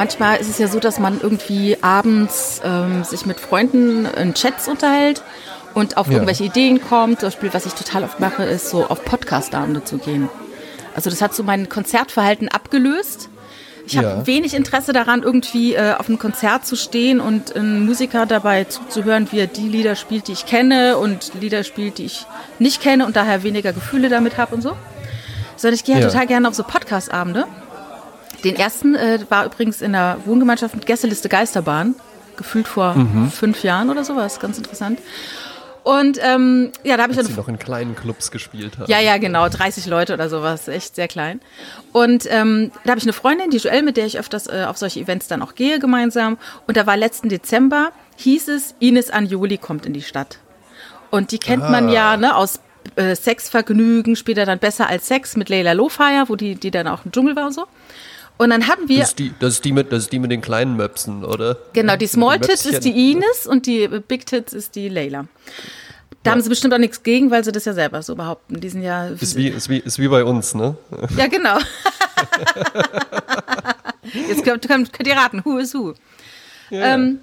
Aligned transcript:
manchmal 0.00 0.38
ist 0.38 0.48
es 0.48 0.56
ja 0.56 0.66
so, 0.66 0.80
dass 0.80 0.98
man 0.98 1.20
irgendwie 1.20 1.76
abends 1.82 2.62
ähm, 2.64 3.04
sich 3.04 3.26
mit 3.26 3.38
Freunden 3.38 4.06
in 4.06 4.32
Chats 4.32 4.66
unterhält 4.66 5.22
und 5.74 5.98
auf 5.98 6.06
Ja. 6.06 6.14
irgendwelche 6.14 6.44
Ideen 6.44 6.80
kommt. 6.80 7.20
Zum 7.20 7.26
Beispiel, 7.28 7.52
was 7.52 7.66
ich 7.66 7.74
total 7.74 8.04
oft 8.04 8.18
mache, 8.18 8.44
ist 8.44 8.70
so 8.70 8.86
auf 8.86 9.04
Podcast-Abende 9.04 9.84
zu 9.84 9.98
gehen. 9.98 10.30
Also 10.94 11.10
das 11.10 11.20
hat 11.20 11.34
so 11.34 11.42
mein 11.42 11.68
Konzertverhalten 11.68 12.48
abgelöst. 12.48 13.28
Ich 13.86 13.98
habe 13.98 14.06
Ja. 14.08 14.26
wenig 14.26 14.54
Interesse 14.54 14.94
daran, 14.94 15.22
irgendwie 15.22 15.74
äh, 15.74 15.92
auf 15.98 16.08
einem 16.08 16.18
Konzert 16.18 16.64
zu 16.64 16.76
stehen 16.76 17.20
und 17.20 17.54
einen 17.54 17.84
Musiker 17.84 18.24
dabei 18.24 18.64
zuzuhören, 18.64 19.28
wie 19.32 19.40
er 19.40 19.48
die 19.48 19.68
Lieder 19.68 19.96
spielt, 19.96 20.28
die 20.28 20.32
ich 20.32 20.46
kenne 20.46 20.96
und 20.96 21.32
Lieder 21.38 21.62
spielt, 21.62 21.98
die 21.98 22.06
ich 22.06 22.24
nicht 22.58 22.80
kenne 22.80 23.04
und 23.04 23.16
daher 23.16 23.42
weniger 23.42 23.74
Gefühle 23.74 24.08
damit 24.08 24.38
habe 24.38 24.54
und 24.54 24.62
so. 24.62 24.72
Sondern 25.56 25.74
ich 25.74 25.84
gehe 25.84 25.94
halt 25.96 26.04
Ja. 26.04 26.10
total 26.10 26.26
gerne 26.26 26.48
auf 26.48 26.54
so 26.54 26.62
Podcast-Abende. 26.64 27.44
Den 28.44 28.56
ersten 28.56 28.94
äh, 28.94 29.18
war 29.28 29.46
übrigens 29.46 29.82
in 29.82 29.92
der 29.92 30.18
Wohngemeinschaft 30.24 30.74
mit 30.74 30.86
Gästeliste 30.86 31.28
Geisterbahn, 31.28 31.94
gefühlt 32.36 32.68
vor 32.68 32.94
Mhm. 32.94 33.30
fünf 33.30 33.62
Jahren 33.62 33.90
oder 33.90 34.04
sowas, 34.04 34.40
ganz 34.40 34.58
interessant. 34.58 34.98
Und 35.82 36.18
ähm, 36.22 36.72
ja, 36.84 36.96
da 36.98 37.04
habe 37.04 37.12
ich 37.12 37.16
dann 37.18 37.26
sie 37.26 37.32
noch 37.32 37.48
in 37.48 37.58
kleinen 37.58 37.96
Clubs 37.96 38.30
gespielt 38.30 38.76
haben. 38.78 38.90
ja, 38.90 39.00
ja, 39.00 39.16
genau, 39.16 39.48
30 39.48 39.86
Leute 39.86 40.12
oder 40.12 40.28
sowas, 40.28 40.68
echt 40.68 40.94
sehr 40.94 41.08
klein. 41.08 41.40
Und 41.92 42.26
ähm, 42.30 42.70
da 42.84 42.90
habe 42.90 42.98
ich 42.98 43.04
eine 43.04 43.14
Freundin, 43.14 43.48
die 43.50 43.56
Joelle, 43.56 43.82
mit 43.82 43.96
der 43.96 44.04
ich 44.04 44.18
öfters 44.18 44.46
äh, 44.46 44.66
auf 44.68 44.76
solche 44.76 45.00
Events 45.00 45.26
dann 45.28 45.40
auch 45.40 45.54
gehe 45.54 45.78
gemeinsam. 45.78 46.36
Und 46.66 46.76
da 46.76 46.86
war 46.86 46.98
letzten 46.98 47.30
Dezember, 47.30 47.92
hieß 48.16 48.48
es, 48.48 48.74
Ines 48.78 49.08
Anjoli 49.10 49.56
kommt 49.56 49.86
in 49.86 49.94
die 49.94 50.02
Stadt. 50.02 50.38
Und 51.10 51.32
die 51.32 51.38
kennt 51.38 51.62
man 51.70 51.88
ja 51.88 52.16
ne, 52.18 52.36
aus 52.36 52.60
äh, 52.96 53.16
Sexvergnügen, 53.16 54.16
später 54.16 54.44
dann 54.44 54.58
besser 54.58 54.86
als 54.86 55.08
Sex 55.08 55.34
mit 55.36 55.48
Leila 55.48 55.72
Lofire, 55.72 56.24
wo 56.28 56.36
die, 56.36 56.56
die 56.56 56.70
dann 56.70 56.88
auch 56.88 57.06
im 57.06 57.10
Dschungel 57.12 57.36
war 57.36 57.46
und 57.46 57.54
so. 57.54 57.64
Und 58.40 58.48
dann 58.48 58.66
hatten 58.68 58.88
wir, 58.88 59.00
Das 59.00 59.10
ist, 59.10 59.18
die, 59.18 59.34
das, 59.38 59.52
ist 59.52 59.64
die 59.66 59.72
mit, 59.72 59.92
das 59.92 60.04
ist 60.04 60.12
die 60.12 60.18
mit 60.18 60.30
den 60.30 60.40
kleinen 60.40 60.74
Möpsen, 60.74 61.26
oder? 61.26 61.58
genau, 61.74 61.96
die 61.96 62.06
Small 62.06 62.40
Tits 62.40 62.64
ist 62.64 62.86
die 62.86 63.12
Ines 63.12 63.46
und 63.46 63.66
die 63.66 63.86
Big 64.08 64.24
Tits 64.24 64.54
ist 64.54 64.76
die 64.76 64.88
Leila. 64.88 65.26
Da 66.22 66.30
haben 66.30 66.40
sie 66.40 66.48
bestimmt 66.48 66.72
auch 66.72 66.78
nichts 66.78 67.02
gegen, 67.02 67.30
weil 67.30 67.44
sie 67.44 67.52
das 67.52 67.66
ja 67.66 67.74
selber 67.74 68.00
so 68.00 68.16
behaupten. 68.16 68.58
Die 68.58 68.70
sind 68.70 68.80
ja 68.80 69.08
Ist 69.08 69.36
wie, 69.36 69.48
ist, 69.48 69.68
wie, 69.68 69.76
ist 69.76 69.98
wie 69.98 70.08
bei 70.08 70.24
uns, 70.24 70.54
ne? 70.54 70.74
Ja, 71.18 71.26
genau. 71.26 71.58
Jetzt 74.28 74.42
könnt, 74.42 74.66
könnt, 74.66 74.90
könnt 74.94 75.06
ihr 75.06 75.16
raten, 75.16 75.42
who 75.44 75.58
is 75.58 75.74
who. 75.74 75.92
Ähm, 76.70 77.18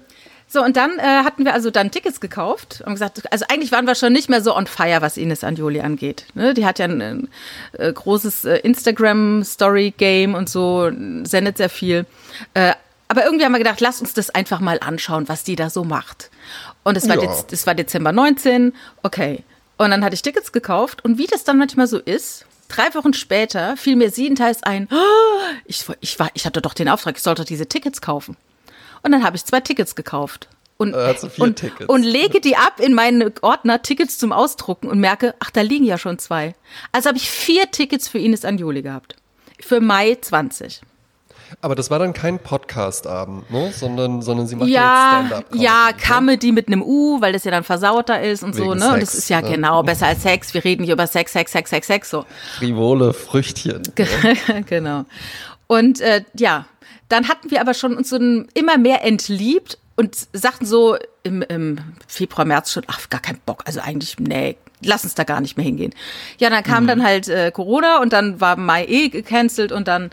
so, 0.50 0.62
und 0.64 0.76
dann 0.76 0.98
äh, 0.98 1.02
hatten 1.02 1.44
wir 1.44 1.52
also 1.52 1.70
dann 1.70 1.90
Tickets 1.90 2.20
gekauft 2.20 2.82
und 2.86 2.94
gesagt, 2.94 3.30
also 3.30 3.44
eigentlich 3.50 3.70
waren 3.70 3.86
wir 3.86 3.94
schon 3.94 4.12
nicht 4.14 4.30
mehr 4.30 4.42
so 4.42 4.56
on 4.56 4.66
fire, 4.66 5.02
was 5.02 5.18
Ines 5.18 5.44
Anjoli 5.44 5.80
angeht. 5.80 6.24
Ne? 6.34 6.54
Die 6.54 6.64
hat 6.64 6.78
ja 6.78 6.86
ein, 6.86 7.02
ein 7.02 7.28
äh, 7.72 7.92
großes 7.92 8.46
äh, 8.46 8.56
Instagram-Story-Game 8.58 10.34
und 10.34 10.48
so, 10.48 10.90
sendet 11.24 11.58
sehr 11.58 11.68
viel. 11.68 12.06
Äh, 12.54 12.72
aber 13.08 13.24
irgendwie 13.24 13.44
haben 13.44 13.52
wir 13.52 13.58
gedacht, 13.58 13.80
lass 13.80 14.00
uns 14.00 14.14
das 14.14 14.30
einfach 14.30 14.60
mal 14.60 14.78
anschauen, 14.80 15.28
was 15.28 15.44
die 15.44 15.56
da 15.56 15.70
so 15.70 15.84
macht. 15.84 16.30
Und 16.82 16.96
es 16.96 17.08
war, 17.08 17.16
Ja. 17.16 17.22
Dez 17.26 17.44
es 17.50 17.66
war 17.66 17.74
Dezember 17.74 18.12
19, 18.12 18.74
okay. 19.02 19.44
Und 19.76 19.90
dann 19.90 20.04
hatte 20.04 20.14
ich 20.14 20.22
Tickets 20.22 20.52
gekauft 20.52 21.04
und 21.04 21.18
wie 21.18 21.26
das 21.26 21.44
dann 21.44 21.58
manchmal 21.58 21.86
so 21.86 21.98
ist, 21.98 22.44
drei 22.68 22.94
Wochen 22.94 23.14
später 23.14 23.76
fiel 23.76 23.96
mir 23.96 24.10
siebenteils 24.10 24.62
ein, 24.62 24.88
"Oh, 24.90 24.96
ich, 25.64 25.84
ich, 26.00 26.18
war, 26.18 26.30
ich 26.34 26.44
hatte 26.46 26.60
doch 26.60 26.74
den 26.74 26.88
Auftrag, 26.88 27.16
ich 27.16 27.22
sollte 27.22 27.44
diese 27.44 27.66
Tickets 27.66 28.00
kaufen. 28.00 28.36
Und 29.02 29.12
dann 29.12 29.24
habe 29.24 29.36
ich 29.36 29.44
zwei 29.44 29.60
Tickets 29.60 29.94
gekauft. 29.94 30.48
Und, 30.76 30.94
vier 30.94 31.42
und, 31.42 31.88
und 31.88 32.02
lege 32.04 32.40
die 32.40 32.56
ab 32.56 32.78
in 32.78 32.94
meinen 32.94 33.32
Ordner 33.42 33.82
Tickets 33.82 34.16
zum 34.16 34.30
Ausdrucken 34.30 34.86
und 34.88 35.00
merke, 35.00 35.34
ach, 35.40 35.50
da 35.50 35.60
liegen 35.60 35.84
ja 35.84 35.98
schon 35.98 36.20
zwei. 36.20 36.54
Also 36.92 37.08
habe 37.08 37.18
ich 37.18 37.28
vier 37.28 37.68
Tickets 37.72 38.06
für 38.08 38.18
Ines 38.18 38.44
Anjoli 38.44 38.82
gehabt. 38.82 39.16
Für 39.60 39.80
Mai 39.80 40.16
20. 40.20 40.80
Aber 41.60 41.74
das 41.74 41.90
war 41.90 41.98
dann 41.98 42.12
kein 42.12 42.38
Podcast-Abend, 42.38 43.50
ne? 43.50 43.72
Sondern, 43.72 44.22
sondern 44.22 44.46
sie 44.46 44.54
macht 44.54 44.68
Ja, 44.68 45.20
jetzt 45.20 45.28
Stand-up. 45.28 45.54
ja, 45.54 45.88
Comedy, 45.92 45.96
ne? 45.96 46.02
Comedy 46.06 46.52
mit 46.52 46.68
einem 46.68 46.82
U, 46.82 47.20
weil 47.20 47.32
das 47.32 47.44
ja 47.44 47.50
dann 47.50 47.64
versauter 47.64 48.22
ist 48.22 48.42
und 48.42 48.54
so, 48.54 48.70
Wegen 48.70 48.78
ne? 48.78 48.88
und 48.88 49.00
Sex, 49.00 49.04
das 49.06 49.14
ist 49.14 49.30
ja 49.30 49.40
ne? 49.40 49.50
genau 49.50 49.82
besser 49.82 50.06
als 50.06 50.22
Sex. 50.22 50.54
Wir 50.54 50.62
reden 50.64 50.84
hier 50.84 50.92
über 50.92 51.06
Sex, 51.06 51.32
Sex, 51.32 51.50
Sex, 51.50 51.70
Sex, 51.70 51.86
Sex, 51.86 52.10
so. 52.10 52.24
Frivole 52.58 53.12
Früchtchen. 53.14 53.82
genau. 54.66 55.06
Und 55.66 56.00
äh, 56.00 56.22
ja, 56.34 56.66
dann 57.08 57.28
hatten 57.28 57.50
wir 57.50 57.60
aber 57.60 57.74
schon 57.74 57.96
uns 57.96 58.10
so 58.10 58.16
immer 58.16 58.78
mehr 58.78 59.04
entliebt 59.04 59.78
und 59.96 60.16
sagten 60.32 60.66
so 60.66 60.96
im, 61.22 61.42
im 61.42 61.78
Februar, 62.06 62.44
März 62.44 62.72
schon, 62.72 62.84
ach, 62.86 63.08
gar 63.10 63.20
keinen 63.20 63.40
Bock. 63.44 63.62
Also 63.66 63.80
eigentlich, 63.80 64.18
nee, 64.18 64.56
lass 64.82 65.04
uns 65.04 65.14
da 65.14 65.24
gar 65.24 65.40
nicht 65.40 65.56
mehr 65.56 65.66
hingehen. 65.66 65.92
Ja, 66.38 66.50
dann 66.50 66.62
kam 66.62 66.86
dann 66.86 67.02
halt 67.02 67.28
äh, 67.28 67.50
Corona 67.50 68.00
und 68.00 68.12
dann 68.12 68.40
war 68.40 68.56
Mai 68.56 68.84
eh 68.86 69.08
gecancelt 69.08 69.72
und 69.72 69.88
dann, 69.88 70.10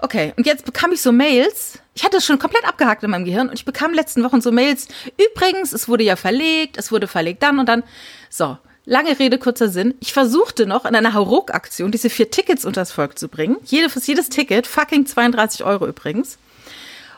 okay. 0.00 0.34
Und 0.36 0.46
jetzt 0.46 0.64
bekam 0.64 0.92
ich 0.92 1.00
so 1.00 1.12
Mails. 1.12 1.78
Ich 1.94 2.04
hatte 2.04 2.18
es 2.18 2.26
schon 2.26 2.38
komplett 2.38 2.66
abgehakt 2.66 3.02
in 3.02 3.10
meinem 3.10 3.24
Gehirn 3.24 3.48
und 3.48 3.54
ich 3.54 3.64
bekam 3.64 3.94
letzten 3.94 4.22
Wochen 4.24 4.40
so 4.40 4.52
Mails. 4.52 4.88
Übrigens, 5.16 5.72
es 5.72 5.88
wurde 5.88 6.04
ja 6.04 6.16
verlegt, 6.16 6.76
es 6.76 6.92
wurde 6.92 7.06
verlegt 7.06 7.42
dann 7.42 7.58
und 7.58 7.68
dann. 7.68 7.82
So, 8.28 8.58
lange 8.86 9.18
Rede, 9.18 9.38
kurzer 9.38 9.68
Sinn. 9.68 9.94
Ich 10.00 10.12
versuchte 10.12 10.66
noch 10.66 10.84
in 10.84 10.94
einer 10.94 11.14
Hauruck-Aktion 11.14 11.90
diese 11.90 12.10
vier 12.10 12.30
Tickets 12.30 12.64
unters 12.64 12.92
Volk 12.92 13.18
zu 13.18 13.28
bringen. 13.28 13.56
Jede, 13.64 13.88
für 13.90 14.00
jedes 14.00 14.28
Ticket, 14.28 14.66
fucking 14.66 15.06
32 15.06 15.64
Euro 15.64 15.86
übrigens. 15.86 16.38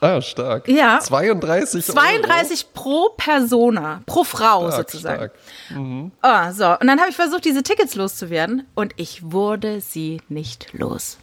Ah, 0.00 0.20
stark. 0.20 0.68
Ja. 0.68 1.00
32 1.00 1.88
Euro. 1.88 1.98
32 1.98 2.66
pro 2.74 3.08
Persona, 3.16 4.02
pro 4.04 4.24
Frau 4.24 4.70
Stark, 4.70 4.90
sozusagen. 4.90 5.30
stark. 5.68 6.10
Ah, 6.20 6.52
so, 6.52 6.66
und 6.78 6.86
dann 6.86 7.00
habe 7.00 7.08
ich 7.10 7.16
versucht, 7.16 7.44
diese 7.46 7.62
Tickets 7.62 7.94
loszuwerden 7.94 8.66
und 8.74 8.92
ich 8.96 9.30
wurde 9.32 9.80
sie 9.80 10.20
nicht 10.28 10.68
los. 10.74 11.16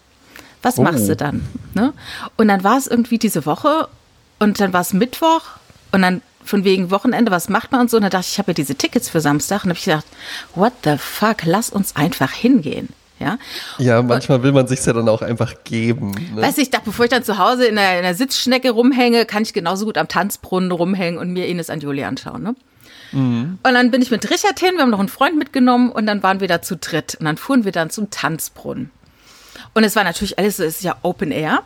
Was 0.64 0.80
Oh. 0.80 0.82
machst 0.82 1.08
du 1.08 1.16
dann? 1.16 1.48
Ne? 1.76 1.94
Und 2.36 2.48
dann 2.48 2.64
war 2.64 2.78
es 2.78 2.88
irgendwie 2.88 3.20
diese 3.20 3.46
Woche 3.46 3.88
und 4.40 4.60
dann 4.60 4.74
war 4.74 4.82
es 4.82 4.92
Mittwoch 4.94 5.42
und 5.92 6.02
dann 6.02 6.22
von 6.46 6.64
wegen 6.64 6.92
Wochenende, 6.92 7.32
was 7.32 7.50
macht 7.50 7.72
man 7.72 7.82
und 7.82 7.90
so. 7.90 7.98
Und 7.98 8.04
dann 8.04 8.12
dachte 8.12 8.26
ich, 8.28 8.34
ich 8.34 8.40
habe 8.40 8.52
ja 8.52 8.56
diese 8.56 8.76
Tickets 8.76 9.10
für 9.10 9.22
Samstag 9.22 9.64
und 9.64 9.70
habe 9.70 9.80
ich 9.80 9.86
gedacht, 9.86 10.06
what 10.56 10.74
the 10.84 10.98
fuck, 10.98 11.44
lass 11.46 11.70
uns 11.70 11.96
einfach 11.96 12.32
hingehen. 12.32 12.90
Ja, 13.20 13.38
Ja, 13.78 14.02
manchmal 14.02 14.44
will 14.44 14.52
man 14.52 14.68
sich 14.68 14.86
ja 14.86 14.92
dann 14.92 15.08
auch 15.08 15.22
einfach 15.22 15.64
geben. 15.64 16.12
Ne? 16.12 16.42
Weißt 16.42 16.58
du, 16.58 16.62
ich 16.62 16.72
dachte, 16.72 16.86
bevor 16.86 17.06
ich 17.06 17.12
dann 17.12 17.24
zu 17.24 17.38
Hause 17.38 17.66
in 17.66 17.76
der, 17.76 17.98
in 17.98 18.04
der 18.04 18.16
Sitzschnecke 18.16 18.72
rumhänge, 18.72 19.26
kann 19.26 19.44
ich 19.44 19.54
genauso 19.54 19.86
gut 19.86 19.98
am 19.98 20.08
Tanzbrunnen 20.08 20.72
rumhängen 20.72 21.20
und 21.20 21.32
mir 21.32 21.48
Ines 21.48 21.70
Anjoli 21.70 22.04
anschauen. 22.04 22.44
Ne? 22.44 22.56
Und 23.14 23.60
dann 23.64 23.92
bin 23.92 24.02
ich 24.02 24.10
mit 24.12 24.30
Richard 24.30 24.60
hin, 24.60 24.72
wir 24.74 24.82
haben 24.82 24.90
noch 24.90 25.00
einen 25.00 25.08
Freund 25.10 25.38
mitgenommen 25.38 25.92
und 25.92 26.08
dann 26.08 26.24
waren 26.24 26.40
wir 26.40 26.48
da 26.48 26.62
zu 26.62 26.76
dritt. 26.76 27.16
Und 27.20 27.26
dann 27.26 27.38
fuhren 27.38 27.64
wir 27.64 27.72
dann 27.72 27.92
zum 27.92 28.10
Tanzbrunnen. 28.10 28.90
Und 29.74 29.84
es 29.84 29.96
war 29.96 30.04
natürlich 30.04 30.38
alles, 30.38 30.60
es 30.60 30.78
ist 30.78 30.84
ja 30.84 30.96
Open 31.02 31.32
Air. 31.32 31.64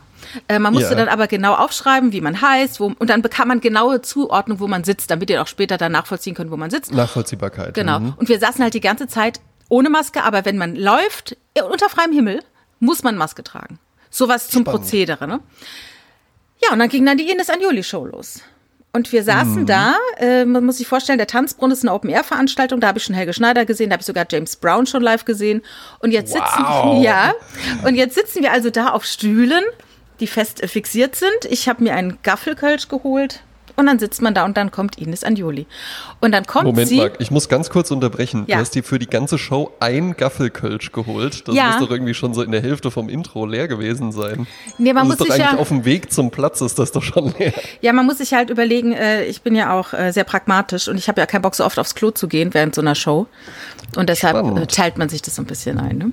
Äh, 0.47 0.59
man 0.59 0.73
musste 0.73 0.91
Ja. 0.91 0.95
dann 0.95 1.09
aber 1.09 1.28
genau 1.28 1.53
aufschreiben, 1.56 2.12
wie 2.12 2.22
man 2.22 2.41
heißt, 2.41 2.79
wo, 2.79 2.94
und 2.97 3.09
dann 3.09 3.22
bekam 3.22 3.50
man 3.50 3.59
genaue 3.62 4.01
Zuordnung, 4.01 4.59
wo 4.59 4.68
man 4.68 4.84
sitzt, 4.84 5.12
damit 5.12 5.29
ihr 5.29 5.41
auch 5.41 5.47
später 5.47 5.78
dann 5.78 5.91
nachvollziehen 5.91 6.34
könnt, 6.35 6.51
wo 6.51 6.57
man 6.57 6.69
sitzt. 6.69 6.91
Nachvollziehbarkeit. 6.94 7.73
Genau. 7.73 8.00
Mhm. 8.00 8.13
Und 8.18 8.29
wir 8.29 8.40
saßen 8.40 8.63
halt 8.63 8.73
die 8.73 8.81
ganze 8.81 9.07
Zeit 9.07 9.40
ohne 9.69 9.90
Maske, 9.90 10.23
aber 10.23 10.45
wenn 10.45 10.57
man 10.57 10.75
läuft, 10.75 11.38
äh, 11.53 11.62
unter 11.62 11.90
freiem 11.90 12.12
Himmel, 12.13 12.41
muss 12.79 13.03
man 13.03 13.18
Maske 13.18 13.44
tragen. 13.44 13.79
Sowas 14.09 14.47
zum 14.47 14.62
Spannend. 14.62 14.81
Prozedere, 14.81 15.28
ne? 15.28 15.39
Ja, 16.63 16.72
und 16.74 16.79
dann 16.79 16.89
ging 16.89 17.06
dann 17.06 17.18
die 17.18 17.29
Ines 17.29 17.50
Anjoli-Show 17.50 18.06
los. 18.06 18.39
Und 18.97 19.12
wir 19.12 19.22
saßen 19.22 19.62
Mhm. 19.62 19.66
da, 19.68 19.96
äh, 20.18 20.44
man 20.44 20.66
muss 20.66 20.78
sich 20.80 20.88
vorstellen, 20.88 21.19
der 21.19 21.28
Tanzbrunnen 21.28 21.72
ist 21.72 21.84
eine 21.84 21.94
Open-Air-Veranstaltung, 21.94 22.80
da 22.80 22.88
habe 22.88 22.97
ich 22.97 23.03
schon 23.03 23.13
Helge 23.13 23.31
Schneider 23.31 23.63
gesehen, 23.63 23.91
da 23.91 23.94
habe 23.94 24.02
ich 24.02 24.08
sogar 24.08 24.25
James 24.28 24.56
Brown 24.56 24.88
schon 24.88 25.03
live 25.03 25.24
gesehen. 25.24 25.62
Und 26.00 26.09
jetzt 26.12 26.34
Wow. 26.34 26.41
sitzen 26.41 27.02
ja, 27.03 27.34
und 27.86 27.94
jetzt 27.94 28.16
sitzen 28.16 28.41
wir 28.41 28.52
also 28.52 28.72
da 28.72 28.90
auf 28.90 29.06
Stühlen, 29.06 29.63
die 30.19 30.25
fest 30.25 30.66
fixiert 30.66 31.16
sind. 31.16 31.46
Ich 31.47 31.69
habe 31.69 31.84
mir 31.84 31.94
einen 31.94 32.18
Gaffelkölsch 32.24 32.88
geholt 32.88 33.41
und 33.78 33.86
dann 33.86 34.00
sitzt 34.00 34.22
man 34.22 34.34
da 34.34 34.44
und 34.44 34.58
dann 34.58 34.72
kommt 34.72 34.98
Ines 34.98 35.24
Anjoli. 35.24 35.66
Und 36.20 36.32
dann 36.34 36.46
kommt 36.46 36.66
Moment, 36.66 36.90
sie. 36.90 36.98
Marc, 36.98 37.14
ich 37.20 37.32
muss 37.32 37.48
ganz 37.48 37.70
kurz 37.70 37.92
unterbrechen. 37.92 38.44
Ja. 38.48 38.56
Du 38.56 38.62
hast 38.62 38.76
dir 38.76 38.84
für 38.84 39.00
die 39.00 39.08
ganze 39.08 39.38
Show 39.38 39.72
ein 39.80 40.18
Gaffelkölsch 40.18 40.92
geholt. 40.92 41.48
Das 41.48 41.56
Ja. 41.56 41.68
muss 41.68 41.80
doch 41.80 41.92
irgendwie 41.92 42.14
schon 42.14 42.34
so 42.34 42.42
in 42.42 42.52
der 42.52 42.62
Hälfte 42.62 42.92
vom 42.92 43.08
Intro 43.08 43.46
leer 43.46 43.68
gewesen 43.68 44.12
sein. 44.12 44.48
Nee, 44.78 44.94
man 44.94 45.04
das 45.04 45.06
muss 45.06 45.14
ist 45.14 45.20
doch 45.22 45.26
sich 45.36 45.44
eigentlich 45.44 45.54
ja- 45.54 45.60
auf 45.62 45.70
dem 45.70 45.86
Weg 45.86 46.12
zum 46.12 46.32
Platz 46.32 46.60
ist 46.62 46.78
das 46.80 46.92
doch 46.92 47.04
schon 47.04 47.34
leer. 47.40 47.54
Ja, 47.81 47.94
man 47.94 48.06
muss 48.06 48.18
sich 48.18 48.34
halt 48.34 48.50
überlegen, 48.50 48.94
äh, 48.94 49.24
ich 49.25 49.42
bin 49.44 49.56
ja 49.56 49.72
auch 49.80 49.94
äh, 49.94 50.12
sehr 50.12 50.24
pragmatisch 50.24 50.88
und 50.88 50.98
ich 50.98 51.07
habe 51.07 51.22
ja 51.22 51.28
keinen 51.28 51.44
Bock, 51.44 51.56
so 51.56 51.63
oft 51.63 51.78
aufs 51.80 51.96
Klo 51.96 52.12
zu 52.12 52.28
gehen 52.28 52.54
während 52.54 52.74
so 52.75 52.81
einer 52.81 52.96
Show. 52.96 53.28
Und 53.96 54.10
deshalb 54.10 54.36
Spannend. 54.38 54.60
äh, 54.60 54.66
teilt 54.68 54.98
man 54.98 55.07
sich 55.10 55.22
das 55.22 55.36
so 55.36 55.44
ein 55.44 55.46
bisschen 55.46 55.78
ein. 55.80 55.98
Ne? 56.00 56.12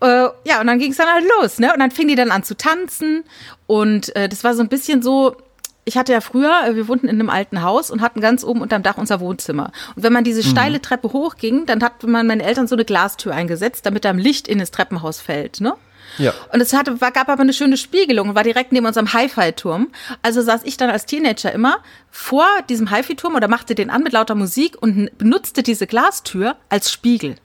Äh, 0.00 0.28
ja, 0.48 0.60
und 0.60 0.66
dann 0.66 0.78
ging 0.78 0.90
es 0.90 0.96
dann 0.98 1.08
halt 1.08 1.24
los, 1.40 1.58
ne? 1.58 1.72
Und 1.72 1.78
dann 1.80 1.90
fing 1.90 2.08
die 2.08 2.14
dann 2.14 2.30
an 2.30 2.42
zu 2.42 2.56
tanzen. 2.56 3.24
Und 3.66 4.14
äh, 4.16 4.28
das 4.28 4.44
war 4.44 4.54
so 4.54 4.62
ein 4.62 4.68
bisschen 4.68 5.02
so. 5.02 5.36
Ich 5.84 5.96
hatte 5.96 6.12
ja 6.12 6.20
früher, 6.20 6.52
äh, 6.66 6.76
wir 6.76 6.88
wohnten 6.88 7.08
in 7.08 7.20
einem 7.20 7.30
alten 7.30 7.62
Haus 7.62 7.90
und 7.90 8.00
hatten 8.00 8.20
ganz 8.20 8.44
oben 8.44 8.62
unterm 8.62 8.82
Dach 8.82 8.96
unser 8.96 9.20
Wohnzimmer. 9.20 9.72
Und 9.96 10.02
wenn 10.02 10.12
man 10.12 10.24
diese 10.24 10.42
steile 10.42 10.80
Treppe 10.80 11.12
hochging, 11.12 11.66
dann 11.66 11.82
hat 11.82 12.02
man 12.04 12.26
meine 12.26 12.42
Eltern 12.42 12.66
so 12.66 12.74
eine 12.74 12.84
Glastür 12.84 13.34
eingesetzt, 13.34 13.84
damit 13.86 14.04
da 14.04 14.12
Licht 14.12 14.48
in 14.48 14.58
das 14.58 14.70
Treppenhaus 14.70 15.20
fällt, 15.20 15.60
ne? 15.60 15.74
Ja. 16.18 16.32
Und 16.52 16.60
es 16.60 16.72
hatte, 16.72 17.00
war, 17.00 17.10
gab 17.10 17.28
aber 17.28 17.42
eine 17.42 17.52
schöne 17.52 17.76
Spiegelung 17.76 18.28
und 18.28 18.34
war 18.34 18.44
direkt 18.44 18.72
neben 18.72 18.86
unserem 18.86 19.12
Hi-Fi-Turm. 19.12 19.88
Also 20.22 20.42
saß 20.42 20.62
ich 20.64 20.76
dann 20.76 20.90
als 20.90 21.06
Teenager 21.06 21.52
immer 21.52 21.78
vor 22.10 22.46
diesem 22.68 22.90
Hi-Fi-Turm 22.90 23.34
oder 23.34 23.48
machte 23.48 23.74
den 23.74 23.90
an 23.90 24.02
mit 24.02 24.12
lauter 24.12 24.34
Musik 24.34 24.80
und 24.80 25.16
benutzte 25.18 25.62
diese 25.62 25.86
Glastür 25.86 26.56
als 26.68 26.92
Spiegel. 26.92 27.36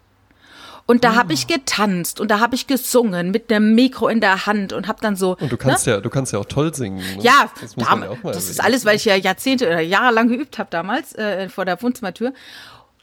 Und 0.89 1.03
da 1.03 1.13
habe 1.13 1.33
ich 1.33 1.45
getanzt 1.45 2.19
und 2.19 2.31
da 2.31 2.39
habe 2.39 2.55
ich 2.55 2.65
gesungen 2.65 3.29
mit 3.29 3.51
einem 3.51 3.75
Mikro 3.75 4.07
in 4.07 4.21
der 4.21 4.47
Hand 4.47 4.73
und 4.73 4.87
habe 4.87 4.99
dann 5.01 5.15
so. 5.15 5.37
Und 5.39 5.51
du 5.51 5.55
kannst 5.55 5.85
ja, 5.85 6.01
du 6.01 6.09
kannst 6.09 6.33
ja 6.33 6.39
auch 6.39 6.45
toll 6.45 6.73
singen. 6.73 6.97
Ne? 6.97 7.21
Ja, 7.21 7.51
das, 7.61 7.77
man 7.77 8.01
ja 8.01 8.17
das 8.23 8.49
ist 8.49 8.59
alles, 8.59 8.85
weil 8.85 8.95
ich 8.95 9.05
ja 9.05 9.15
Jahrzehnte 9.15 9.67
oder 9.67 9.81
Jahre 9.81 10.11
lang 10.15 10.29
geübt 10.29 10.57
habe 10.57 10.71
damals 10.71 11.13
äh, 11.13 11.47
vor 11.49 11.65
der 11.65 11.79
Wohnzimmertür. 11.83 12.33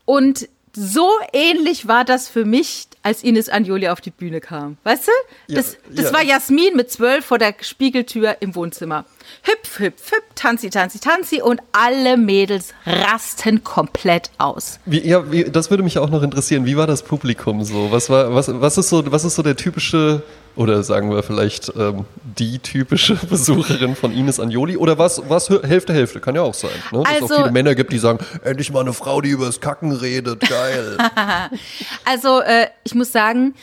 Und 0.05 0.49
so 0.73 1.09
ähnlich 1.33 1.87
war 1.87 2.05
das 2.05 2.29
für 2.29 2.45
mich, 2.45 2.89
als 3.05 3.23
Ines 3.23 3.49
Anjoli 3.49 3.87
auf 3.87 4.01
die 4.01 4.11
Bühne 4.11 4.41
kam. 4.41 4.79
Weißt 4.83 5.07
du? 5.07 5.13
Ja, 5.47 5.59
Das, 5.59 5.77
das 5.89 6.07
ja. 6.07 6.13
war 6.13 6.25
Jasmin 6.25 6.75
mit 6.75 6.91
zwölf 6.91 7.25
vor 7.25 7.39
der 7.39 7.55
Spiegeltür 7.61 8.39
im 8.41 8.57
Wohnzimmer. 8.57 9.05
Hüpf, 9.43 9.79
hüpf, 9.79 10.11
hüpf, 10.13 10.25
tanzi, 10.35 10.71
tanzi, 10.71 10.99
tanzi 11.01 11.41
und 11.43 11.61
alle 11.73 12.17
Mädels 12.17 12.75
rasten 12.85 13.63
komplett 13.65 14.31
aus. 14.39 14.79
Wie, 14.87 15.07
ja, 15.07 15.31
wie, 15.31 15.45
das 15.45 15.71
würde 15.71 15.83
mich 15.83 15.99
auch 15.99 16.11
noch 16.11 16.23
interessieren. 16.23 16.65
Wie 16.67 16.77
war 16.77 16.87
das 16.87 17.03
Publikum 17.03 17.63
so? 17.65 17.91
Was 17.91 18.11
war, 18.11 18.35
was, 18.35 18.49
was 18.61 18.79
ist 18.79 18.89
so, 18.89 19.11
was 19.13 19.25
ist 19.25 19.35
so 19.37 19.43
der 19.43 19.57
typische, 19.57 20.23
oder 20.57 20.83
sagen 20.83 21.11
wir 21.11 21.23
vielleicht 21.23 21.73
ähm, 21.77 22.05
die 22.25 22.59
typische 22.59 23.15
Besucherin 23.31 23.95
von 23.97 24.13
Ines 24.13 24.41
Anjoli? 24.41 24.77
Oder 24.77 24.99
was, 24.99 25.23
was 25.29 25.49
Hälfte 25.49 25.93
Hälfte? 25.93 26.21
Kann 26.21 26.35
ja 26.35 26.43
auch 26.43 26.55
sein. 26.55 26.71
Ne? 26.93 27.03
Dass 27.05 27.13
es 27.17 27.23
Also- 27.23 27.35
auch 27.35 27.39
viele 27.41 27.53
Männer 27.53 27.75
gibt, 27.75 27.93
die 27.93 27.99
sagen, 27.99 28.19
endlich 28.43 28.73
mal 28.73 28.81
eine 28.81 28.93
Frau, 28.93 29.21
die 29.21 29.31
übers 29.31 29.61
Kacken 29.61 29.93
redet, 29.93 30.41
geil. 30.49 30.97
Also, 32.05 32.41
äh, 32.41 32.69
ich 32.85 32.95
muss 32.95 33.13
sagen, 33.13 33.55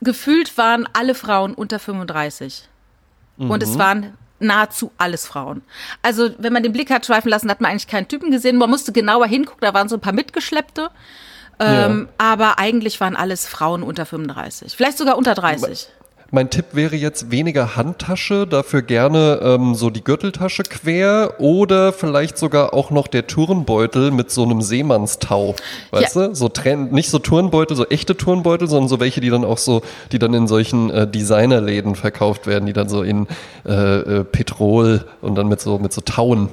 gefühlt 0.00 0.56
waren 0.58 0.88
alle 0.92 1.14
Frauen 1.14 1.54
unter 1.54 1.78
35. 1.78 2.68
Und 3.38 3.62
es 3.62 3.78
waren 3.78 4.14
nahezu 4.38 4.92
alles 4.98 5.26
Frauen. 5.26 5.62
Also, 6.02 6.30
wenn 6.38 6.52
man 6.52 6.62
den 6.62 6.72
Blick 6.72 6.90
hat 6.90 7.06
schweifen 7.06 7.28
lassen, 7.28 7.50
hat 7.50 7.60
man 7.60 7.70
eigentlich 7.70 7.86
keinen 7.86 8.08
Typen 8.08 8.30
gesehen. 8.30 8.56
Man 8.56 8.70
musste 8.70 8.92
genauer 8.92 9.26
hingucken, 9.26 9.60
da 9.62 9.74
waren 9.74 9.88
so 9.88 9.96
ein 9.96 10.00
paar 10.00 10.12
Mitgeschleppte. 10.12 10.90
Ähm, 11.58 12.08
Aber 12.18 12.58
eigentlich 12.58 13.00
waren 13.00 13.16
alles 13.16 13.46
Frauen 13.46 13.82
unter 13.82 14.04
35. 14.04 14.76
Vielleicht 14.76 14.98
sogar 14.98 15.16
unter 15.16 15.34
30. 15.34 15.88
Mein 16.32 16.50
Tipp 16.50 16.66
wäre 16.72 16.96
jetzt 16.96 17.30
weniger 17.30 17.76
Handtasche, 17.76 18.48
dafür 18.48 18.82
gerne 18.82 19.38
ähm, 19.42 19.76
so 19.76 19.90
die 19.90 20.02
Gürteltasche 20.02 20.64
quer 20.64 21.34
oder 21.38 21.92
vielleicht 21.92 22.36
sogar 22.36 22.74
auch 22.74 22.90
noch 22.90 23.06
der 23.06 23.28
Turnbeutel 23.28 24.10
mit 24.10 24.32
so 24.32 24.42
einem 24.42 24.60
Seemannstau. 24.60 25.54
Weißt 25.92 26.16
Ja. 26.16 26.28
du? 26.28 26.34
So 26.34 26.48
Tren 26.48 26.90
nicht 26.90 27.10
so 27.10 27.20
Turnbeutel, 27.20 27.76
so 27.76 27.86
echte 27.86 28.16
Turnbeutel, 28.16 28.66
sondern 28.68 28.88
so 28.88 28.98
welche, 28.98 29.20
die 29.20 29.30
dann 29.30 29.44
auch 29.44 29.58
so, 29.58 29.82
die 30.10 30.18
dann 30.18 30.34
in 30.34 30.48
solchen 30.48 30.90
äh, 30.90 31.06
Designerläden 31.06 31.94
verkauft 31.94 32.48
werden, 32.48 32.66
die 32.66 32.72
dann 32.72 32.88
so 32.88 33.02
in 33.02 33.28
äh, 33.64 33.72
äh, 33.72 34.24
Petrol 34.24 35.04
und 35.20 35.36
dann 35.36 35.46
mit 35.46 35.60
so 35.60 35.78
mit 35.78 35.92
so 35.92 36.00
Tauen. 36.00 36.48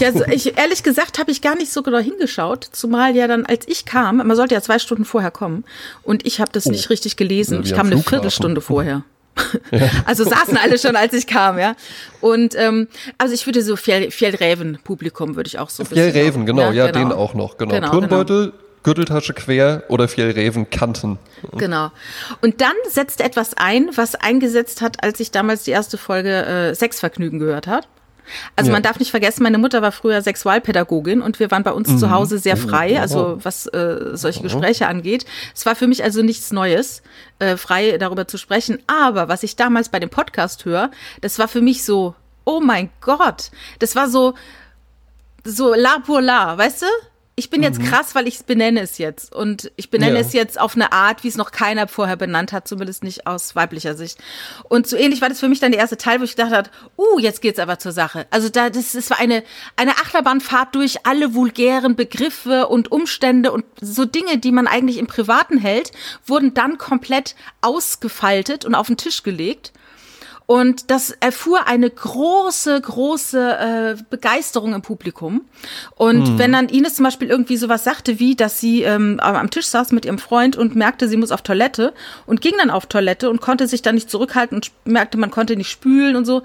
Ja, 0.00 0.12
so, 0.12 0.24
ich, 0.26 0.58
ehrlich 0.58 0.82
gesagt 0.82 1.18
habe 1.18 1.30
ich 1.30 1.40
gar 1.40 1.56
nicht 1.56 1.72
so 1.72 1.82
genau 1.82 1.98
hingeschaut, 1.98 2.68
zumal 2.72 3.14
ja 3.16 3.26
dann, 3.26 3.46
als 3.46 3.66
ich 3.68 3.84
kam, 3.84 4.16
man 4.18 4.36
sollte 4.36 4.54
ja 4.54 4.60
zwei 4.60 4.78
Stunden 4.78 5.04
vorher 5.04 5.30
kommen 5.30 5.64
und 6.02 6.26
ich 6.26 6.40
habe 6.40 6.50
das 6.52 6.66
nicht 6.66 6.90
richtig 6.90 7.16
gelesen. 7.16 7.58
Ja, 7.58 7.64
ich 7.64 7.72
am 7.72 7.78
kam 7.78 7.86
eine 7.86 7.96
Flughafen. 7.96 8.10
Viertelstunde 8.10 8.60
vorher. 8.60 9.04
Also 10.04 10.24
saßen 10.24 10.56
alle 10.56 10.78
schon, 10.78 10.96
als 10.96 11.12
ich 11.12 11.26
kam, 11.26 11.58
ja. 11.58 11.74
Und 12.20 12.54
ähm, 12.56 12.88
also 13.18 13.34
ich 13.34 13.46
würde 13.46 13.62
so 13.62 13.76
Fjell, 13.76 14.10
Fjellräven-Publikum 14.10 15.36
würde 15.36 15.48
ich 15.48 15.58
auch 15.58 15.70
so 15.70 15.84
Fjellräven, 15.84 16.46
genau, 16.46 16.70
ja, 16.70 16.92
den 16.92 17.10
auch 17.10 17.34
noch, 17.34 17.56
genau. 17.56 17.74
Genau, 17.74 17.90
Turnbeutel, 17.90 18.52
Gürteltasche 18.84 19.32
quer 19.32 19.82
oder 19.88 20.08
Fjellräven 20.08 20.70
Kanten. 20.70 21.18
Genau. 21.52 21.90
Und 22.42 22.60
dann 22.60 22.74
setzt 22.88 23.20
etwas 23.20 23.54
ein, 23.54 23.90
was 23.96 24.14
eingesetzt 24.14 24.82
hat, 24.82 25.02
als 25.02 25.20
ich 25.20 25.30
damals 25.30 25.64
die 25.64 25.72
erste 25.72 25.98
Folge 25.98 26.44
äh, 26.44 26.74
Sexvergnügen 26.74 27.38
gehört 27.38 27.66
habe. 27.66 27.86
Also 28.56 28.70
Ja. 28.70 28.72
man 28.72 28.82
darf 28.82 28.98
nicht 28.98 29.10
vergessen, 29.10 29.42
meine 29.42 29.58
Mutter 29.58 29.82
war 29.82 29.92
früher 29.92 30.20
Sexualpädagogin 30.22 31.20
und 31.22 31.40
wir 31.40 31.50
waren 31.50 31.62
bei 31.62 31.72
uns 31.72 31.98
zu 31.98 32.10
Hause 32.10 32.38
sehr 32.38 32.56
frei, 32.56 33.00
also 33.00 33.38
was 33.42 33.66
äh, 33.66 34.16
solche 34.16 34.42
Gespräche 34.42 34.86
angeht. 34.88 35.26
Es 35.54 35.66
war 35.66 35.74
für 35.76 35.86
mich 35.86 36.02
also 36.04 36.22
nichts 36.22 36.52
Neues, 36.52 37.02
äh, 37.38 37.56
frei 37.56 37.98
darüber 37.98 38.26
zu 38.26 38.38
sprechen. 38.38 38.78
Aber 38.86 39.28
was 39.28 39.42
ich 39.42 39.56
damals 39.56 39.88
bei 39.88 40.00
dem 40.00 40.10
Podcast 40.10 40.64
höre, 40.64 40.90
das 41.20 41.38
war 41.38 41.48
für 41.48 41.60
mich 41.60 41.84
so, 41.84 42.14
oh 42.44 42.60
mein 42.60 42.90
Gott, 43.00 43.50
das 43.78 43.96
war 43.96 44.08
so, 44.08 44.34
so 45.44 45.74
la 45.74 45.98
pour 46.04 46.20
la, 46.22 46.56
weißt 46.58 46.82
du? 46.82 46.86
Ich 47.36 47.50
bin 47.50 47.64
jetzt 47.64 47.82
krass, 47.82 48.14
weil 48.14 48.28
ich 48.28 48.36
es 48.36 48.42
benenne 48.44 48.80
es 48.80 48.98
jetzt. 48.98 49.34
Und 49.34 49.72
ich 49.74 49.90
benenne 49.90 50.14
Ja. 50.14 50.20
es 50.20 50.32
jetzt 50.32 50.60
auf 50.60 50.76
eine 50.76 50.92
Art, 50.92 51.24
wie 51.24 51.28
es 51.28 51.36
noch 51.36 51.50
keiner 51.50 51.88
vorher 51.88 52.16
benannt 52.16 52.52
hat, 52.52 52.68
zumindest 52.68 53.02
nicht 53.02 53.26
aus 53.26 53.56
weiblicher 53.56 53.96
Sicht. 53.96 54.18
Und 54.68 54.86
so 54.86 54.96
ähnlich 54.96 55.20
war 55.20 55.28
das 55.28 55.40
für 55.40 55.48
mich 55.48 55.58
dann 55.58 55.72
der 55.72 55.80
erste 55.80 55.96
Teil, 55.96 56.20
wo 56.20 56.24
ich 56.24 56.36
gedacht 56.36 56.52
habe, 56.52 56.70
uh, 56.96 57.18
jetzt 57.18 57.42
geht's 57.42 57.58
aber 57.58 57.80
zur 57.80 57.90
Sache. 57.90 58.26
Also 58.30 58.50
da, 58.50 58.70
das, 58.70 58.92
das 58.92 59.10
war 59.10 59.18
eine, 59.18 59.42
eine 59.76 59.92
Achterbahnfahrt 59.96 60.76
durch 60.76 61.06
alle 61.06 61.34
vulgären 61.34 61.96
Begriffe 61.96 62.68
und 62.68 62.92
Umstände 62.92 63.50
und 63.50 63.64
so 63.80 64.04
Dinge, 64.04 64.38
die 64.38 64.52
man 64.52 64.68
eigentlich 64.68 64.98
im 64.98 65.08
Privaten 65.08 65.58
hält, 65.58 65.90
wurden 66.26 66.54
dann 66.54 66.78
komplett 66.78 67.34
ausgefaltet 67.62 68.64
und 68.64 68.76
auf 68.76 68.86
den 68.86 68.96
Tisch 68.96 69.24
gelegt. 69.24 69.72
Und 70.46 70.90
das 70.90 71.10
erfuhr 71.10 71.66
eine 71.66 71.88
große, 71.88 72.78
große 72.78 73.96
äh, 73.98 74.02
Begeisterung 74.10 74.74
im 74.74 74.82
Publikum. 74.82 75.46
Und 75.94 76.38
wenn 76.38 76.52
dann 76.52 76.68
Ines 76.68 76.96
zum 76.96 77.04
Beispiel 77.04 77.28
irgendwie 77.28 77.56
sowas 77.56 77.82
sagte, 77.82 78.18
wie, 78.18 78.36
dass 78.36 78.60
sie 78.60 78.82
ähm, 78.82 79.20
am 79.20 79.48
Tisch 79.48 79.66
saß 79.66 79.92
mit 79.92 80.04
ihrem 80.04 80.18
Freund 80.18 80.56
und 80.56 80.76
merkte, 80.76 81.08
sie 81.08 81.16
muss 81.16 81.30
auf 81.30 81.40
Toilette 81.40 81.94
und 82.26 82.42
ging 82.42 82.54
dann 82.58 82.70
auf 82.70 82.84
Toilette 82.84 83.30
und 83.30 83.40
konnte 83.40 83.66
sich 83.66 83.80
dann 83.80 83.94
nicht 83.94 84.10
zurückhalten 84.10 84.56
und 84.58 84.70
merkte, 84.84 85.16
man 85.16 85.30
konnte 85.30 85.56
nicht 85.56 85.70
spülen 85.70 86.14
und 86.14 86.26
so. 86.26 86.42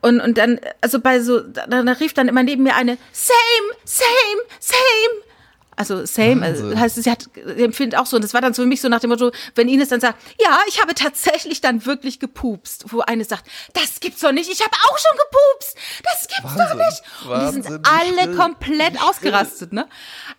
Und, 0.00 0.20
und 0.20 0.38
dann, 0.38 0.60
also 0.80 1.00
bei 1.00 1.20
so, 1.20 1.40
da, 1.40 1.66
da 1.66 1.92
rief 1.92 2.14
dann 2.14 2.28
immer 2.28 2.44
neben 2.44 2.62
mir 2.62 2.76
eine 2.76 2.98
Same, 3.12 3.76
same, 3.84 4.42
same. 4.60 5.27
Also 5.78 6.04
same, 6.04 6.44
also 6.44 6.64
Wahnsinn. 6.64 6.80
heißt, 6.80 7.02
sie 7.02 7.10
hat, 7.10 7.30
sie 7.34 7.62
empfindet 7.62 7.98
auch 7.98 8.06
so. 8.06 8.16
Und 8.16 8.22
das 8.24 8.34
war 8.34 8.40
dann 8.40 8.52
so 8.52 8.62
für 8.62 8.68
mich 8.68 8.80
so 8.80 8.88
nach 8.88 8.98
dem 8.98 9.10
Motto, 9.10 9.30
wenn 9.54 9.68
Ines 9.68 9.90
dann 9.90 10.00
sagt, 10.00 10.20
ja, 10.42 10.58
ich 10.66 10.82
habe 10.82 10.92
tatsächlich 10.92 11.60
dann 11.60 11.86
wirklich 11.86 12.18
gepupst. 12.18 12.86
Wo 12.88 13.00
eine 13.00 13.24
sagt, 13.24 13.48
das 13.74 14.00
gibt's 14.00 14.20
doch 14.20 14.32
nicht, 14.32 14.50
ich 14.50 14.60
habe 14.60 14.72
auch 14.90 14.98
schon 14.98 15.16
gepupst. 15.16 15.78
Das 16.02 16.26
gibt's 16.26 16.54
doch 16.54 16.58
Wahnsinn. 16.58 16.78
nicht. 16.78 17.02
Und 17.22 17.24
die 17.24 17.30
Wahnsinn, 17.30 17.62
sind 17.62 17.88
alle 17.88 18.22
schlimm. 18.22 18.36
komplett 18.36 19.00
ausgerastet, 19.00 19.72
ne? 19.72 19.88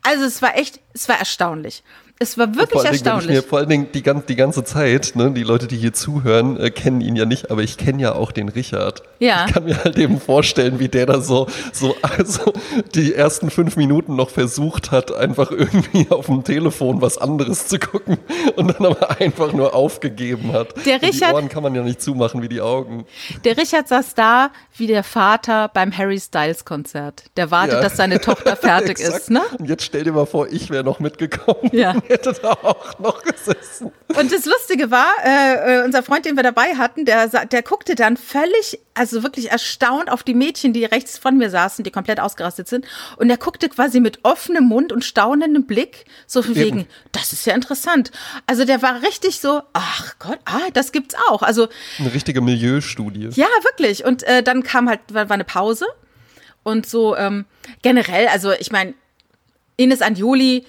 Also 0.04 0.26
es 0.26 0.42
war 0.42 0.58
echt, 0.58 0.82
es 0.94 1.08
war 1.08 1.18
erstaunlich. 1.18 1.84
Es 2.22 2.38
war 2.38 2.54
wirklich 2.56 2.82
Vor 2.82 2.86
erstaunlich. 2.86 3.30
mir, 3.30 3.44
vor 3.44 3.60
allen 3.60 3.70
Dingen 3.70 3.88
die, 3.94 4.04
die 4.04 4.36
ganze 4.36 4.66
Zeit, 4.66 5.14
ne, 5.16 5.32
die 5.32 5.44
Leute, 5.44 5.68
die 5.68 5.78
hier 5.78 5.94
zuhören, 5.94 6.60
äh, 6.60 6.70
kennen 6.70 7.00
ihn 7.00 7.16
ja 7.16 7.24
nicht, 7.24 7.50
aber 7.50 7.62
ich 7.64 7.78
kenne 7.78 8.02
ja 8.02 8.14
auch 8.14 8.34
den 8.34 8.50
Richard. 8.50 9.04
Ja. 9.20 9.46
Ich 9.48 9.54
kann 9.54 9.64
mir 9.64 9.82
halt 9.82 9.98
eben 9.98 10.20
vorstellen, 10.20 10.80
wie 10.80 10.90
der 10.90 11.06
da 11.06 11.22
so, 11.22 11.48
so 11.72 11.96
also 12.02 12.52
die 12.94 13.14
ersten 13.16 13.50
fünf 13.50 13.78
Minuten 13.78 14.18
noch 14.18 14.30
versucht 14.32 14.92
hat, 14.92 15.14
einfach 15.16 15.52
irgendwie 15.52 16.08
auf 16.10 16.26
dem 16.26 16.44
Telefon 16.44 17.02
was 17.02 17.18
anderes 17.18 17.68
zu 17.70 17.80
gucken 17.80 18.18
und 18.58 18.68
dann 18.78 18.86
aber 18.86 19.20
einfach 19.22 19.54
nur 19.54 19.74
aufgegeben 19.74 20.52
hat. 20.52 20.76
Der 20.86 20.96
Und 20.96 21.02
Die 21.04 21.06
Richard- 21.08 21.34
Ohren 21.34 21.48
kann 21.48 21.64
man 21.64 21.74
ja 21.74 21.84
nicht 21.84 22.02
zumachen 22.02 22.42
wie 22.42 22.50
die 22.50 22.60
Augen. 22.60 23.06
Der 23.46 23.56
Richard 23.58 23.88
saß 23.88 24.14
da 24.16 24.52
wie 24.76 24.88
der 24.88 25.04
Vater 25.04 25.70
beim 25.74 25.98
Harry 25.98 26.20
Styles 26.20 26.66
Konzert. 26.66 27.24
Der 27.38 27.50
wartet, 27.50 27.76
Ja. 27.76 27.82
dass 27.82 27.96
seine 27.96 28.20
Tochter 28.20 28.56
fertig 28.58 29.00
ist, 29.00 29.30
ne? 29.30 29.42
Und 29.58 29.70
jetzt 29.70 29.84
stell 29.84 30.04
dir 30.04 30.12
mal 30.12 30.26
vor, 30.26 30.48
ich 30.52 30.70
wäre 30.70 30.84
noch 30.84 31.00
mitgekommen 31.00 31.70
Ja. 31.72 31.96
Und 32.10 32.14
hätte 32.14 32.34
da 32.42 32.52
auch 32.52 33.00
noch 33.00 33.24
gesessen. 33.24 33.92
Und 34.18 34.32
das 34.32 34.46
Lustige 34.46 34.92
war, 34.92 35.12
äh, 35.24 35.80
äh, 35.80 35.86
unser 35.86 36.04
Freund, 36.04 36.26
den 36.26 36.36
wir 36.36 36.44
dabei 36.44 36.76
hatten, 36.76 37.06
der, 37.06 37.28
der 37.28 37.62
guckte 37.62 37.96
dann 37.96 38.18
völlig, 38.18 38.80
also 38.94 39.24
wirklich 39.24 39.52
erstaunt 39.52 40.10
auf 40.10 40.24
die 40.24 40.34
Mädchen, 40.34 40.74
die 40.74 40.86
rechts 40.86 41.18
von 41.18 41.38
mir 41.38 41.50
saßen, 41.50 41.84
die 41.84 41.92
komplett 41.92 42.20
ausgerastet 42.20 42.68
sind. 42.68 42.86
Und 43.18 43.30
er 43.30 43.38
guckte 43.38 43.70
quasi 43.70 44.00
mit 44.00 44.20
offenem 44.24 44.66
Mund 44.66 44.92
und 44.92 45.06
staunendem 45.06 45.66
Blick, 45.66 46.06
so 46.26 46.42
von 46.42 46.56
Eben. 46.56 46.62
wegen, 46.62 46.88
das 47.12 47.34
ist 47.34 47.46
ja 47.46 47.54
interessant. 47.54 48.12
Also 48.48 48.66
der 48.66 48.82
war 48.82 49.02
richtig 49.04 49.40
so, 49.40 49.62
ach 49.74 50.16
Gott, 50.20 50.40
ah, 50.46 50.70
das 50.74 50.92
gibt's 50.92 51.16
auch. 51.30 51.44
Also 51.44 51.68
Eine 52.00 52.14
richtige 52.14 52.42
Milieustudie. 52.42 53.30
ja, 53.34 53.48
wirklich. 53.64 54.06
Und 54.06 54.24
äh, 54.24 54.44
dann 54.44 54.64
kam 54.64 54.90
halt, 54.90 55.02
war, 55.12 55.30
war 55.30 55.36
eine 55.36 55.44
Pause. 55.44 55.86
Und 56.64 56.86
so 56.86 57.16
ähm, 57.16 57.46
generell, 57.82 58.28
also 58.28 58.52
ich 58.52 58.72
meine, 58.72 58.94
Ines 59.78 60.02
Anjoli, 60.02 60.66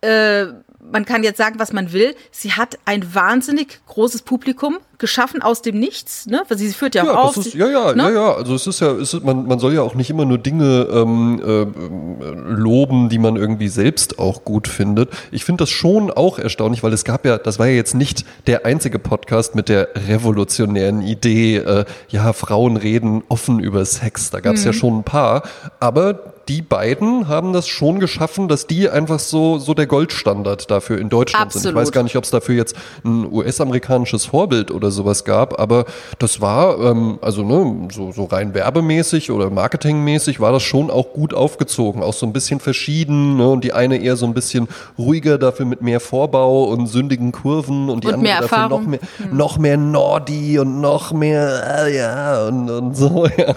äh, 0.00 0.46
man 0.90 1.04
kann 1.04 1.22
jetzt 1.22 1.38
sagen, 1.38 1.58
was 1.58 1.72
man 1.72 1.92
will. 1.92 2.14
Sie 2.30 2.52
hat 2.52 2.78
ein 2.84 3.14
wahnsinnig 3.14 3.80
großes 3.86 4.22
Publikum 4.22 4.78
geschaffen 4.98 5.42
aus 5.42 5.62
dem 5.62 5.78
Nichts, 5.78 6.26
ne? 6.26 6.42
Weil 6.48 6.58
sie 6.58 6.72
führt 6.72 6.94
ja 6.94 7.02
auch 7.04 7.06
Ja, 7.06 7.14
auf. 7.14 7.34
das 7.36 7.46
ist, 7.46 7.54
ja, 7.54 7.68
ja, 7.68 7.94
ne? 7.94 8.02
ja, 8.04 8.10
ja. 8.10 8.34
Also 8.34 8.54
es 8.54 8.66
ist 8.66 8.80
ja, 8.80 8.92
es 8.92 9.14
ist, 9.14 9.24
man, 9.24 9.46
man 9.46 9.58
soll 9.58 9.72
ja 9.74 9.82
auch 9.82 9.94
nicht 9.94 10.10
immer 10.10 10.24
nur 10.24 10.38
Dinge 10.38 10.88
ähm, 10.92 11.40
äh, 11.44 12.24
loben, 12.50 13.08
die 13.08 13.18
man 13.18 13.36
irgendwie 13.36 13.68
selbst 13.68 14.18
auch 14.18 14.44
gut 14.44 14.68
findet. 14.68 15.10
Ich 15.30 15.44
finde 15.44 15.62
das 15.62 15.70
schon 15.70 16.10
auch 16.10 16.38
erstaunlich, 16.38 16.82
weil 16.82 16.92
es 16.92 17.04
gab 17.04 17.24
ja, 17.24 17.38
das 17.38 17.58
war 17.58 17.66
ja 17.66 17.74
jetzt 17.74 17.94
nicht 17.94 18.24
der 18.46 18.66
einzige 18.66 18.98
Podcast 18.98 19.54
mit 19.54 19.68
der 19.68 19.88
revolutionären 20.08 21.02
Idee, 21.02 21.56
äh, 21.58 21.84
ja, 22.08 22.32
Frauen 22.32 22.76
reden 22.76 23.22
offen 23.28 23.60
über 23.60 23.84
Sex. 23.84 24.30
Da 24.30 24.40
gab 24.40 24.52
Mhm. 24.52 24.58
es 24.58 24.64
ja 24.64 24.72
schon 24.72 24.98
ein 24.98 25.04
paar, 25.04 25.42
aber 25.80 26.34
die 26.48 26.62
beiden 26.62 27.28
haben 27.28 27.52
das 27.52 27.68
schon 27.68 28.00
geschaffen, 28.00 28.48
dass 28.48 28.66
die 28.66 28.88
einfach 28.88 29.18
so, 29.18 29.58
so 29.58 29.74
der 29.74 29.86
Goldstandard 29.86 30.70
dafür 30.70 30.98
in 30.98 31.10
Deutschland 31.10 31.52
sind. 31.52 31.60
Ich 31.60 31.66
Absolut. 31.66 31.82
weiß 31.82 31.92
gar 31.92 32.02
nicht, 32.04 32.16
ob 32.16 32.24
es 32.24 32.30
dafür 32.30 32.54
jetzt 32.54 32.74
ein 33.04 33.30
US-amerikanisches 33.30 34.24
Vorbild 34.24 34.70
oder 34.70 34.87
oder 34.88 34.90
sowas 34.90 35.24
gab, 35.24 35.58
aber 35.60 35.84
das 36.18 36.40
war, 36.40 36.80
ähm, 36.80 37.18
also 37.20 37.42
ne, 37.42 37.88
so, 37.92 38.12
so 38.12 38.24
rein 38.24 38.54
werbemäßig 38.54 39.30
oder 39.30 39.50
marketingmäßig 39.50 40.40
war 40.40 40.52
das 40.52 40.62
schon 40.62 40.90
auch 40.90 41.12
gut 41.12 41.34
aufgezogen, 41.34 42.02
auch 42.02 42.14
so 42.14 42.26
ein 42.26 42.32
bisschen 42.32 42.60
verschieden 42.60 43.36
ne, 43.36 43.48
und 43.48 43.64
die 43.64 43.72
eine 43.72 43.98
eher 43.98 44.16
so 44.16 44.26
ein 44.26 44.34
bisschen 44.34 44.68
ruhiger, 44.98 45.38
dafür 45.38 45.66
mit 45.66 45.82
mehr 45.82 46.00
Vorbau 46.00 46.64
und 46.64 46.86
sündigen 46.86 47.32
Kurven 47.32 47.90
und 47.90 48.04
die 48.04 48.08
Und 48.08 48.14
andere 48.14 48.40
dafür 48.40 48.68
noch 48.68 48.86
mehr, 48.86 49.00
noch 49.30 49.58
mehr 49.58 49.76
Nordi 49.76 50.58
und 50.58 50.80
noch 50.80 51.12
mehr, 51.12 51.84
äh, 51.84 51.96
ja, 51.96 52.46
und, 52.46 52.70
und 52.70 52.96
so, 52.96 53.26
ja. 53.36 53.54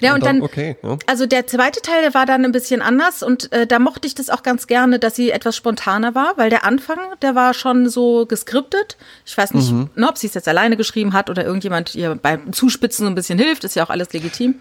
Ja, 0.00 0.14
und, 0.14 0.24
dann, 0.24 0.42
okay, 0.42 0.76
ja. 0.82 0.96
also 1.06 1.26
der 1.26 1.46
zweite 1.48 1.80
Teil, 1.82 2.02
der 2.02 2.14
war 2.14 2.24
dann 2.24 2.44
ein 2.44 2.52
bisschen 2.52 2.82
anders 2.82 3.22
und 3.24 3.50
äh, 3.52 3.66
da 3.66 3.78
mochte 3.80 4.06
ich 4.06 4.14
das 4.14 4.30
auch 4.30 4.44
ganz 4.44 4.66
gerne, 4.68 4.98
dass 5.00 5.16
sie 5.16 5.30
etwas 5.32 5.56
spontaner 5.56 6.14
war, 6.14 6.34
weil 6.36 6.50
der 6.50 6.64
Anfang, 6.64 6.98
der 7.20 7.34
war 7.34 7.52
schon 7.52 7.88
so 7.88 8.24
geskriptet. 8.26 8.96
Ich 9.26 9.36
weiß 9.36 9.54
nicht, 9.54 9.72
Mhm. 9.72 9.90
ne, 9.96 10.08
ob 10.08 10.16
sie 10.16 10.28
es 10.28 10.34
jetzt 10.34 10.46
alleine 10.46 10.76
geschrieben 10.76 11.12
hat 11.14 11.30
oder 11.30 11.44
irgendjemand 11.44 11.94
ihr 11.96 12.14
beim 12.14 12.52
Zuspitzen 12.52 13.04
so 13.06 13.10
ein 13.10 13.14
bisschen 13.16 13.38
hilft, 13.40 13.64
ist 13.64 13.74
ja 13.74 13.84
auch 13.84 13.90
alles 13.90 14.12
legitim. 14.12 14.56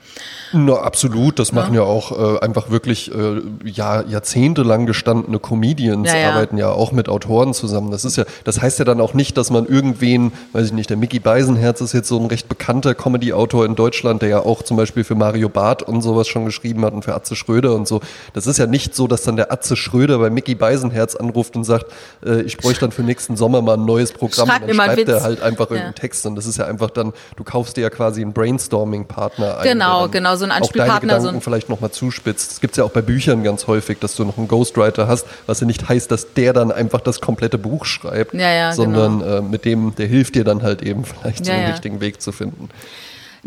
Na, 0.53 0.73
absolut. 0.77 1.37
Das 1.37 1.51
machen 1.51 1.75
ja, 1.75 1.81
auch 1.83 2.37
äh, 2.37 2.39
einfach 2.39 2.69
wirklich 2.71 3.13
äh, 3.13 3.41
ja, 3.63 4.01
jahrzehntelang 4.03 4.85
gestandene 4.87 5.39
Comedians, 5.39 6.11
Ja, 6.11 6.31
arbeiten 6.31 6.57
ja 6.57 6.69
auch 6.71 6.91
mit 6.91 7.09
Autoren 7.09 7.53
zusammen. 7.53 7.91
Das 7.91 8.05
ist 8.05 8.17
ja, 8.17 8.25
das 8.43 8.61
heißt 8.61 8.79
ja 8.79 8.85
dann 8.85 8.99
auch 9.01 9.13
nicht, 9.13 9.37
dass 9.37 9.51
man 9.51 9.65
irgendwen, 9.67 10.31
weiß 10.53 10.65
ich 10.67 10.73
nicht, 10.73 10.89
der 10.89 10.97
Mickey 10.97 11.19
Beisenherz 11.19 11.81
ist 11.81 11.93
jetzt 11.93 12.07
so 12.07 12.19
ein 12.19 12.25
recht 12.25 12.49
bekannter 12.49 12.95
Comedy-Autor 12.95 13.65
in 13.65 13.75
Deutschland, 13.75 14.21
der 14.21 14.29
ja 14.29 14.39
auch 14.39 14.63
zum 14.63 14.77
Beispiel 14.77 15.03
für 15.03 15.15
Mario 15.27 15.49
Barth 15.49 15.83
und 15.83 16.01
sowas 16.01 16.27
schon 16.27 16.45
geschrieben 16.45 16.85
hat 16.85 16.93
und 16.93 17.03
für 17.03 17.13
Atze 17.13 17.35
Schröder 17.35 17.75
und 17.75 17.85
so. 17.87 17.99
Das 18.33 18.47
ist 18.47 18.57
ja 18.57 18.65
nicht 18.65 18.95
so, 18.95 19.07
dass 19.07 19.23
dann 19.23 19.35
der 19.35 19.51
Atze 19.51 19.75
Schröder 19.75 20.19
bei 20.19 20.29
Mickey 20.29 20.55
Beisenherz 20.55 21.15
anruft 21.15 21.55
und 21.57 21.65
sagt, 21.65 21.85
äh, 22.25 22.41
ich 22.41 22.57
bräuchte 22.57 22.81
dann 22.81 22.91
für 22.91 23.03
nächsten 23.03 23.35
Sommer 23.35 23.61
mal 23.61 23.73
ein 23.75 23.83
neues 23.85 24.13
Programm. 24.13 24.47
Schreib 24.47 24.61
und 24.61 24.67
mir 24.67 24.73
dann 24.73 24.77
mal 24.77 24.95
schreibt 24.95 25.09
er 25.09 25.21
halt 25.23 25.41
einfach 25.41 25.65
Ja. 25.69 25.71
irgendeinen 25.75 25.95
Text 25.95 26.25
und 26.25 26.35
das 26.35 26.45
ist 26.45 26.57
ja 26.57 26.65
einfach 26.65 26.89
dann, 26.91 27.11
du 27.35 27.43
kaufst 27.43 27.75
dir 27.75 27.81
ja 27.81 27.89
quasi 27.89 28.21
einen 28.21 28.31
Brainstorming-Partner 28.33 29.57
ein. 29.59 29.63
Genau, 29.63 30.07
genau, 30.07 30.35
so 30.37 30.45
ein 30.45 30.51
auch 30.51 30.57
Anspielpartner, 30.57 30.99
Deine 31.09 31.21
so 31.21 31.27
Gedanken 31.27 31.37
ein- 31.37 31.41
vielleicht 31.41 31.69
nochmal 31.69 31.91
zuspitzt. 31.91 32.51
Das 32.51 32.61
gibt 32.61 32.77
ja 32.77 32.83
auch 32.85 32.91
bei 32.91 33.01
Büchern 33.01 33.43
ganz 33.43 33.67
häufig, 33.67 33.99
dass 33.99 34.15
du 34.15 34.23
noch 34.23 34.37
einen 34.37 34.47
Ghostwriter 34.47 35.07
hast, 35.07 35.25
was 35.45 35.59
ja 35.59 35.67
nicht 35.67 35.87
heißt, 35.89 36.09
dass 36.09 36.33
der 36.35 36.53
dann 36.53 36.71
einfach 36.71 37.01
das 37.01 37.19
komplette 37.21 37.57
Buch 37.57 37.85
schreibt, 37.85 38.33
Ja, 38.33 38.51
ja, 38.53 38.73
sondern 38.73 39.21
äh, 39.21 39.41
mit 39.41 39.65
dem, 39.65 39.93
der 39.95 40.07
hilft 40.07 40.35
dir 40.35 40.43
dann 40.43 40.63
halt 40.63 40.81
eben 40.81 41.03
vielleicht 41.21 41.45
so 41.45 41.51
Ja, 41.51 41.57
den 41.57 41.63
ja. 41.65 41.71
richtigen 41.71 41.99
Weg 42.01 42.21
zu 42.21 42.31
finden. 42.31 42.69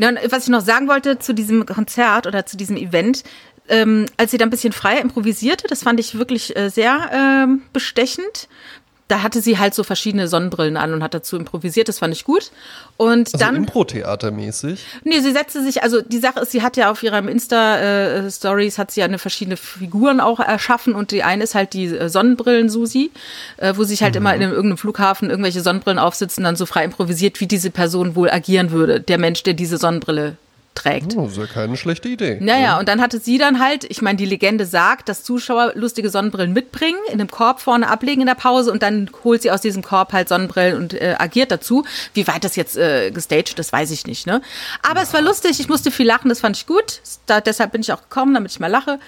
Ja, 0.01 0.09
und 0.09 0.19
was 0.31 0.45
ich 0.45 0.49
noch 0.49 0.63
sagen 0.63 0.89
wollte 0.89 1.19
zu 1.19 1.35
diesem 1.35 1.67
Konzert 1.67 2.27
oder 2.27 2.47
zu 2.47 2.57
diesem 2.57 2.79
Event, 2.79 3.23
ähm, 3.69 4.07
als 4.17 4.31
sie 4.31 4.39
da 4.39 4.47
ein 4.47 4.51
bisschen 4.51 4.73
freier 4.73 5.03
improvisierte, 5.03 5.69
das 5.69 5.83
fand 5.83 6.01
ich 6.01 6.17
wirklich 6.17 6.57
äh, 6.57 6.71
sehr 6.71 7.11
ähm, 7.13 7.63
bestechend. 7.75 8.49
Da 9.11 9.23
hatte 9.23 9.41
sie 9.41 9.59
halt 9.59 9.75
so 9.75 9.83
verschiedene 9.83 10.29
Sonnenbrillen 10.29 10.77
an 10.77 10.93
und 10.93 11.03
hat 11.03 11.15
dazu 11.15 11.37
improvisiert, 11.37 11.89
das 11.89 11.99
fand 11.99 12.15
ich 12.15 12.25
gut. 12.25 12.51
Und 12.97 13.27
Also 13.27 13.39
dann. 13.39 13.57
Impro-Theatermäßig. 13.57 14.81
Nee, 15.05 15.21
sie 15.21 15.33
setzte 15.33 15.63
sich, 15.63 15.83
also 15.83 16.01
die 16.01 16.19
Sache 16.19 16.41
ist, 16.41 16.53
sie 16.53 16.63
hat 16.63 16.77
ja 16.77 16.91
auf 16.91 17.03
ihrem 17.03 17.27
Insta-Stories 17.29 18.79
hat 18.79 18.91
sie 18.91 19.01
ja 19.01 19.07
eine 19.07 19.19
verschiedene 19.19 19.57
Figuren 19.57 20.21
auch 20.21 20.39
erschaffen 20.39 20.95
und 20.95 21.11
die 21.11 21.23
eine 21.23 21.45
ist 21.45 21.55
halt 21.55 21.73
die 21.73 21.87
äh, 21.87 22.09
Sonnenbrillen-Susi, 22.09 23.11
äh, 23.57 23.75
wo 23.77 23.85
sich 23.85 24.03
halt 24.03 24.15
immer 24.17 24.35
in 24.35 24.43
irgendeinem 24.43 24.79
Flughafen 24.79 25.31
irgendwelche 25.31 25.61
Sonnenbrillen 25.61 25.99
aufsitzen, 25.99 26.45
dann 26.45 26.57
so 26.57 26.67
frei 26.67 26.85
improvisiert, 26.85 27.41
wie 27.41 27.47
diese 27.47 27.71
Person 27.71 28.15
wohl 28.15 28.31
agieren 28.31 28.71
würde, 28.71 29.01
der 29.01 29.19
Mensch, 29.19 29.43
der 29.43 29.55
diese 29.55 29.77
Sonnenbrille 29.77 30.37
trägt. 30.75 31.17
Oh, 31.17 31.23
das 31.23 31.33
ist 31.33 31.39
ja 31.39 31.47
keine 31.47 31.77
schlechte 31.77 32.09
Idee. 32.09 32.39
Naja, 32.41 32.79
und 32.79 32.89
dann 32.89 33.01
hatte 33.01 33.19
sie 33.19 33.39
dann 33.39 33.61
halt, 33.61 33.85
ich 33.85 34.03
meine, 34.03 34.17
die 34.17 34.25
Legende 34.25 34.65
sagt, 34.65 35.09
dass 35.09 35.25
Zuschauer 35.25 35.73
lustige 35.75 36.11
Sonnenbrillen 36.11 36.53
mitbringen, 36.53 36.99
in 37.09 37.15
einem 37.15 37.31
Korb 37.31 37.61
vorne 37.61 37.89
ablegen 37.89 38.21
in 38.21 38.27
der 38.27 38.35
Pause 38.35 38.73
und 38.73 38.83
dann 38.83 39.11
holt 39.25 39.43
sie 39.43 39.51
aus 39.51 39.61
diesem 39.61 39.83
Korb 39.83 40.13
halt 40.13 40.29
Sonnenbrillen 40.29 40.77
und 40.77 40.95
äh, 40.95 41.17
agiert 41.19 41.51
dazu. 41.51 41.85
Wie 42.15 42.27
weit 42.27 42.45
das 42.45 42.57
jetzt 42.57 42.77
äh, 42.77 43.11
gestaged 43.11 43.59
ist, 43.59 43.73
weiß 43.73 43.91
ich 43.91 44.07
nicht. 44.07 44.27
Ne? 44.27 44.41
Aber 44.83 45.03
es 45.03 45.13
war 45.13 45.21
lustig, 45.21 45.61
ich 45.61 45.69
musste 45.69 45.91
viel 45.91 46.07
lachen, 46.07 46.29
das 46.29 46.41
fand 46.41 46.57
ich 46.57 46.67
gut. 46.67 47.01
Da, 47.27 47.41
deshalb 47.41 47.73
bin 47.73 47.81
ich 47.81 47.93
auch 47.93 48.03
gekommen, 48.03 48.35
damit 48.35 48.53
ich 48.53 48.61
mal 48.61 48.69
lache. 48.69 48.99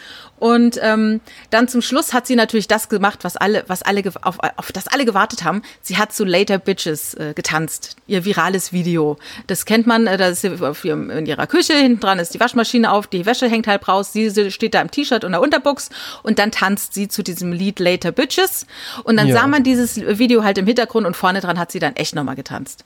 Und 0.43 0.77
ähm, 0.83 1.21
dann 1.51 1.69
zum 1.69 1.83
Schluss 1.83 2.13
hat 2.13 2.27
sie 2.27 2.35
natürlich 2.35 2.67
das 2.67 2.89
gemacht, 2.89 3.21
was 3.23 3.37
alle, 3.37 3.63
was 3.69 3.83
alle 3.83 4.03
auf, 4.23 4.39
auf 4.57 4.73
das 4.73 4.89
alle 4.89 5.05
gewartet 5.05 5.45
haben. 5.45 5.63
Sie 5.83 5.99
hat 5.99 6.13
zu 6.13 6.25
Later 6.25 6.59
Bitches 6.59 7.15
äh, 7.15 7.33
getanzt, 7.33 7.95
ihr 8.09 8.25
virales 8.25 8.73
Video. 8.73 9.19
Das 9.47 9.67
kennt 9.67 9.87
man, 9.87 10.09
äh, 10.09 10.17
da 10.17 10.27
ist 10.27 10.41
sie 10.41 10.51
auf 10.61 10.85
ihrem, 10.85 11.11
in 11.11 11.27
ihrer 11.27 11.47
Küche, 11.47 11.75
hinten 11.75 12.01
dran 12.01 12.19
ist 12.19 12.35
die 12.35 12.41
Waschmaschine 12.41 12.91
auf, 12.91 13.07
die 13.07 13.25
Wäsche 13.25 13.49
hängt 13.49 13.69
halb 13.69 13.87
raus, 13.87 14.13
sie 14.13 14.31
sie 14.31 14.51
steht 14.51 14.75
da 14.75 14.81
im 14.81 14.91
T-Shirt 14.91 15.23
und 15.23 15.31
der 15.31 15.41
Unterbuchs 15.41 15.91
und 16.25 16.41
dann 16.41 16.51
tanzt 16.51 16.95
sie 16.95 17.07
zu 17.07 17.23
diesem 17.23 17.53
Lied 17.53 17.79
Later 17.79 18.11
Bitches. 18.11 18.67
Und 19.05 19.19
dann 19.19 19.29
Ja. 19.29 19.37
sah 19.43 19.47
man 19.47 19.63
dieses 19.63 19.97
Video 20.19 20.43
halt 20.43 20.59
im 20.59 20.67
Hintergrund 20.67 21.07
und 21.07 21.17
vorne 21.17 21.41
dran 21.41 21.57
hat 21.57 21.71
sie 21.71 21.79
dann 21.79 21.95
echt 21.95 22.17
nochmal 22.17 22.35
getanzt. 22.35 22.85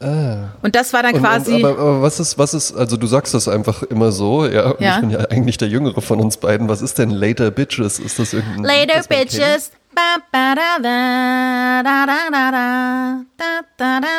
Ah. 0.00 0.50
Und 0.62 0.74
das 0.74 0.92
war 0.92 1.02
dann 1.02 1.14
quasi. 1.18 1.54
Und, 1.54 1.64
und, 1.64 1.70
aber, 1.70 1.80
aber, 1.80 2.02
was 2.02 2.20
ist, 2.20 2.36
was 2.36 2.52
ist, 2.54 2.74
also 2.76 2.96
du 2.96 3.06
sagst 3.06 3.32
das 3.34 3.48
einfach 3.48 3.82
immer 3.84 4.12
so, 4.12 4.44
ja, 4.46 4.74
ja. 4.78 4.94
ich 4.94 5.00
bin 5.00 5.10
ja 5.10 5.18
eigentlich 5.30 5.56
der 5.56 5.68
Jüngere 5.68 6.02
von 6.02 6.20
uns 6.20 6.36
beiden. 6.36 6.68
Was 6.68 6.82
ist 6.82 6.98
denn 6.98 7.10
Later 7.10 7.50
Bitches? 7.50 7.98
Ist 7.98 8.18
das 8.18 8.32
irgendein. 8.32 8.64
Later 8.64 8.94
das 8.96 9.08
Bitches! 9.08 9.70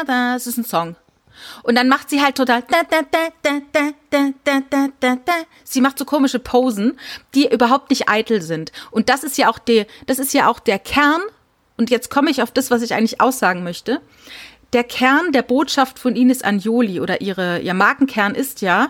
Das 0.08 0.48
ist 0.48 0.58
ein 0.58 0.66
Song. 0.66 0.96
Und 1.64 1.76
dann 1.76 1.88
macht 1.90 2.10
sie 2.10 2.22
halt 2.22 2.36
total. 2.36 2.64
Sie 5.64 5.82
macht 5.82 6.00
so 6.00 6.06
komische 6.06 6.40
Posen, 6.40 7.00
die 7.34 7.52
überhaupt 7.52 7.90
nicht 7.90 8.08
eitel 8.08 8.42
sind. 8.42 8.72
Und 8.92 9.10
das 9.10 9.24
ist 9.24 9.38
ja 9.38 9.50
auch 9.50 9.60
der, 9.60 9.86
das 10.08 10.20
ist 10.20 10.34
ja 10.34 10.50
auch 10.50 10.60
der 10.60 10.80
Kern. 10.80 11.22
Und 11.78 11.90
jetzt 11.90 12.10
komme 12.10 12.32
ich 12.32 12.42
auf 12.42 12.52
das, 12.52 12.72
was 12.72 12.82
ich 12.82 12.94
eigentlich 12.94 13.20
aussagen 13.20 13.64
möchte. 13.64 14.00
Der 14.76 14.84
Kern 14.84 15.32
der 15.32 15.42
Botschaft 15.42 16.00
von 16.00 16.18
Ines 16.18 16.42
Anjoli 16.42 17.00
oder 17.00 17.22
ihre, 17.22 17.60
ihr 17.60 17.74
Markenkern 17.74 18.36
ist 18.36 18.60
ja, 18.60 18.90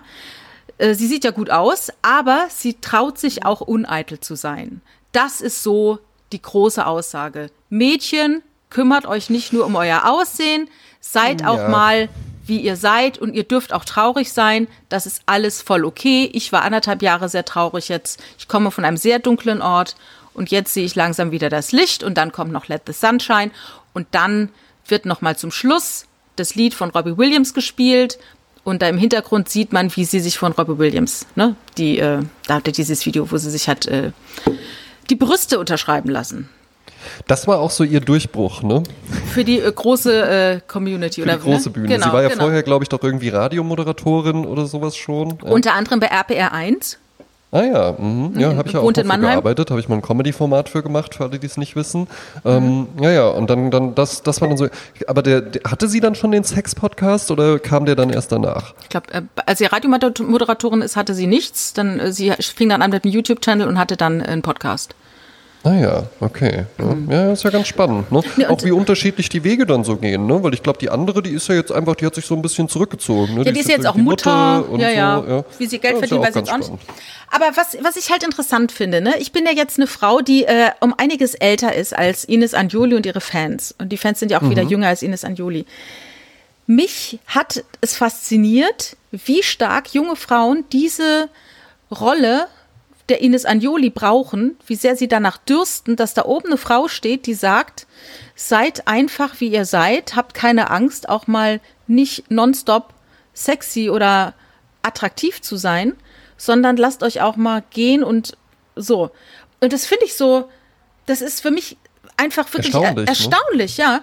äh, 0.80 0.96
sie 0.96 1.06
sieht 1.06 1.24
ja 1.24 1.30
gut 1.30 1.52
aus, 1.52 1.92
aber 2.02 2.48
sie 2.50 2.74
traut 2.82 3.20
sich 3.20 3.46
auch 3.46 3.62
uneitel 3.62 4.20
zu 4.20 4.34
sein. 4.36 4.82
Das 5.12 5.42
ist 5.42 5.62
so 5.62 6.00
die 6.32 6.42
große 6.42 6.84
Aussage. 6.88 7.52
Mädchen, 7.70 8.42
kümmert 8.72 9.06
euch 9.06 9.30
nicht 9.30 9.54
nur 9.54 9.64
um 9.64 9.76
euer 9.76 10.10
Aussehen, 10.10 10.68
seid 11.02 11.46
auch 11.46 11.60
Ja. 11.60 11.70
mal 11.70 12.10
wie 12.48 12.62
ihr 12.62 12.78
seid 12.78 13.20
und 13.20 13.36
ihr 13.36 13.44
dürft 13.44 13.72
auch 13.72 13.86
traurig 13.86 14.34
sein. 14.34 14.68
Das 14.90 15.06
ist 15.06 15.22
alles 15.28 15.62
voll 15.62 15.86
okay. 15.86 16.28
Ich 16.34 16.52
war 16.52 16.64
anderthalb 16.64 17.04
Jahre 17.04 17.30
sehr 17.30 17.46
traurig 17.46 17.90
jetzt. 17.90 18.24
Ich 18.40 18.48
komme 18.48 18.72
von 18.72 18.86
einem 18.86 18.98
sehr 18.98 19.20
dunklen 19.20 19.62
Ort 19.62 19.96
und 20.34 20.50
jetzt 20.50 20.74
sehe 20.74 20.86
ich 20.86 20.96
langsam 20.96 21.30
wieder 21.30 21.52
das 21.52 21.72
Licht 21.72 22.04
und 22.04 22.18
dann 22.18 22.32
kommt 22.32 22.52
noch 22.52 22.70
Let 22.70 22.82
the 22.88 22.94
Sunshine 22.94 23.52
und 23.94 24.08
dann 24.12 24.50
wird 24.88 25.06
noch 25.06 25.22
mal 25.22 25.38
zum 25.38 25.52
Schluss 25.52 26.06
das 26.36 26.56
Lied 26.56 26.74
von 26.74 26.90
Robbie 26.90 27.18
Williams 27.18 27.54
gespielt 27.54 28.18
und 28.64 28.82
da 28.82 28.90
im 28.90 28.98
Hintergrund 28.98 29.48
sieht 29.48 29.72
man, 29.74 29.96
wie 29.96 30.06
sie 30.06 30.20
sich 30.20 30.38
von 30.38 30.52
Robbie 30.52 30.78
Williams, 30.78 31.28
ne, 31.36 31.56
die, 31.78 32.00
äh, 32.00 32.20
da 32.48 32.56
hat 32.56 32.68
er 32.68 32.74
dieses 32.74 33.06
Video, 33.06 33.32
wo 33.32 33.38
sie 33.38 33.52
sich 33.52 33.70
hat 33.70 33.86
äh, 33.86 34.12
die 35.10 35.16
Brüste 35.16 35.60
unterschreiben 35.60 36.10
lassen. 36.10 36.50
Das 37.28 37.48
war 37.48 37.60
auch 37.60 37.70
so 37.70 37.84
ihr 37.84 38.00
Durchbruch, 38.00 38.64
ne? 38.64 38.82
Für 39.32 39.44
die 39.44 39.60
äh, 39.60 39.72
große 39.72 40.24
äh, 40.24 40.62
Community 40.68 41.22
Für 41.22 41.28
oder 41.28 41.38
die 41.38 41.44
große 41.44 41.70
ne? 41.70 41.74
Bühne. 41.74 41.88
Genau, 41.88 42.08
Sie 42.08 42.14
war 42.14 42.24
ja 42.24 42.30
genau. 42.30 42.44
vorher, 42.44 42.64
glaube 42.64 42.84
ich, 42.84 42.90
doch 42.90 43.04
irgendwie 43.04 43.30
Radiomoderatorin 43.30 44.46
oder 44.46 44.66
sowas 44.66 44.96
schon. 44.96 45.34
Unter 45.42 45.74
anderem 45.74 46.00
bei 46.00 46.08
RPR 46.08 46.52
1. 46.52 46.98
Ah 47.52 47.64
ja, 47.64 47.96
mhm. 47.98 48.38
ja, 48.38 48.56
habe 48.56 48.68
ich 48.68 48.74
ja 48.74 48.82
auch 48.82 48.92
in 48.92 49.08
Mannheim? 49.08 49.32
gearbeitet, 49.32 49.70
habe 49.70 49.80
ich 49.80 49.88
mal 49.88 49.96
ein 49.96 50.02
Comedy-Format 50.02 50.68
für 50.68 50.84
gemacht, 50.84 51.16
für 51.16 51.26
alle, 51.26 51.40
die 51.40 51.48
es 51.48 51.56
nicht 51.58 51.76
wissen. 51.76 52.08
Ähm, 52.44 52.88
ja, 53.00 53.12
ja, 53.12 53.28
und 53.30 53.50
dann, 53.50 53.72
dann 53.72 53.96
das, 53.96 54.24
das 54.24 54.42
war 54.42 54.50
dann 54.50 54.58
so. 54.58 54.68
Aber 55.08 55.22
der, 55.22 55.42
der 55.42 55.72
hatte 55.72 55.88
sie 55.88 56.02
dann 56.02 56.16
schon 56.16 56.32
den 56.32 56.44
Sex-Podcast 56.44 57.32
oder 57.32 57.60
kam 57.60 57.86
der 57.86 57.96
dann 57.96 58.10
erst 58.10 58.32
danach? 58.32 58.74
Ich 58.82 58.90
glaube, 58.90 59.14
äh, 59.14 59.22
als 59.46 59.60
sie 59.60 59.66
Radiomoderatorin 59.66 60.82
ist, 60.82 60.96
hatte 60.98 61.14
sie 61.14 61.28
nichts. 61.28 61.74
Dann 61.74 62.00
äh, 62.00 62.12
sie 62.12 62.34
fing 62.40 62.68
dann 62.68 62.82
an 62.82 62.92
mit 62.92 63.06
einem 63.06 63.14
YouTube-Channel 63.14 63.68
und 63.68 63.80
hatte 63.80 63.96
dann 63.96 64.22
einen 64.22 64.42
Podcast. 64.42 64.96
Ah 65.66 65.74
ja, 65.74 66.04
okay. 66.20 66.66
Ja, 66.78 66.96
ja 67.10 67.34
ist 67.34 67.44
ja 67.44 67.50
ganz 67.50 67.68
spannend. 67.68 68.12
Ne? 68.12 68.22
Ja, 68.38 68.52
auch 68.52 68.64
wie 68.64 68.70
unterschiedlich 68.70 69.30
die 69.30 69.44
Wege 69.44 69.66
dann 69.66 69.84
so 69.84 69.98
gehen, 69.98 70.28
ne? 70.28 70.44
Weil 70.44 70.54
ich 70.54 70.62
glaube, 70.62 70.78
die 70.78 70.92
andere, 70.92 71.24
die 71.24 71.32
ist 71.32 71.48
ja 71.48 71.56
jetzt 71.56 71.72
einfach, 71.72 71.96
die 71.96 72.06
hat 72.06 72.14
sich 72.14 72.26
so 72.28 72.36
ein 72.36 72.44
bisschen 72.44 72.70
zurückgezogen. 72.70 73.34
Ne? 73.34 73.46
Ja, 73.46 73.52
die 73.52 73.60
ist 73.60 73.70
jetzt 73.70 73.88
auch 73.88 73.96
irgendwie 73.96 74.12
Mutter, 74.12 74.70
und 74.70 74.80
ja, 74.80 74.92
ja. 74.92 75.24
So, 75.26 75.28
ja. 75.28 75.46
Wie 75.58 75.66
sie 75.66 75.80
Geld 75.80 75.94
ja, 75.96 76.00
verdient, 76.00 76.22
weiß 76.22 76.36
ich 76.36 76.52
auch 76.52 76.58
nicht. 76.60 76.72
Aber 77.32 77.46
was, 77.56 77.76
was 77.82 77.96
ich 77.96 78.12
halt 78.12 78.22
interessant 78.22 78.72
finde, 78.72 79.02
ne, 79.02 79.16
ich 79.18 79.32
bin 79.32 79.44
ja 79.48 79.54
jetzt 79.54 79.80
eine 79.80 79.88
Frau, 79.88 80.22
die 80.22 80.44
äh, 80.44 80.70
um 80.82 80.94
einiges 80.96 81.34
älter 81.34 81.74
ist 81.74 81.98
als 81.98 82.26
Ines 82.26 82.54
Anjoli 82.54 82.96
und 82.96 83.08
ihre 83.08 83.22
Fans. 83.22 83.74
Und 83.80 83.90
die 83.90 83.98
Fans 83.98 84.20
sind 84.20 84.30
ja 84.30 84.40
auch 84.40 84.48
wieder 84.48 84.62
jünger 84.62 84.90
als 84.90 85.02
Ines 85.02 85.26
Anjoli. 85.26 85.66
Mich 86.68 87.20
hat 87.26 87.64
es 87.82 87.96
fasziniert, 87.96 88.98
wie 89.12 89.42
stark 89.42 89.94
junge 89.96 90.16
Frauen 90.16 90.64
diese 90.72 91.28
Rolle 91.92 92.48
der 93.10 93.22
Ines 93.22 93.46
Anjoli 93.46 93.90
brauchen, 93.90 94.58
wie 94.66 94.76
sehr 94.76 94.96
sie 94.96 95.08
danach 95.08 95.38
dürsten, 95.38 95.96
dass 95.96 96.14
da 96.14 96.26
oben 96.26 96.48
eine 96.48 96.58
Frau 96.58 96.88
steht, 96.88 97.28
die 97.28 97.36
sagt, 97.36 97.86
seid 98.36 98.88
einfach 98.88 99.40
wie 99.40 99.50
ihr 99.50 99.66
seid, 99.66 100.16
habt 100.16 100.34
keine 100.34 100.72
Angst, 100.72 101.08
auch 101.10 101.28
mal 101.28 101.60
nicht 101.88 102.32
nonstop 102.32 102.94
sexy 103.34 103.90
oder 103.90 104.34
attraktiv 104.82 105.42
zu 105.42 105.56
sein, 105.56 105.94
sondern 106.38 106.78
lasst 106.78 107.04
euch 107.04 107.22
auch 107.22 107.36
mal 107.36 107.64
gehen 107.70 108.04
und 108.04 108.38
so. 108.76 109.12
Und 109.62 109.72
das 109.72 109.86
finde 109.86 110.06
ich 110.06 110.16
so, 110.16 110.50
das 111.06 111.22
ist 111.22 111.42
für 111.42 111.52
mich 111.52 111.78
einfach 112.18 112.52
wirklich 112.54 112.74
Erstaunlich, 112.74 113.06
ne? 113.06 113.08
erstaunlich 113.08 113.78
ja. 113.78 114.02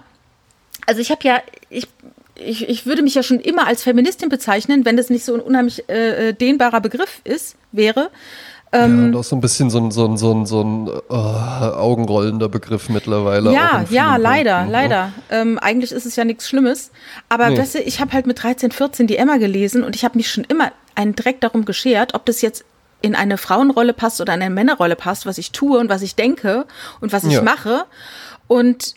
also 0.86 1.00
ich 1.00 1.10
habe 1.10 1.20
ja, 1.24 1.42
ich, 1.70 1.88
ich, 2.36 2.68
ich 2.68 2.86
würde 2.86 3.02
mich 3.02 3.14
ja 3.14 3.22
schon 3.22 3.40
immer 3.40 3.66
als 3.66 3.82
Feministin 3.82 4.28
bezeichnen, 4.28 4.84
wenn 4.84 4.96
das 4.96 5.10
nicht 5.10 5.24
so 5.24 5.34
ein 5.34 5.40
unheimlich 5.40 5.88
äh, 5.88 6.28
äh 6.28 6.32
dehnbarer 6.32 6.80
Begriff 6.80 7.20
ist, 7.24 7.56
wäre. 7.72 8.10
Ähm, 8.74 8.98
ja, 8.98 9.06
und 9.06 9.16
auch 9.16 9.24
so 9.24 9.36
ein 9.36 9.40
bisschen 9.42 9.68
so 9.68 9.78
ein, 9.78 9.90
so 9.90 10.06
ein, 10.06 10.16
so 10.16 10.32
ein, 10.32 10.46
so 10.46 10.62
ein 10.62 10.88
oh, 10.88 11.14
augenrollender 11.14 12.48
Begriff 12.48 12.88
mittlerweile. 12.88 13.52
Ja, 13.52 13.84
ja, 13.90 14.16
leider, 14.16 14.56
Punkten, 14.56 14.72
leider. 14.72 15.12
Ja. 15.30 15.40
Ähm, 15.40 15.58
eigentlich 15.58 15.92
ist 15.92 16.06
es 16.06 16.16
ja 16.16 16.24
nichts 16.24 16.48
Schlimmes. 16.48 16.90
Aber 17.28 17.50
nee. 17.50 17.58
weißt 17.58 17.74
du, 17.74 17.78
ich 17.80 18.00
habe 18.00 18.12
halt 18.12 18.26
mit 18.26 18.42
13, 18.42 18.72
14 18.72 19.06
die 19.06 19.18
Emma 19.18 19.36
gelesen 19.36 19.84
und 19.84 19.94
ich 19.94 20.04
habe 20.04 20.16
mich 20.16 20.30
schon 20.30 20.44
immer 20.44 20.72
einen 20.94 21.14
Dreck 21.14 21.40
darum 21.42 21.66
geschert, 21.66 22.14
ob 22.14 22.24
das 22.24 22.40
jetzt 22.40 22.64
in 23.02 23.14
eine 23.14 23.36
Frauenrolle 23.36 23.92
passt 23.92 24.20
oder 24.20 24.32
in 24.34 24.40
eine 24.40 24.54
Männerrolle 24.54 24.96
passt, 24.96 25.26
was 25.26 25.36
ich 25.36 25.52
tue 25.52 25.78
und 25.78 25.90
was 25.90 26.00
ich 26.02 26.14
denke 26.14 26.66
und 27.00 27.12
was 27.12 27.24
ich 27.24 27.34
ja. 27.34 27.42
mache. 27.42 27.84
Und 28.46 28.94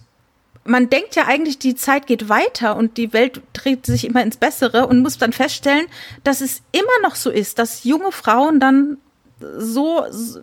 man 0.64 0.90
denkt 0.90 1.16
ja 1.16 1.26
eigentlich, 1.28 1.60
die 1.60 1.76
Zeit 1.76 2.08
geht 2.08 2.30
weiter 2.30 2.76
und 2.76 2.98
die 2.98 3.14
Welt 3.14 3.42
dreht 3.54 3.86
sich 3.86 4.06
immer 4.06 4.24
ins 4.24 4.38
Bessere 4.38 4.88
und 4.88 5.02
muss 5.02 5.18
dann 5.18 5.34
feststellen, 5.34 5.86
dass 6.24 6.42
es 6.42 6.62
immer 6.72 6.88
noch 7.04 7.16
so 7.16 7.30
ist, 7.30 7.60
dass 7.60 7.84
junge 7.84 8.12
Frauen 8.12 8.60
dann 8.60 8.98
so, 9.42 10.06
so, 10.12 10.40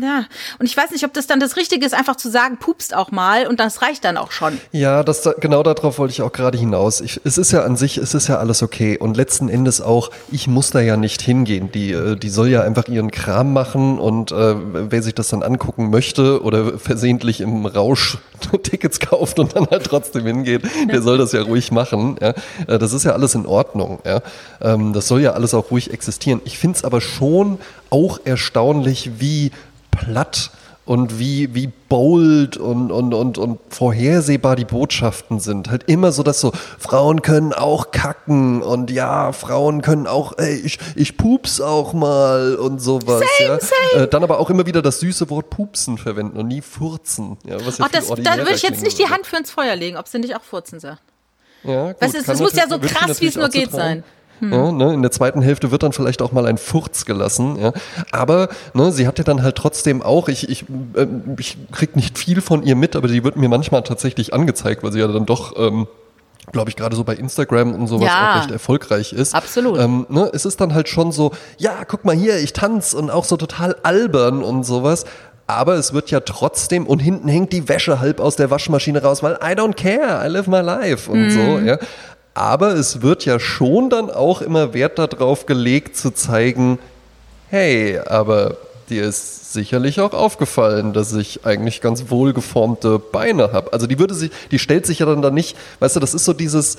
ja. 0.00 0.24
Und 0.58 0.64
ich 0.64 0.74
weiß 0.74 0.92
nicht, 0.92 1.04
ob 1.04 1.12
das 1.12 1.26
dann 1.26 1.40
das 1.40 1.56
Richtige 1.56 1.84
ist, 1.84 1.92
einfach 1.92 2.16
zu 2.16 2.30
sagen, 2.30 2.56
pupst 2.56 2.94
auch 2.94 3.10
mal 3.10 3.46
und 3.46 3.60
das 3.60 3.82
reicht 3.82 4.02
dann 4.02 4.16
auch 4.16 4.30
schon. 4.30 4.58
Ja, 4.72 5.02
das, 5.02 5.28
genau 5.40 5.62
darauf 5.62 5.98
wollte 5.98 6.12
ich 6.12 6.22
auch 6.22 6.32
gerade 6.32 6.56
hinaus. 6.56 7.02
Ich, 7.02 7.20
es 7.24 7.36
ist 7.36 7.52
ja 7.52 7.64
an 7.64 7.76
sich, 7.76 7.98
es 7.98 8.14
ist 8.14 8.28
ja 8.28 8.38
alles 8.38 8.62
okay. 8.62 8.96
Und 8.98 9.18
letzten 9.18 9.50
Endes 9.50 9.82
auch, 9.82 10.10
ich 10.32 10.46
muss 10.46 10.70
da 10.70 10.80
ja 10.80 10.96
nicht 10.96 11.20
hingehen. 11.20 11.70
Die, 11.70 11.92
äh, 11.92 12.16
die 12.16 12.30
soll 12.30 12.48
ja 12.48 12.62
einfach 12.62 12.88
ihren 12.88 13.10
Kram 13.10 13.52
machen 13.52 13.98
und 13.98 14.32
äh, 14.32 14.54
wer 14.90 15.02
sich 15.02 15.14
das 15.14 15.28
dann 15.28 15.42
angucken 15.42 15.90
möchte 15.90 16.42
oder 16.42 16.78
versehentlich 16.78 17.42
im 17.42 17.66
Rausch 17.66 18.16
Tickets 18.62 19.00
kauft 19.00 19.38
und 19.38 19.54
dann 19.54 19.66
halt 19.70 19.84
trotzdem 19.84 20.24
hingeht, 20.24 20.62
der 20.90 21.02
soll 21.02 21.18
das 21.18 21.32
ja 21.32 21.42
ruhig 21.42 21.72
machen. 21.72 22.16
Ja. 22.22 22.34
Äh, 22.66 22.78
das 22.78 22.94
ist 22.94 23.04
ja 23.04 23.12
alles 23.12 23.34
in 23.34 23.44
Ordnung. 23.44 23.98
Ja. 24.06 24.22
Ähm, 24.62 24.94
das 24.94 25.08
soll 25.08 25.20
ja 25.20 25.32
alles 25.32 25.52
auch 25.52 25.70
ruhig 25.70 25.92
existieren. 25.92 26.40
Ich 26.44 26.58
finde 26.58 26.78
es 26.78 26.84
aber 26.84 27.02
schon 27.02 27.58
auch 27.94 28.18
erstaunlich, 28.24 29.20
wie 29.20 29.52
platt 29.92 30.50
und 30.84 31.20
wie, 31.20 31.54
wie 31.54 31.68
bold 31.88 32.56
und, 32.56 32.90
und, 32.90 33.14
und, 33.14 33.38
und 33.38 33.60
vorhersehbar 33.70 34.56
die 34.56 34.64
Botschaften 34.64 35.38
sind. 35.38 35.70
Halt 35.70 35.84
immer 35.84 36.10
so, 36.10 36.24
dass 36.24 36.40
so, 36.40 36.52
Frauen 36.78 37.22
können 37.22 37.52
auch 37.52 37.92
kacken 37.92 38.62
und 38.62 38.90
ja, 38.90 39.30
Frauen 39.32 39.80
können 39.80 40.08
auch, 40.08 40.36
ey, 40.38 40.56
ich, 40.56 40.78
ich 40.96 41.16
pups 41.16 41.60
auch 41.60 41.92
mal 41.92 42.56
und 42.56 42.80
sowas. 42.80 43.22
Same, 43.38 43.48
ja. 43.48 43.60
same. 43.60 44.04
Äh, 44.04 44.08
dann 44.08 44.24
aber 44.24 44.40
auch 44.40 44.50
immer 44.50 44.66
wieder 44.66 44.82
das 44.82 44.98
süße 44.98 45.30
Wort 45.30 45.50
pupsen 45.50 45.96
verwenden 45.96 46.36
und 46.36 46.48
nie 46.48 46.62
furzen. 46.62 47.38
Ja, 47.44 47.64
was 47.64 47.78
ja 47.78 47.84
Ach, 47.86 47.92
das, 47.92 48.08
da 48.08 48.36
würde 48.38 48.54
ich 48.54 48.62
jetzt 48.62 48.82
nicht 48.82 48.98
die 48.98 49.06
Hand 49.06 49.26
für 49.26 49.36
ins 49.36 49.52
Feuer 49.52 49.76
legen, 49.76 49.96
ob 49.96 50.08
sie 50.08 50.18
nicht 50.18 50.34
auch 50.34 50.42
furzen 50.42 50.80
sagt. 50.80 51.00
Ja, 51.62 51.92
gut, 51.92 52.02
weißt, 52.02 52.16
es, 52.16 52.28
es 52.28 52.40
muss 52.40 52.54
ja 52.54 52.68
so 52.68 52.80
krass, 52.80 53.20
wie 53.20 53.28
es 53.28 53.36
nur 53.36 53.48
geht, 53.48 53.70
sein. 53.70 54.02
Hm. 54.40 54.52
Ja, 54.52 54.72
ne, 54.72 54.94
in 54.94 55.02
der 55.02 55.10
zweiten 55.10 55.42
Hälfte 55.42 55.70
wird 55.70 55.82
dann 55.82 55.92
vielleicht 55.92 56.22
auch 56.22 56.32
mal 56.32 56.46
ein 56.46 56.58
Furz 56.58 57.04
gelassen. 57.04 57.56
Ja. 57.56 57.72
Aber 58.12 58.48
ne, 58.72 58.92
sie 58.92 59.06
hat 59.06 59.18
ja 59.18 59.24
dann 59.24 59.42
halt 59.42 59.56
trotzdem 59.56 60.02
auch, 60.02 60.28
ich, 60.28 60.48
ich, 60.48 60.64
äh, 60.94 61.06
ich 61.38 61.56
krieg 61.72 61.96
nicht 61.96 62.18
viel 62.18 62.40
von 62.40 62.62
ihr 62.62 62.76
mit, 62.76 62.96
aber 62.96 63.08
die 63.08 63.24
wird 63.24 63.36
mir 63.36 63.48
manchmal 63.48 63.82
tatsächlich 63.82 64.34
angezeigt, 64.34 64.82
weil 64.82 64.92
sie 64.92 65.00
ja 65.00 65.08
dann 65.08 65.26
doch. 65.26 65.54
Ähm, 65.58 65.86
glaube 66.52 66.68
ich, 66.68 66.76
gerade 66.76 66.94
so 66.94 67.04
bei 67.04 67.14
Instagram 67.14 67.74
und 67.74 67.86
sowas 67.86 68.08
ja, 68.08 68.32
auch 68.32 68.40
recht 68.40 68.50
erfolgreich 68.50 69.14
ist. 69.14 69.34
Absolut. 69.34 69.78
Ähm, 69.78 70.06
ne, 70.10 70.30
es 70.34 70.44
ist 70.44 70.60
dann 70.60 70.74
halt 70.74 70.90
schon 70.90 71.10
so, 71.10 71.32
ja, 71.56 71.84
guck 71.88 72.04
mal 72.04 72.14
hier, 72.14 72.36
ich 72.36 72.52
tanze 72.52 72.98
und 72.98 73.10
auch 73.10 73.24
so 73.24 73.38
total 73.38 73.76
albern 73.82 74.42
und 74.42 74.64
sowas. 74.64 75.06
Aber 75.46 75.74
es 75.74 75.92
wird 75.92 76.10
ja 76.10 76.20
trotzdem, 76.20 76.86
und 76.86 77.00
hinten 77.00 77.28
hängt 77.28 77.52
die 77.52 77.68
Wäsche 77.68 78.00
halb 78.00 78.18
aus 78.18 78.36
der 78.36 78.50
Waschmaschine 78.50 79.02
raus, 79.02 79.22
weil 79.22 79.34
I 79.34 79.54
don't 79.54 79.74
care, 79.74 80.24
I 80.24 80.30
live 80.30 80.46
my 80.46 80.60
life 80.60 81.10
und 81.10 81.26
mm. 81.26 81.30
so, 81.30 81.58
ja. 81.58 81.78
Aber 82.34 82.74
es 82.74 83.00
wird 83.00 83.24
ja 83.24 83.38
schon 83.38 83.90
dann 83.90 84.10
auch 84.10 84.42
immer 84.42 84.74
Wert 84.74 84.98
darauf 84.98 85.46
gelegt 85.46 85.96
zu 85.96 86.10
zeigen, 86.10 86.80
hey, 87.48 87.98
aber 87.98 88.56
dir 88.90 89.04
ist 89.04 89.52
sicherlich 89.52 90.00
auch 90.00 90.12
aufgefallen, 90.12 90.92
dass 90.92 91.12
ich 91.12 91.46
eigentlich 91.46 91.80
ganz 91.80 92.10
wohlgeformte 92.10 92.98
Beine 92.98 93.52
habe. 93.52 93.72
Also 93.72 93.86
die 93.86 93.98
würde 93.98 94.14
sich, 94.14 94.32
die 94.50 94.58
stellt 94.58 94.84
sich 94.84 94.98
ja 94.98 95.06
dann 95.06 95.22
da 95.22 95.30
nicht, 95.30 95.56
weißt 95.78 95.96
du, 95.96 96.00
das 96.00 96.12
ist 96.12 96.24
so 96.24 96.32
dieses, 96.32 96.76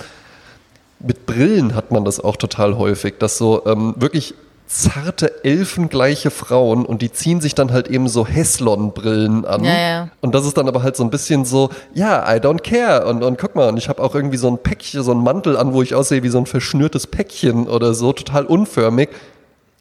mit 0.98 1.26
Brillen 1.26 1.74
hat 1.74 1.90
man 1.90 2.04
das 2.04 2.20
auch 2.20 2.36
total 2.36 2.76
häufig, 2.76 3.14
dass 3.18 3.38
so 3.38 3.66
ähm, 3.66 3.94
wirklich 3.96 4.34
zarte, 4.66 5.44
elfengleiche 5.44 6.30
Frauen 6.30 6.84
und 6.84 7.02
die 7.02 7.12
ziehen 7.12 7.40
sich 7.40 7.54
dann 7.54 7.72
halt 7.72 7.88
eben 7.88 8.08
so 8.08 8.26
Heslon-Brillen 8.26 9.44
an. 9.44 9.64
Ja, 9.64 9.78
ja. 9.78 10.08
Und 10.20 10.34
das 10.34 10.44
ist 10.44 10.56
dann 10.56 10.68
aber 10.68 10.82
halt 10.82 10.96
so 10.96 11.04
ein 11.04 11.10
bisschen 11.10 11.44
so, 11.44 11.70
ja, 11.94 12.22
I 12.26 12.38
don't 12.38 12.62
care. 12.62 13.06
Und, 13.06 13.22
und 13.22 13.38
guck 13.38 13.54
mal, 13.54 13.68
und 13.68 13.76
ich 13.76 13.88
habe 13.88 14.02
auch 14.02 14.14
irgendwie 14.14 14.36
so 14.36 14.48
ein 14.48 14.58
Päckchen, 14.58 15.02
so 15.02 15.12
ein 15.12 15.22
Mantel 15.22 15.56
an, 15.56 15.72
wo 15.72 15.82
ich 15.82 15.94
aussehe 15.94 16.22
wie 16.22 16.28
so 16.28 16.38
ein 16.38 16.46
verschnürtes 16.46 17.06
Päckchen 17.06 17.68
oder 17.68 17.94
so, 17.94 18.12
total 18.12 18.44
unförmig. 18.44 19.08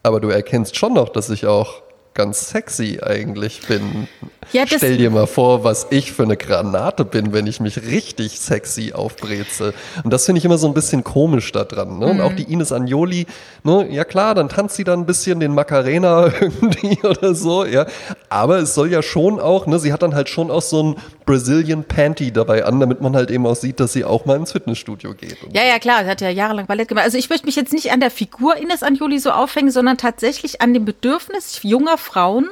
Aber 0.04 0.19
du 0.19 0.30
erkennst 0.30 0.78
schon 0.78 0.93
noch, 0.93 1.10
dass 1.10 1.30
ich 1.30 1.48
auch 1.48 1.82
ganz 2.15 2.49
sexy 2.49 2.99
eigentlich 3.04 3.67
bin. 3.67 4.08
Ja, 4.51 4.63
Stell 4.67 4.97
dir 4.97 5.10
mal 5.10 5.28
vor, 5.28 5.63
was 5.63 5.88
ich 5.89 6.12
für 6.12 6.23
eine 6.23 6.38
Granate 6.38 7.04
bin, 7.04 7.34
wenn 7.34 7.45
ich 7.47 7.60
mich 7.60 7.82
richtig 7.84 8.39
sexy 8.39 8.93
aufbreze. 8.93 9.73
Und 10.04 10.13
das 10.13 10.25
finde 10.25 10.39
ich 10.39 10.45
immer 10.45 10.58
so 10.58 10.67
ein 10.67 10.73
bisschen 10.73 11.04
komisch 11.04 11.51
da 11.51 11.63
dran. 11.63 11.99
Ne? 11.99 12.06
Und 12.06 12.21
auch 12.21 12.32
mhm. 12.32 12.36
die 12.38 12.54
Ines 12.54 12.71
Agnoli, 12.71 13.25
ne? 13.63 13.88
ja 13.89 14.06
klar, 14.06 14.36
dann 14.36 14.47
tanzt 14.47 14.75
sie 14.75 14.84
dann 14.84 15.01
ein 15.01 15.06
bisschen 15.06 15.39
den 15.39 15.54
Macarena 15.54 16.28
irgendwie 16.39 16.99
oder 17.06 17.36
so, 17.36 17.65
ja. 17.65 17.86
Aber 18.30 18.60
es 18.60 18.75
soll 18.75 18.91
ja 18.91 19.01
schon 19.01 19.39
auch, 19.39 19.67
ne, 19.67 19.80
sie 19.80 19.91
hat 19.91 20.01
dann 20.01 20.15
halt 20.15 20.30
schon 20.30 20.51
auch 20.51 20.62
so 20.62 20.84
ein 20.84 20.95
Brazilian 21.25 21.84
Panty 21.84 22.32
dabei 22.32 22.65
an, 22.65 22.80
damit 22.80 23.01
man 23.01 23.15
halt 23.15 23.32
eben 23.32 23.47
auch 23.47 23.56
sieht, 23.56 23.80
dass 23.80 23.93
sie 23.93 24.06
auch 24.06 24.25
mal 24.25 24.38
ins 24.38 24.51
Fitnessstudio 24.51 25.15
geht. 25.15 25.38
Ja, 25.51 25.63
ja, 25.63 25.80
klar, 25.80 26.04
sie 26.04 26.10
hat 26.10 26.21
ja 26.21 26.30
jahrelang 26.30 26.67
Ballett 26.67 26.88
gemacht. 26.88 27.06
Also 27.06 27.17
ich 27.17 27.30
möchte 27.30 27.47
mich 27.47 27.56
jetzt 27.56 27.73
nicht 27.73 27.91
an 27.91 27.99
der 27.99 28.12
Figur 28.12 28.56
Ines 28.58 28.84
Agnoli 28.84 29.19
so 29.19 29.32
aufhängen, 29.32 29.71
sondern 29.71 29.97
tatsächlich 29.97 30.62
an 30.62 30.73
dem 30.73 30.86
Bedürfnis 30.86 31.62
junger 31.63 31.97
Frauen. 32.06 32.48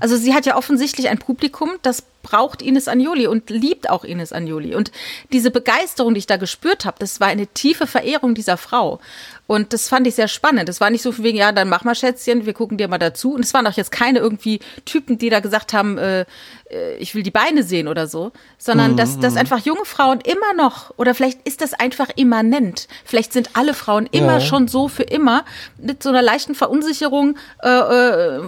Also 0.00 0.16
sie 0.16 0.34
hat 0.34 0.46
ja 0.46 0.56
offensichtlich 0.56 1.08
ein 1.08 1.18
Publikum, 1.18 1.70
das 1.82 2.02
braucht 2.26 2.60
Ines 2.60 2.88
Agnoli 2.88 3.28
und 3.28 3.50
liebt 3.50 3.88
auch 3.88 4.02
Ines 4.02 4.32
Agnoli. 4.32 4.74
Und 4.74 4.90
diese 5.32 5.52
Begeisterung, 5.52 6.14
die 6.14 6.18
ich 6.18 6.26
da 6.26 6.38
gespürt 6.38 6.84
habe, 6.84 6.96
das 6.98 7.20
war 7.20 7.28
eine 7.28 7.46
tiefe 7.46 7.86
Verehrung 7.86 8.34
dieser 8.34 8.56
Frau. 8.56 8.98
Und 9.46 9.72
das 9.72 9.88
fand 9.88 10.08
ich 10.08 10.16
sehr 10.16 10.26
spannend. 10.26 10.68
Das 10.68 10.80
war 10.80 10.90
nicht 10.90 11.02
so 11.02 11.12
von 11.12 11.22
wegen, 11.22 11.38
ja, 11.38 11.52
dann 11.52 11.68
mach 11.68 11.84
mal 11.84 11.94
Schätzchen, 11.94 12.46
wir 12.46 12.52
gucken 12.52 12.78
dir 12.78 12.88
mal 12.88 12.98
dazu. 12.98 13.32
Und 13.34 13.44
es 13.44 13.54
waren 13.54 13.64
auch 13.68 13.74
jetzt 13.74 13.92
keine 13.92 14.18
irgendwie 14.18 14.58
Typen, 14.84 15.18
die 15.18 15.30
da 15.30 15.38
gesagt 15.38 15.72
haben, 15.72 15.98
äh, 15.98 16.24
äh 16.68 16.96
ich 16.98 17.14
will 17.14 17.22
die 17.22 17.30
Beine 17.30 17.62
sehen 17.62 17.86
oder 17.86 18.08
so, 18.08 18.32
sondern 18.58 18.92
mhm. 18.92 18.96
dass, 18.96 19.20
dass 19.20 19.34
mhm. 19.34 19.40
einfach 19.40 19.60
junge 19.60 19.84
Frauen 19.84 20.18
immer 20.20 20.60
noch, 20.60 20.92
oder 20.96 21.14
vielleicht 21.14 21.46
ist 21.46 21.60
das 21.60 21.74
einfach 21.74 22.08
immanent. 22.16 22.88
Vielleicht 23.04 23.32
sind 23.32 23.50
alle 23.52 23.72
Frauen 23.72 24.08
immer 24.10 24.38
ja. 24.38 24.40
schon 24.40 24.66
so 24.66 24.88
für 24.88 25.04
immer 25.04 25.44
mit 25.78 26.02
so 26.02 26.08
einer 26.08 26.22
leichten 26.22 26.56
Verunsicherung, 26.56 27.38
äh, 27.62 27.68
äh, 27.68 28.40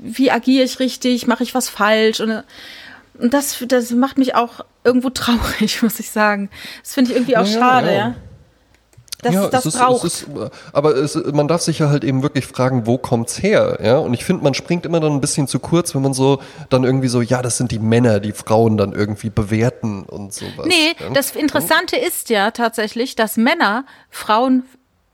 wie 0.00 0.32
agiere 0.32 0.64
ich 0.64 0.80
richtig, 0.80 1.28
mache 1.28 1.44
ich 1.44 1.54
was 1.54 1.68
falsch? 1.68 2.18
Und, 2.18 2.42
und 3.18 3.34
das, 3.34 3.64
das 3.68 3.90
macht 3.90 4.18
mich 4.18 4.34
auch 4.34 4.64
irgendwo 4.84 5.10
traurig, 5.10 5.82
muss 5.82 5.98
ich 6.00 6.10
sagen. 6.10 6.50
Das 6.82 6.94
finde 6.94 7.10
ich 7.10 7.16
irgendwie 7.16 7.36
auch 7.36 7.46
ja, 7.46 7.58
schade, 7.58 7.88
ja. 7.88 7.92
ja 7.92 8.14
dass 9.22 9.34
ja, 9.34 9.48
das 9.48 9.66
ist, 9.66 9.78
braucht. 9.78 10.04
Ist, 10.04 10.26
aber 10.72 10.94
es, 10.94 11.14
man 11.14 11.48
darf 11.48 11.62
sich 11.62 11.78
ja 11.78 11.88
halt 11.88 12.04
eben 12.04 12.22
wirklich 12.22 12.46
fragen, 12.46 12.86
wo 12.86 12.98
kommt's 12.98 13.42
her? 13.42 13.78
Ja? 13.82 13.98
Und 13.98 14.14
ich 14.14 14.24
finde, 14.24 14.44
man 14.44 14.54
springt 14.54 14.84
immer 14.86 15.00
dann 15.00 15.12
ein 15.12 15.20
bisschen 15.20 15.48
zu 15.48 15.58
kurz, 15.58 15.94
wenn 15.94 16.02
man 16.02 16.14
so 16.14 16.40
dann 16.68 16.84
irgendwie 16.84 17.08
so, 17.08 17.22
ja, 17.22 17.42
das 17.42 17.56
sind 17.56 17.70
die 17.70 17.78
Männer, 17.78 18.20
die 18.20 18.32
Frauen 18.32 18.76
dann 18.76 18.92
irgendwie 18.92 19.30
bewerten 19.30 20.04
und 20.04 20.32
sowas. 20.32 20.66
Nee, 20.66 20.94
ja? 20.98 21.10
das 21.10 21.34
Interessante 21.34 21.96
ja. 21.96 22.06
ist 22.06 22.30
ja 22.30 22.50
tatsächlich, 22.50 23.16
dass 23.16 23.36
Männer 23.36 23.84
Frauen 24.10 24.64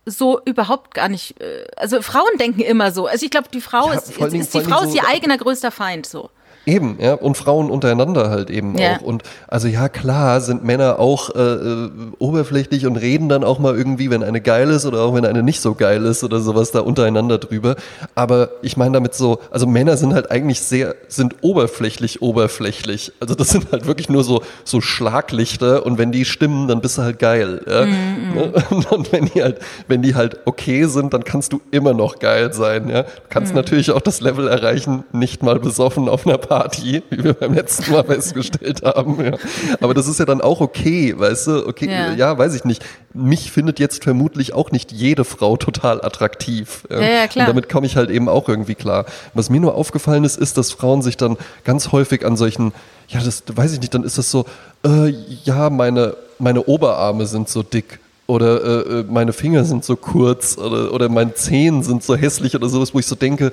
so 0.04 0.40
überhaupt 0.44 0.94
gar 0.94 1.08
nicht, 1.08 1.40
äh, 1.40 1.64
also 1.76 2.02
Frauen 2.02 2.36
denken 2.38 2.60
immer 2.60 2.90
so. 2.90 3.06
Also 3.06 3.24
ich 3.24 3.30
glaube, 3.30 3.48
die 3.52 3.60
Frau 3.60 3.92
ist, 3.92 4.10
ist, 4.10 4.34
ist 4.34 4.54
die 4.54 4.60
Frau 4.60 4.82
ist 4.82 4.94
ihr 4.94 5.06
eigener 5.06 5.38
größter 5.38 5.70
Feind 5.70 6.06
so. 6.06 6.30
Eben, 6.64 6.98
ja, 7.00 7.14
und 7.14 7.36
Frauen 7.36 7.70
untereinander 7.70 8.30
halt 8.30 8.48
eben 8.48 8.78
ja. 8.78 8.96
auch. 8.96 9.02
Und 9.02 9.24
also 9.48 9.66
ja, 9.66 9.88
klar 9.88 10.40
sind 10.40 10.62
Männer 10.62 11.00
auch 11.00 11.34
äh, 11.34 11.40
äh, 11.40 11.90
oberflächlich 12.20 12.86
und 12.86 12.96
reden 12.96 13.28
dann 13.28 13.42
auch 13.42 13.58
mal 13.58 13.76
irgendwie, 13.76 14.10
wenn 14.10 14.22
eine 14.22 14.40
geil 14.40 14.70
ist 14.70 14.86
oder 14.86 15.00
auch 15.00 15.12
wenn 15.14 15.26
eine 15.26 15.42
nicht 15.42 15.60
so 15.60 15.74
geil 15.74 16.04
ist 16.04 16.22
oder 16.22 16.38
sowas 16.38 16.70
da 16.70 16.80
untereinander 16.80 17.38
drüber. 17.38 17.74
Aber 18.14 18.50
ich 18.62 18.76
meine 18.76 18.92
damit 18.92 19.14
so, 19.14 19.40
also 19.50 19.66
Männer 19.66 19.96
sind 19.96 20.14
halt 20.14 20.30
eigentlich 20.30 20.60
sehr, 20.60 20.94
sind 21.08 21.36
oberflächlich 21.40 22.22
oberflächlich. 22.22 23.12
Also 23.18 23.34
das 23.34 23.48
sind 23.48 23.72
halt 23.72 23.86
wirklich 23.86 24.08
nur 24.08 24.22
so, 24.22 24.42
so 24.62 24.80
Schlaglichter 24.80 25.84
und 25.84 25.98
wenn 25.98 26.12
die 26.12 26.24
stimmen, 26.24 26.68
dann 26.68 26.80
bist 26.80 26.96
du 26.96 27.02
halt 27.02 27.18
geil. 27.18 27.60
Ja? 27.66 27.86
Mm 27.86 27.90
-mm. 28.38 28.92
Und 28.92 29.12
wenn 29.12 29.26
die 29.26 29.42
halt, 29.42 29.58
wenn 29.88 30.02
die 30.02 30.14
halt 30.14 30.40
okay 30.44 30.84
sind, 30.84 31.14
dann 31.14 31.24
kannst 31.24 31.52
du 31.52 31.60
immer 31.70 31.94
noch 31.94 32.18
geil 32.18 32.52
sein. 32.52 32.88
Ja? 32.88 33.02
Du 33.02 33.08
kannst 33.30 33.52
mm. 33.52 33.56
natürlich 33.56 33.90
auch 33.90 34.00
das 34.00 34.20
Level 34.20 34.48
erreichen, 34.48 35.04
nicht 35.12 35.42
mal 35.42 35.58
besoffen 35.58 36.08
auf 36.08 36.26
einer 36.26 36.38
Party 36.38 36.51
Party, 36.52 37.02
wie 37.10 37.24
wir 37.24 37.34
beim 37.34 37.54
letzten 37.54 37.92
Mal 37.92 38.04
festgestellt 38.04 38.82
haben. 38.82 39.24
Ja. 39.24 39.32
Aber 39.80 39.94
das 39.94 40.06
ist 40.06 40.18
ja 40.18 40.26
dann 40.26 40.40
auch 40.40 40.60
okay, 40.60 41.14
weißt 41.16 41.46
du? 41.46 41.66
Okay, 41.66 41.90
ja. 41.90 42.12
ja. 42.12 42.38
weiß 42.38 42.54
ich 42.54 42.64
nicht. 42.64 42.84
Mich 43.14 43.50
findet 43.50 43.78
jetzt 43.78 44.04
vermutlich 44.04 44.52
auch 44.52 44.70
nicht 44.70 44.92
jede 44.92 45.24
Frau 45.24 45.56
total 45.56 46.04
attraktiv. 46.04 46.86
Ja, 46.90 47.00
ja 47.00 47.26
klar. 47.26 47.48
Und 47.48 47.54
damit 47.54 47.68
komme 47.68 47.86
ich 47.86 47.96
halt 47.96 48.10
eben 48.10 48.28
auch 48.28 48.48
irgendwie 48.48 48.74
klar. 48.74 49.06
Was 49.34 49.50
mir 49.50 49.60
nur 49.60 49.74
aufgefallen 49.74 50.24
ist, 50.24 50.38
ist, 50.38 50.58
dass 50.58 50.72
Frauen 50.72 51.02
sich 51.02 51.16
dann 51.16 51.36
ganz 51.64 51.92
häufig 51.92 52.26
an 52.26 52.36
solchen, 52.36 52.72
ja, 53.08 53.20
das 53.22 53.44
weiß 53.46 53.72
ich 53.72 53.80
nicht, 53.80 53.94
dann 53.94 54.04
ist 54.04 54.18
das 54.18 54.30
so, 54.30 54.44
äh, 54.84 55.14
ja, 55.44 55.70
meine 55.70 56.16
meine 56.42 56.64
Oberarme 56.64 57.26
sind 57.26 57.48
so 57.48 57.62
dick 57.62 58.00
oder 58.26 58.64
äh, 58.64 59.00
äh, 59.00 59.04
meine 59.08 59.32
Finger 59.32 59.64
sind 59.64 59.84
so 59.84 59.96
kurz 59.96 60.58
oder, 60.58 60.92
oder 60.92 61.08
meine 61.08 61.34
Zehen 61.34 61.82
sind 61.82 62.02
so 62.02 62.16
hässlich 62.16 62.54
oder 62.54 62.68
sowas, 62.68 62.92
wo 62.92 62.98
ich 62.98 63.06
so 63.06 63.14
denke, 63.14 63.52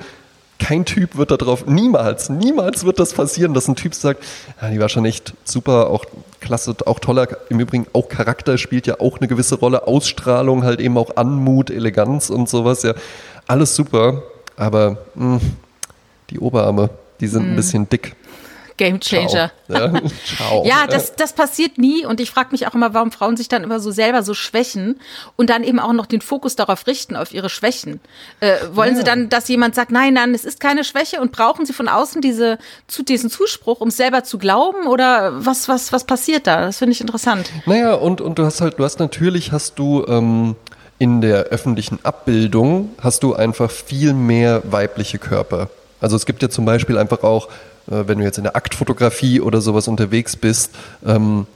kein 0.59 0.85
Typ 0.85 1.15
wird 1.17 1.31
darauf, 1.31 1.65
niemals, 1.65 2.29
niemals 2.29 2.83
wird 2.83 2.99
das 2.99 3.13
passieren, 3.13 3.53
dass 3.53 3.67
ein 3.67 3.75
Typ 3.75 3.95
sagt, 3.95 4.23
ja, 4.61 4.69
die 4.69 4.79
war 4.79 4.89
schon 4.89 5.05
echt 5.05 5.33
super, 5.45 5.89
auch 5.89 6.05
klasse, 6.41 6.75
auch 6.85 6.99
toller, 6.99 7.27
im 7.49 7.59
Übrigen 7.59 7.87
auch 7.93 8.09
Charakter 8.09 8.57
spielt 8.57 8.85
ja 8.85 8.99
auch 8.99 9.17
eine 9.17 9.27
gewisse 9.27 9.55
Rolle, 9.55 9.87
Ausstrahlung, 9.87 10.63
halt 10.63 10.79
eben 10.79 10.97
auch 10.97 11.15
Anmut, 11.15 11.69
Eleganz 11.69 12.29
und 12.29 12.49
sowas, 12.49 12.83
ja, 12.83 12.93
alles 13.47 13.75
super, 13.75 14.21
aber 14.57 14.97
mh, 15.15 15.39
hm, 15.39 15.51
die 16.29 16.39
Oberarme, 16.39 16.89
die 17.19 17.27
sind 17.27 17.47
mm. 17.47 17.49
ein 17.49 17.55
bisschen 17.55 17.89
dick. 17.89 18.15
Game 18.79 19.01
Changer. 19.01 19.51
Ciao. 19.69 19.93
Ja, 19.93 20.01
Ciao. 20.37 20.65
ja 20.65 20.87
das, 20.87 21.15
das 21.15 21.33
passiert 21.33 21.77
nie 21.77 22.05
und 22.05 22.21
ich 22.21 22.31
frage 22.31 22.49
mich 22.51 22.65
auch 22.65 22.73
immer, 22.73 22.93
warum 22.93 23.11
Frauen 23.11 23.35
sich 23.35 23.49
dann 23.49 23.63
immer 23.63 23.81
so 23.81 23.91
selber 23.91 24.23
so 24.23 24.33
schwächen 24.33 24.99
und 25.35 25.49
dann 25.49 25.65
eben 25.65 25.79
auch 25.79 25.91
noch 25.91 26.05
den 26.05 26.21
Fokus 26.21 26.55
darauf 26.55 26.87
richten, 26.87 27.17
auf 27.17 27.33
ihre 27.33 27.49
Schwächen. 27.49 27.99
Äh, 28.39 28.55
wollen 28.71 28.91
ja. 28.91 28.99
sie 28.99 29.03
dann, 29.03 29.27
dass 29.27 29.49
jemand 29.49 29.75
sagt, 29.75 29.91
nein, 29.91 30.13
nein, 30.13 30.33
es 30.33 30.45
ist 30.45 30.61
keine 30.61 30.85
Schwäche 30.85 31.19
und 31.19 31.33
brauchen 31.33 31.65
sie 31.65 31.73
von 31.73 31.89
außen 31.89 32.21
diese, 32.21 32.57
zu, 32.87 33.03
diesen 33.03 33.29
Zuspruch, 33.29 33.81
um 33.81 33.89
es 33.89 33.97
selber 33.97 34.23
zu 34.23 34.37
glauben 34.37 34.87
oder 34.87 35.45
was, 35.45 35.67
was, 35.67 35.91
was 35.91 36.05
passiert 36.05 36.47
da? 36.47 36.61
Das 36.61 36.77
finde 36.77 36.93
ich 36.93 37.01
interessant. 37.01 37.51
Naja, 37.65 37.95
und, 37.95 38.21
und 38.21 38.39
du 38.39 38.45
hast 38.45 38.61
halt, 38.61 38.79
du 38.79 38.85
hast 38.85 38.99
natürlich, 38.99 39.51
hast 39.51 39.77
du, 39.77 40.05
ähm, 40.07 40.55
in 40.99 41.21
der 41.21 41.45
öffentlichen 41.45 41.99
Abbildung 42.03 42.89
hast 43.01 43.23
du 43.23 43.33
einfach 43.33 43.71
viel 43.71 44.13
mehr 44.13 44.61
weibliche 44.65 45.17
Körper. 45.17 45.69
Also 46.01 46.15
es 46.15 46.25
gibt 46.25 46.41
ja 46.41 46.49
zum 46.49 46.65
Beispiel 46.65 46.97
einfach 46.97 47.23
auch 47.23 47.49
äh, 47.89 48.07
wenn 48.07 48.19
du 48.19 48.23
jetzt 48.23 48.37
in 48.37 48.43
der 48.43 48.55
Aktfotografie 48.55 49.41
oder 49.41 49.61
sowas 49.61 49.87
unterwegs 49.87 50.35
bist, 50.35 50.71
ähm, 51.05 51.47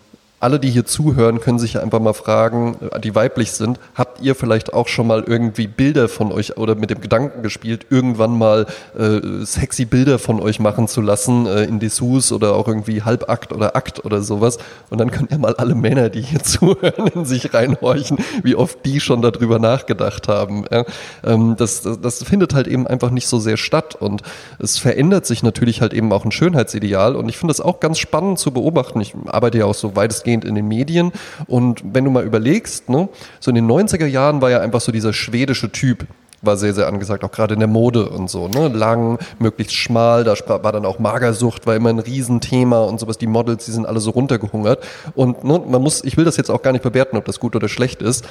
alle, 0.44 0.60
die 0.60 0.70
hier 0.70 0.86
zuhören, 0.86 1.40
können 1.40 1.58
sich 1.58 1.74
ja 1.74 1.82
einfach 1.82 2.02
mal 2.02 2.14
fragen, 2.14 2.76
äh, 2.92 3.00
die 3.00 3.16
weiblich 3.16 3.54
sind, 3.54 3.80
habt 3.96 4.22
ihr 4.22 4.36
vielleicht 4.36 4.74
auch 4.74 4.88
schon 4.88 5.08
mal 5.08 5.24
irgendwie 5.26 5.68
Bilder 5.68 6.10
von 6.10 6.32
euch 6.32 6.58
oder 6.58 6.76
mit 6.76 6.90
dem 6.90 7.02
Gedanken 7.02 7.42
gespielt, 7.42 7.88
irgendwann 7.90 8.38
mal 8.38 8.66
äh, 8.98 9.46
sexy 9.46 9.86
Bilder 9.86 10.20
von 10.20 10.40
euch 10.42 10.60
machen 10.60 10.88
zu 10.88 11.02
lassen 11.02 11.48
äh, 11.48 11.64
in 11.64 11.80
Dessous 11.80 12.32
oder 12.32 12.56
auch 12.56 12.68
irgendwie 12.68 13.02
Halbakt 13.04 13.54
oder 13.54 13.76
Akt 13.76 14.04
oder 14.06 14.22
sowas. 14.22 14.58
Und 14.90 14.98
dann 14.98 15.12
könnt 15.12 15.32
ihr 15.32 15.38
mal 15.38 15.56
alle 15.56 15.76
Männer, 15.76 16.10
die 16.10 16.22
hier 16.22 16.40
zuhören, 16.44 17.08
in 17.16 17.26
sich 17.26 17.54
reinhorchen, 17.54 18.18
wie 18.44 18.56
oft 18.56 18.86
die 18.86 19.00
schon 19.00 19.22
darüber 19.22 19.60
nachgedacht 19.60 20.28
haben. 20.28 20.66
Ja? 20.70 20.84
Ähm, 21.24 21.56
das, 21.58 21.82
das, 21.82 22.02
das 22.02 22.24
findet 22.24 22.54
halt 22.54 22.68
eben 22.68 22.86
einfach 22.86 23.12
nicht 23.12 23.28
so 23.28 23.40
sehr 23.40 23.58
statt 23.58 23.96
und 23.96 24.24
es 24.60 24.78
verändert 24.78 25.26
sich 25.26 25.42
natürlich 25.42 25.80
halt 25.80 25.94
eben 25.94 26.12
auch 26.12 26.26
ein 26.26 26.32
Schönheitsideal 26.32 27.16
und 27.16 27.30
ich 27.30 27.38
finde 27.38 27.52
das 27.52 27.62
auch 27.62 27.80
ganz 27.80 27.98
spannend 27.98 28.40
zu 28.40 28.52
beobachten. 28.52 29.00
Ich 29.00 29.16
arbeite 29.28 29.60
ja 29.60 29.66
auch 29.66 29.74
so 29.74 29.96
weitestgehend 29.96 30.33
weitestgehend 30.34 30.46
in 30.46 30.56
den 30.56 30.68
Medien. 30.68 31.12
Und 31.48 31.84
wenn 31.84 32.06
du 32.06 32.12
mal 32.12 32.24
überlegst, 32.24 32.90
ne, 32.90 33.10
so 33.40 33.52
in 33.52 33.56
den 33.56 33.68
90er 33.68 34.06
Jahren 34.06 34.42
war 34.42 34.50
ja 34.50 34.60
einfach 34.60 34.82
so 34.82 34.92
dieser 34.92 35.14
schwedische 35.14 35.72
Typ, 35.72 36.08
war 36.42 36.58
sehr, 36.58 36.74
sehr 36.74 36.88
angesagt, 36.88 37.24
auch 37.24 37.32
gerade 37.32 37.54
in 37.54 37.62
der 37.62 37.70
Mode 37.70 38.10
und 38.10 38.30
so, 38.30 38.50
ne? 38.50 38.68
Lang, 38.68 39.18
möglichst 39.40 39.76
schmal, 39.76 40.26
da 40.26 40.36
war 40.46 40.74
dann 40.74 40.86
auch 40.86 41.00
Magersucht, 41.00 41.66
war 41.66 41.76
immer 41.76 41.90
ein 41.90 42.00
Riesenthema 42.00 42.82
und 42.84 43.00
sowas. 43.00 43.18
Die 43.18 43.28
Models, 43.28 43.64
die 43.64 43.72
sind 43.72 43.86
alle 43.86 44.02
so 44.02 44.12
runtergehungert. 44.12 44.84
Und 45.16 45.46
ne, 45.46 45.62
man 45.66 45.82
muss, 45.82 46.04
ich 46.04 46.18
will 46.18 46.26
das 46.26 46.36
jetzt 46.36 46.50
auch 46.50 46.62
gar 46.62 46.74
nicht 46.74 46.84
bewerten, 46.84 47.16
ob 47.16 47.24
das 47.24 47.40
gut 47.40 47.56
oder 47.56 47.70
schlecht 47.70 48.02
ist. 48.02 48.26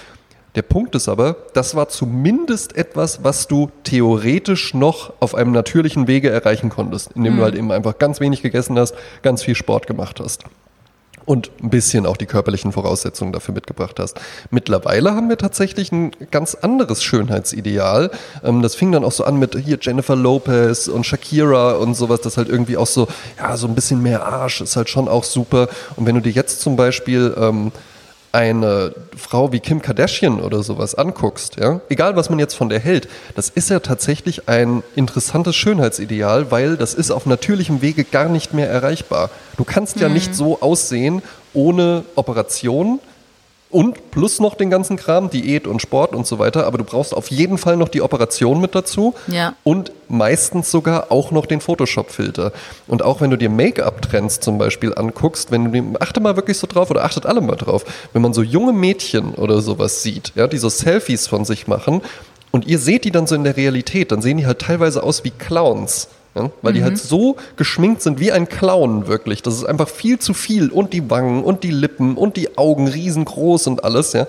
Der 0.57 0.61
Punkt 0.61 0.95
ist 0.95 1.09
aber, 1.09 1.37
das 1.55 1.75
war 1.75 1.89
zumindest 1.89 2.77
etwas, 2.77 3.25
was 3.25 3.49
du 3.49 3.71
theoretisch 3.85 4.75
noch 4.75 5.15
auf 5.19 5.35
einem 5.35 5.53
natürlichen 5.53 6.07
Wege 6.07 6.29
erreichen 6.29 6.69
konntest, 6.69 7.13
indem 7.15 7.33
mhm. 7.33 7.37
du 7.39 7.43
halt 7.45 7.55
eben 7.55 7.73
einfach 7.73 7.97
ganz 7.97 8.21
wenig 8.21 8.43
gegessen 8.43 8.79
hast, 8.79 8.95
ganz 9.23 9.43
viel 9.43 9.55
Sport 9.55 9.87
gemacht 9.87 10.21
hast 10.21 10.45
und 11.25 11.51
ein 11.63 11.71
bisschen 11.71 12.07
auch 12.07 12.17
die 12.17 12.27
körperlichen 12.27 12.73
Voraussetzungen 12.73 13.33
dafür 13.33 13.55
mitgebracht 13.55 13.99
hast. 13.99 14.21
Mittlerweile 14.51 15.15
haben 15.15 15.29
wir 15.29 15.39
tatsächlich 15.39 15.93
ein 15.93 16.13
ganz 16.31 16.55
anderes 16.55 17.03
Schönheitsideal. 17.03 18.11
Ähm, 18.45 18.63
das 18.63 18.75
fing 18.75 18.93
dann 18.93 19.05
auch 19.05 19.13
so 19.13 19.25
an 19.25 19.39
mit 19.39 19.55
hier 19.57 19.79
Jennifer 19.81 20.17
Lopez 20.17 20.89
und 20.89 21.05
Shakira 21.05 21.73
und 21.73 21.95
sowas, 21.95 22.21
das 22.21 22.37
halt 22.37 22.49
irgendwie 22.49 22.77
auch 22.77 22.87
so, 22.87 23.09
ja, 23.39 23.57
so 23.57 23.67
ein 23.67 23.75
bisschen 23.75 24.03
mehr 24.03 24.27
Arsch 24.27 24.61
ist 24.61 24.77
halt 24.77 24.89
schon 24.89 25.09
auch 25.09 25.25
super. 25.25 25.69
Und 25.97 26.07
wenn 26.07 26.15
du 26.15 26.21
dir 26.21 26.33
jetzt 26.33 26.61
zum 26.61 26.77
Beispiel 26.77 27.35
ähm, 27.39 27.73
eine 28.33 28.95
Frau 29.17 29.53
wie 29.53 29.61
Kim 29.61 29.83
Kardashian 29.83 30.41
oder 30.41 30.63
sowas 30.63 30.95
anguckst, 30.95 31.57
ja, 31.57 31.81
egal 31.91 32.17
was 32.17 32.31
man 32.31 32.39
jetzt 32.39 32.55
von 32.55 32.71
der 32.71 32.81
hält, 32.81 33.09
das 33.35 33.51
ist 33.51 33.69
ja 33.69 33.79
tatsächlich 33.81 34.49
ein 34.49 34.83
interessantes 34.97 35.55
Schönheitsideal, 35.55 36.51
weil 36.51 36.77
das 36.77 36.95
ist 36.95 37.11
auf 37.11 37.27
natürlichem 37.27 37.83
Wege 37.83 38.05
gar 38.05 38.29
nicht 38.29 38.55
mehr 38.55 38.71
erreichbar. 38.71 39.31
Du 39.59 39.65
kannst 39.65 39.97
mhm. 39.97 40.03
ja 40.03 40.09
nicht 40.09 40.35
so 40.35 40.61
aussehen 40.63 41.23
ohne 41.53 42.05
Operation, 42.17 43.01
und 43.73 44.11
plus 44.11 44.39
noch 44.39 44.55
den 44.55 44.71
ganzen 44.71 44.97
Kram, 44.97 45.31
Diät 45.31 45.67
und 45.67 45.81
Sport 45.81 46.15
und 46.15 46.27
so 46.27 46.39
weiter. 46.39 46.67
Aber 46.67 46.79
du 46.79 46.85
brauchst 46.85 47.15
auf 47.15 47.31
jeden 47.31 47.59
Fall 47.59 47.77
noch 47.77 47.89
die 47.89 48.03
Operation 48.03 48.61
mit 48.61 48.75
dazu. 48.75 49.15
Ja. 49.27 49.55
Und 49.65 49.93
meistens 50.09 50.71
sogar 50.71 51.11
auch 51.11 51.31
noch 51.31 51.47
den 51.47 51.61
Photoshop-Filter. 51.61 52.53
Und 52.87 53.03
auch 53.03 53.21
wenn 53.21 53.31
du 53.31 53.39
dir 53.39 53.49
Make-up-Trends 53.49 54.41
zum 54.41 54.59
Beispiel 54.59 54.95
anguckst, 54.95 55.51
wenn 55.51 55.73
du 55.73 55.99
achte 56.01 56.21
mal 56.21 56.37
wirklich 56.37 56.59
so 56.59 56.67
drauf 56.67 56.91
oder 56.91 57.03
achtet 57.05 57.25
alle 57.25 57.41
mal 57.41 57.57
drauf, 57.57 57.85
wenn 58.13 58.23
man 58.23 58.35
so 58.35 58.43
junge 58.43 58.75
Mädchen 58.75 59.35
oder 59.35 59.63
sowas 59.63 60.03
sieht, 60.03 60.33
ja, 60.35 60.47
die 60.47 60.59
so 60.59 60.69
Selfies 60.69 61.27
von 61.27 61.45
sich 61.47 61.67
machen 61.67 62.03
und 62.51 62.67
ihr 62.67 62.79
seht 62.79 63.05
die 63.05 63.11
dann 63.11 63.27
so 63.27 63.35
in 63.35 63.45
der 63.45 63.57
Realität, 63.57 64.13
dann 64.13 64.21
sehen 64.21 64.37
die 64.37 64.47
halt 64.47 64.61
teilweise 64.61 65.03
aus 65.03 65.25
wie 65.25 65.31
Clowns. 65.31 66.09
Ja, 66.35 66.51
weil 66.63 66.73
mhm. 66.73 66.77
die 66.77 66.83
halt 66.85 66.99
so 66.99 67.37
geschminkt 67.57 68.01
sind 68.01 68.19
wie 68.19 68.33
ein 68.33 68.49
Clown 68.49 69.07
wirklich. 69.07 69.43
Das 69.43 69.55
ist 69.55 69.65
einfach 69.65 69.89
viel 69.89 70.19
zu 70.19 70.33
viel. 70.33 70.71
Und 70.71 70.95
die 70.95 71.11
Wangen 71.11 71.45
und 71.45 71.63
die 71.63 71.71
Lippen 71.71 72.17
und 72.17 72.37
die 72.37 72.57
Augen 72.57 72.89
riesengroß 72.89 73.67
und 73.67 73.85
alles, 73.85 74.13
ja. 74.15 74.27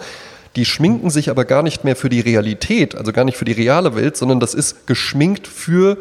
Die 0.56 0.66
schminken 0.66 1.10
sich 1.10 1.30
aber 1.30 1.46
gar 1.46 1.64
nicht 1.64 1.84
mehr 1.84 1.96
für 1.96 2.10
die 2.10 2.20
Realität, 2.20 2.94
also 2.94 3.12
gar 3.12 3.24
nicht 3.26 3.38
für 3.38 3.46
die 3.46 3.54
reale 3.54 3.96
Welt, 3.96 4.18
sondern 4.18 4.40
das 4.40 4.54
ist 4.54 4.86
geschminkt 4.86 5.48
für 5.48 5.98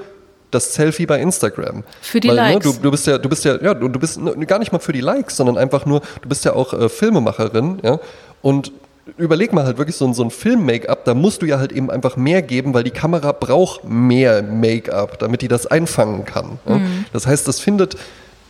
das 0.50 0.74
Selfie 0.74 1.06
bei 1.06 1.20
Instagram. 1.20 1.84
Für 2.02 2.20
die 2.20 2.28
Weil, 2.28 2.36
Likes. 2.36 2.66
Ne, 2.66 2.72
du, 2.74 2.82
du, 2.82 2.90
bist 2.90 3.06
ja, 3.06 3.16
du 3.16 3.28
bist 3.28 3.44
ja, 3.44 3.56
ja, 3.62 3.72
du, 3.72 3.88
du 3.88 3.98
bist 3.98 4.20
ne, 4.20 4.46
gar 4.46 4.58
nicht 4.58 4.70
mal 4.70 4.78
für 4.78 4.92
die 4.92 5.00
Likes, 5.00 5.36
sondern 5.36 5.56
einfach 5.56 5.86
nur, 5.86 6.02
du 6.20 6.28
bist 6.28 6.44
ja 6.44 6.52
auch 6.52 6.74
äh, 6.74 6.88
Filmemacherin, 6.88 7.78
ja. 7.82 7.98
Und 8.42 8.72
überleg 9.16 9.52
mal 9.52 9.64
halt 9.64 9.78
wirklich 9.78 9.96
so, 9.96 10.12
so 10.12 10.22
ein 10.22 10.30
Film-Make-up, 10.30 11.04
da 11.04 11.14
musst 11.14 11.42
du 11.42 11.46
ja 11.46 11.58
halt 11.58 11.72
eben 11.72 11.90
einfach 11.90 12.16
mehr 12.16 12.42
geben, 12.42 12.74
weil 12.74 12.84
die 12.84 12.90
Kamera 12.90 13.32
braucht 13.32 13.84
mehr 13.84 14.42
Make-up, 14.42 15.18
damit 15.18 15.42
die 15.42 15.48
das 15.48 15.66
einfangen 15.66 16.24
kann. 16.24 16.58
Mhm. 16.66 17.04
Das 17.12 17.26
heißt, 17.26 17.46
das 17.48 17.60
findet 17.60 17.96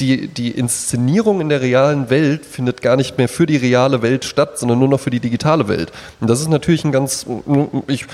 die, 0.00 0.28
die 0.28 0.50
Inszenierung 0.50 1.40
in 1.40 1.48
der 1.48 1.60
realen 1.60 2.10
Welt 2.10 2.44
findet 2.44 2.82
gar 2.82 2.96
nicht 2.96 3.18
mehr 3.18 3.28
für 3.28 3.46
die 3.46 3.56
reale 3.56 4.02
Welt 4.02 4.24
statt, 4.24 4.58
sondern 4.58 4.78
nur 4.78 4.88
noch 4.88 5.00
für 5.00 5.10
die 5.10 5.20
digitale 5.20 5.68
Welt. 5.68 5.92
Und 6.20 6.28
das 6.28 6.40
ist 6.40 6.48
natürlich 6.48 6.84
ein 6.84 6.92
ganz, 6.92 7.26
ich, 7.86 8.06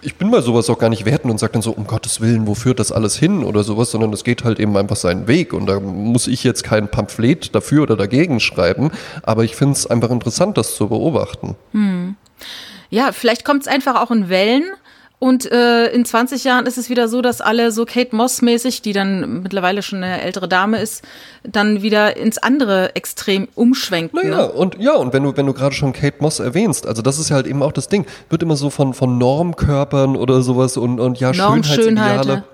ich 0.00 0.16
bin 0.16 0.30
bei 0.30 0.40
sowas 0.40 0.70
auch 0.70 0.78
gar 0.78 0.90
nicht 0.90 1.04
werten 1.04 1.30
und 1.30 1.38
sage 1.38 1.54
dann 1.54 1.62
so, 1.62 1.72
um 1.72 1.86
Gottes 1.86 2.20
Willen, 2.20 2.46
wo 2.46 2.54
führt 2.54 2.78
das 2.78 2.92
alles 2.92 3.16
hin 3.16 3.44
oder 3.44 3.64
sowas, 3.64 3.90
sondern 3.90 4.12
es 4.12 4.24
geht 4.24 4.44
halt 4.44 4.58
eben 4.58 4.76
einfach 4.76 4.96
seinen 4.96 5.26
Weg 5.28 5.52
und 5.52 5.66
da 5.66 5.80
muss 5.80 6.26
ich 6.26 6.44
jetzt 6.44 6.64
kein 6.64 6.88
Pamphlet 6.88 7.54
dafür 7.54 7.82
oder 7.82 7.96
dagegen 7.96 8.40
schreiben, 8.40 8.90
aber 9.22 9.44
ich 9.44 9.56
finde 9.56 9.74
es 9.74 9.86
einfach 9.86 10.10
interessant, 10.10 10.56
das 10.56 10.76
zu 10.76 10.88
beobachten. 10.88 11.56
Hm. 11.72 12.16
Ja, 12.90 13.12
vielleicht 13.12 13.44
kommt 13.44 13.62
es 13.62 13.68
einfach 13.68 14.00
auch 14.00 14.10
in 14.10 14.28
Wellen 14.28 14.64
und 15.24 15.50
äh, 15.50 15.86
in 15.86 16.04
20 16.04 16.44
Jahren 16.44 16.66
ist 16.66 16.76
es 16.76 16.90
wieder 16.90 17.08
so, 17.08 17.22
dass 17.22 17.40
alle 17.40 17.72
so 17.72 17.86
Kate 17.86 18.14
Moss-mäßig, 18.14 18.82
die 18.82 18.92
dann 18.92 19.40
mittlerweile 19.42 19.80
schon 19.80 20.04
eine 20.04 20.20
ältere 20.20 20.48
Dame 20.48 20.78
ist, 20.78 21.02
dann 21.42 21.80
wieder 21.80 22.18
ins 22.18 22.36
andere 22.36 22.94
Extrem 22.94 23.48
umschwenken. 23.54 24.20
Naja, 24.20 24.48
ne? 24.48 24.52
und 24.52 24.76
ja, 24.78 24.92
und 24.92 25.14
wenn 25.14 25.22
du, 25.22 25.34
wenn 25.34 25.46
du 25.46 25.54
gerade 25.54 25.74
schon 25.74 25.94
Kate 25.94 26.16
Moss 26.20 26.40
erwähnst, 26.40 26.86
also 26.86 27.00
das 27.00 27.18
ist 27.18 27.30
ja 27.30 27.36
halt 27.36 27.46
eben 27.46 27.62
auch 27.62 27.72
das 27.72 27.88
Ding, 27.88 28.04
wird 28.28 28.42
immer 28.42 28.56
so 28.56 28.68
von, 28.68 28.92
von 28.92 29.16
Normkörpern 29.16 30.14
oder 30.14 30.42
sowas 30.42 30.76
und, 30.76 31.00
und 31.00 31.18
ja, 31.18 31.32
Schönheitsideale. 31.32 32.44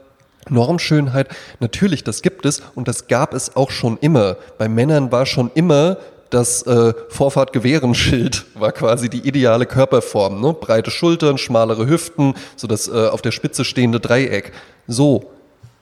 Normschönheit, 0.48 1.26
natürlich, 1.59 2.04
das 2.04 2.22
gibt 2.22 2.46
es 2.46 2.62
und 2.76 2.87
das 2.87 3.09
gab 3.09 3.35
es 3.35 3.56
auch 3.56 3.72
schon 3.72 3.98
immer. 4.00 4.37
Bei 4.59 4.68
Männern 4.68 5.11
war 5.11 5.26
schon 5.26 5.50
immer 5.54 5.96
das 6.31 6.62
äh, 6.62 6.95
Vorfahrt-Gewehren-Schild 7.09 8.47
war 8.55 8.73
quasi 8.73 9.09
die 9.09 9.27
ideale 9.27 9.66
Körperform. 9.66 10.40
Ne? 10.40 10.53
Breite 10.53 10.90
Schultern, 10.90 11.38
schmalere 11.38 11.88
Hüften, 11.88 12.35
so 12.57 12.66
das 12.66 12.88
äh, 12.88 13.09
auf 13.09 13.23
der 13.23 13.33
Spitze 13.33 13.64
stehende 13.64 14.01
Dreieck. 14.01 14.53
So, 14.87 15.31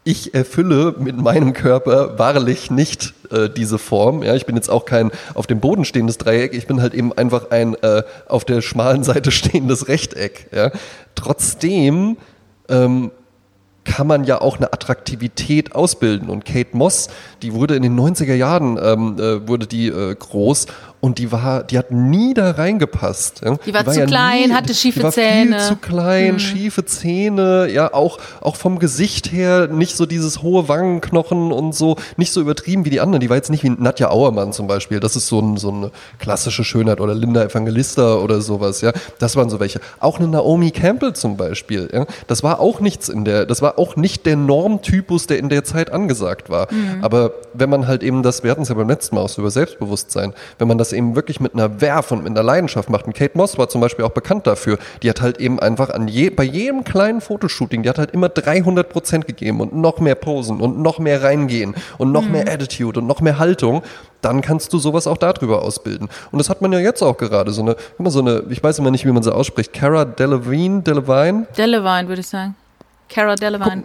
ich 0.04 0.34
erfülle 0.34 0.94
mit 0.98 1.18
meinem 1.18 1.52
Körper 1.52 2.18
wahrlich 2.18 2.70
nicht 2.70 3.12
äh, 3.30 3.50
diese 3.50 3.78
Form. 3.78 4.22
Ja, 4.22 4.34
ich 4.34 4.46
bin 4.46 4.56
jetzt 4.56 4.70
auch 4.70 4.86
kein 4.86 5.10
auf 5.34 5.46
dem 5.46 5.60
Boden 5.60 5.84
stehendes 5.84 6.16
Dreieck, 6.16 6.54
ich 6.54 6.66
bin 6.66 6.80
halt 6.80 6.94
eben 6.94 7.12
einfach 7.12 7.50
ein 7.50 7.74
äh, 7.82 8.02
auf 8.26 8.46
der 8.46 8.62
schmalen 8.62 9.04
Seite 9.04 9.30
stehendes 9.32 9.88
Rechteck. 9.88 10.48
Ja. 10.54 10.70
Trotzdem 11.14 12.16
ähm, 12.70 13.10
kann 13.88 14.06
man 14.06 14.24
ja 14.24 14.42
auch 14.42 14.58
eine 14.58 14.70
Attraktivität 14.70 15.74
ausbilden. 15.74 16.28
Und 16.28 16.44
Kate 16.44 16.76
Moss, 16.76 17.08
die 17.40 17.54
wurde 17.54 17.74
in 17.74 17.82
den 17.82 17.98
90er 17.98 18.34
Jahren 18.34 18.78
ähm, 18.80 19.16
äh, 19.18 19.48
wurde 19.48 19.66
die 19.66 19.88
äh, 19.88 20.14
groß 20.14 20.66
und 21.00 21.18
die 21.18 21.30
war, 21.30 21.62
die 21.62 21.78
hat 21.78 21.90
nie 21.90 22.34
da 22.34 22.52
reingepasst. 22.52 23.42
Ja. 23.44 23.56
Die 23.64 23.72
war 23.72 23.86
zu 23.86 24.04
klein, 24.04 24.54
hatte 24.54 24.74
schiefe 24.74 25.00
die 25.00 25.04
war 25.04 25.12
Zähne. 25.12 25.58
Viel 25.58 25.68
zu 25.68 25.76
klein, 25.76 26.40
schiefe 26.40 26.84
Zähne, 26.84 27.68
ja, 27.70 27.92
auch, 27.92 28.18
auch 28.40 28.56
vom 28.56 28.78
Gesicht 28.78 29.30
her 29.30 29.68
nicht 29.68 29.96
so 29.96 30.06
dieses 30.06 30.42
hohe 30.42 30.68
Wangenknochen 30.68 31.52
und 31.52 31.74
so, 31.74 31.96
nicht 32.16 32.32
so 32.32 32.40
übertrieben 32.40 32.84
wie 32.84 32.90
die 32.90 33.00
anderen. 33.00 33.20
Die 33.20 33.30
war 33.30 33.36
jetzt 33.36 33.50
nicht 33.50 33.62
wie 33.62 33.70
Nadja 33.70 34.10
Auermann 34.10 34.52
zum 34.52 34.66
Beispiel. 34.66 34.98
Das 34.98 35.14
ist 35.14 35.28
so, 35.28 35.40
ein, 35.40 35.56
so 35.56 35.70
eine 35.70 35.90
klassische 36.18 36.64
Schönheit 36.64 37.00
oder 37.00 37.14
Linda 37.14 37.44
Evangelista 37.44 38.16
oder 38.16 38.40
sowas, 38.40 38.80
ja. 38.80 38.92
Das 39.18 39.36
waren 39.36 39.50
so 39.50 39.60
welche. 39.60 39.80
Auch 40.00 40.18
eine 40.18 40.28
Naomi 40.28 40.72
Campbell 40.72 41.12
zum 41.12 41.36
Beispiel, 41.36 41.88
ja. 41.92 42.06
Das 42.26 42.42
war 42.42 42.58
auch 42.58 42.80
nichts 42.80 43.08
in 43.08 43.24
der, 43.24 43.46
das 43.46 43.62
war 43.62 43.78
auch 43.78 43.94
nicht 43.94 44.26
der 44.26 44.36
Normtypus, 44.36 45.28
der 45.28 45.38
in 45.38 45.48
der 45.48 45.62
Zeit 45.64 45.92
angesagt 45.92 46.50
war. 46.50 46.68
Aber 47.02 47.32
wenn 47.54 47.70
man 47.70 47.86
halt 47.86 48.02
eben 48.02 48.22
das, 48.22 48.42
wir 48.42 48.50
hatten 48.50 48.62
es 48.62 48.68
ja 48.68 48.74
beim 48.74 48.88
letzten 48.88 49.14
Mal 49.14 49.22
auch 49.22 49.28
so 49.28 49.42
über 49.42 49.50
Selbstbewusstsein, 49.50 50.32
wenn 50.58 50.68
man 50.68 50.78
das 50.78 50.87
eben 50.92 51.16
wirklich 51.16 51.40
mit 51.40 51.54
einer 51.54 51.80
Werf 51.80 52.10
und 52.10 52.24
mit 52.24 52.30
einer 52.30 52.42
Leidenschaft 52.42 52.90
macht. 52.90 53.06
Und 53.06 53.14
Kate 53.14 53.36
Moss 53.36 53.58
war 53.58 53.68
zum 53.68 53.80
Beispiel 53.80 54.04
auch 54.04 54.10
bekannt 54.10 54.46
dafür. 54.46 54.78
Die 55.02 55.10
hat 55.10 55.20
halt 55.20 55.38
eben 55.38 55.60
einfach 55.60 55.90
an 55.90 56.08
je, 56.08 56.30
bei 56.30 56.44
jedem 56.44 56.84
kleinen 56.84 57.20
Fotoshooting, 57.20 57.82
die 57.82 57.88
hat 57.88 57.98
halt 57.98 58.12
immer 58.12 58.28
300 58.28 58.88
Prozent 58.88 59.26
gegeben 59.26 59.60
und 59.60 59.74
noch 59.74 60.00
mehr 60.00 60.14
Posen 60.14 60.60
und 60.60 60.78
noch 60.80 60.98
mehr 60.98 61.22
reingehen 61.22 61.74
und 61.98 62.12
noch 62.12 62.28
mehr 62.28 62.48
Attitude 62.48 63.00
und 63.00 63.06
noch 63.06 63.20
mehr 63.20 63.38
Haltung. 63.38 63.82
Dann 64.20 64.40
kannst 64.40 64.72
du 64.72 64.78
sowas 64.78 65.06
auch 65.06 65.16
darüber 65.16 65.62
ausbilden. 65.62 66.08
Und 66.32 66.38
das 66.38 66.50
hat 66.50 66.60
man 66.60 66.72
ja 66.72 66.80
jetzt 66.80 67.02
auch 67.02 67.16
gerade. 67.16 67.52
So 67.52 67.62
eine, 67.62 67.76
immer 67.98 68.10
so 68.10 68.20
eine, 68.20 68.42
ich 68.50 68.62
weiß 68.62 68.78
immer 68.80 68.90
nicht, 68.90 69.06
wie 69.06 69.12
man 69.12 69.22
sie 69.22 69.32
ausspricht. 69.32 69.72
Cara 69.72 70.04
Delevingne, 70.04 70.82
Delevingne, 70.82 72.08
würde 72.08 72.20
ich 72.20 72.26
sagen. 72.26 72.56
Cara 73.08 73.36
Delevingne. 73.36 73.84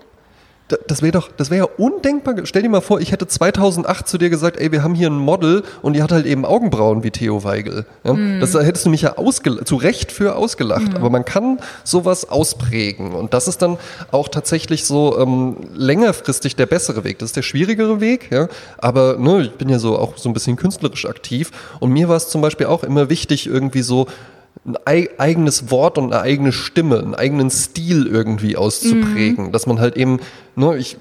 Das 0.87 1.01
wäre 1.01 1.11
doch, 1.11 1.29
das 1.35 1.49
wäre 1.51 1.65
ja 1.65 1.71
undenkbar. 1.77 2.35
Stell 2.45 2.61
dir 2.61 2.69
mal 2.69 2.81
vor, 2.81 3.01
ich 3.01 3.11
hätte 3.11 3.27
2008 3.27 4.07
zu 4.07 4.17
dir 4.17 4.29
gesagt, 4.29 4.57
ey, 4.57 4.71
wir 4.71 4.81
haben 4.81 4.95
hier 4.95 5.09
ein 5.09 5.17
Model 5.17 5.63
und 5.81 5.93
die 5.93 6.01
hat 6.01 6.11
halt 6.11 6.25
eben 6.25 6.45
Augenbrauen 6.45 7.03
wie 7.03 7.11
Theo 7.11 7.43
Weigel. 7.43 7.85
Ja? 8.03 8.15
Das 8.39 8.53
da 8.53 8.61
hättest 8.61 8.85
du 8.85 8.89
mich 8.89 9.01
ja 9.01 9.15
zu 9.65 9.75
Recht 9.75 10.11
für 10.11 10.35
ausgelacht. 10.35 10.95
Aber 10.95 11.09
man 11.09 11.25
kann 11.25 11.59
sowas 11.83 12.29
ausprägen 12.29 13.13
und 13.13 13.33
das 13.33 13.47
ist 13.47 13.61
dann 13.61 13.77
auch 14.11 14.29
tatsächlich 14.29 14.85
so 14.85 15.19
ähm, 15.19 15.57
längerfristig 15.73 16.55
der 16.55 16.65
bessere 16.65 17.03
Weg. 17.03 17.19
Das 17.19 17.29
ist 17.29 17.35
der 17.35 17.41
schwierigere 17.41 17.99
Weg, 17.99 18.31
ja. 18.31 18.47
Aber 18.77 19.17
ne, 19.17 19.41
ich 19.41 19.51
bin 19.51 19.69
ja 19.69 19.79
so 19.79 19.97
auch 19.97 20.17
so 20.17 20.29
ein 20.29 20.33
bisschen 20.33 20.55
künstlerisch 20.55 21.05
aktiv 21.05 21.51
und 21.79 21.91
mir 21.91 22.07
war 22.07 22.15
es 22.15 22.29
zum 22.29 22.41
Beispiel 22.41 22.67
auch 22.67 22.83
immer 22.83 23.09
wichtig, 23.09 23.47
irgendwie 23.47 23.81
so 23.81 24.07
ein 24.65 24.77
ei 24.85 25.09
eigenes 25.17 25.71
Wort 25.71 25.97
und 25.97 26.13
eine 26.13 26.21
eigene 26.21 26.51
Stimme, 26.51 26.99
einen 26.99 27.15
eigenen 27.15 27.49
Stil 27.49 28.07
irgendwie 28.07 28.55
auszuprägen, 28.55 29.51
dass 29.51 29.67
man 29.67 29.79
halt 29.79 29.97
eben, 29.97 30.19
ne, 30.55 30.77
ich 30.77 30.97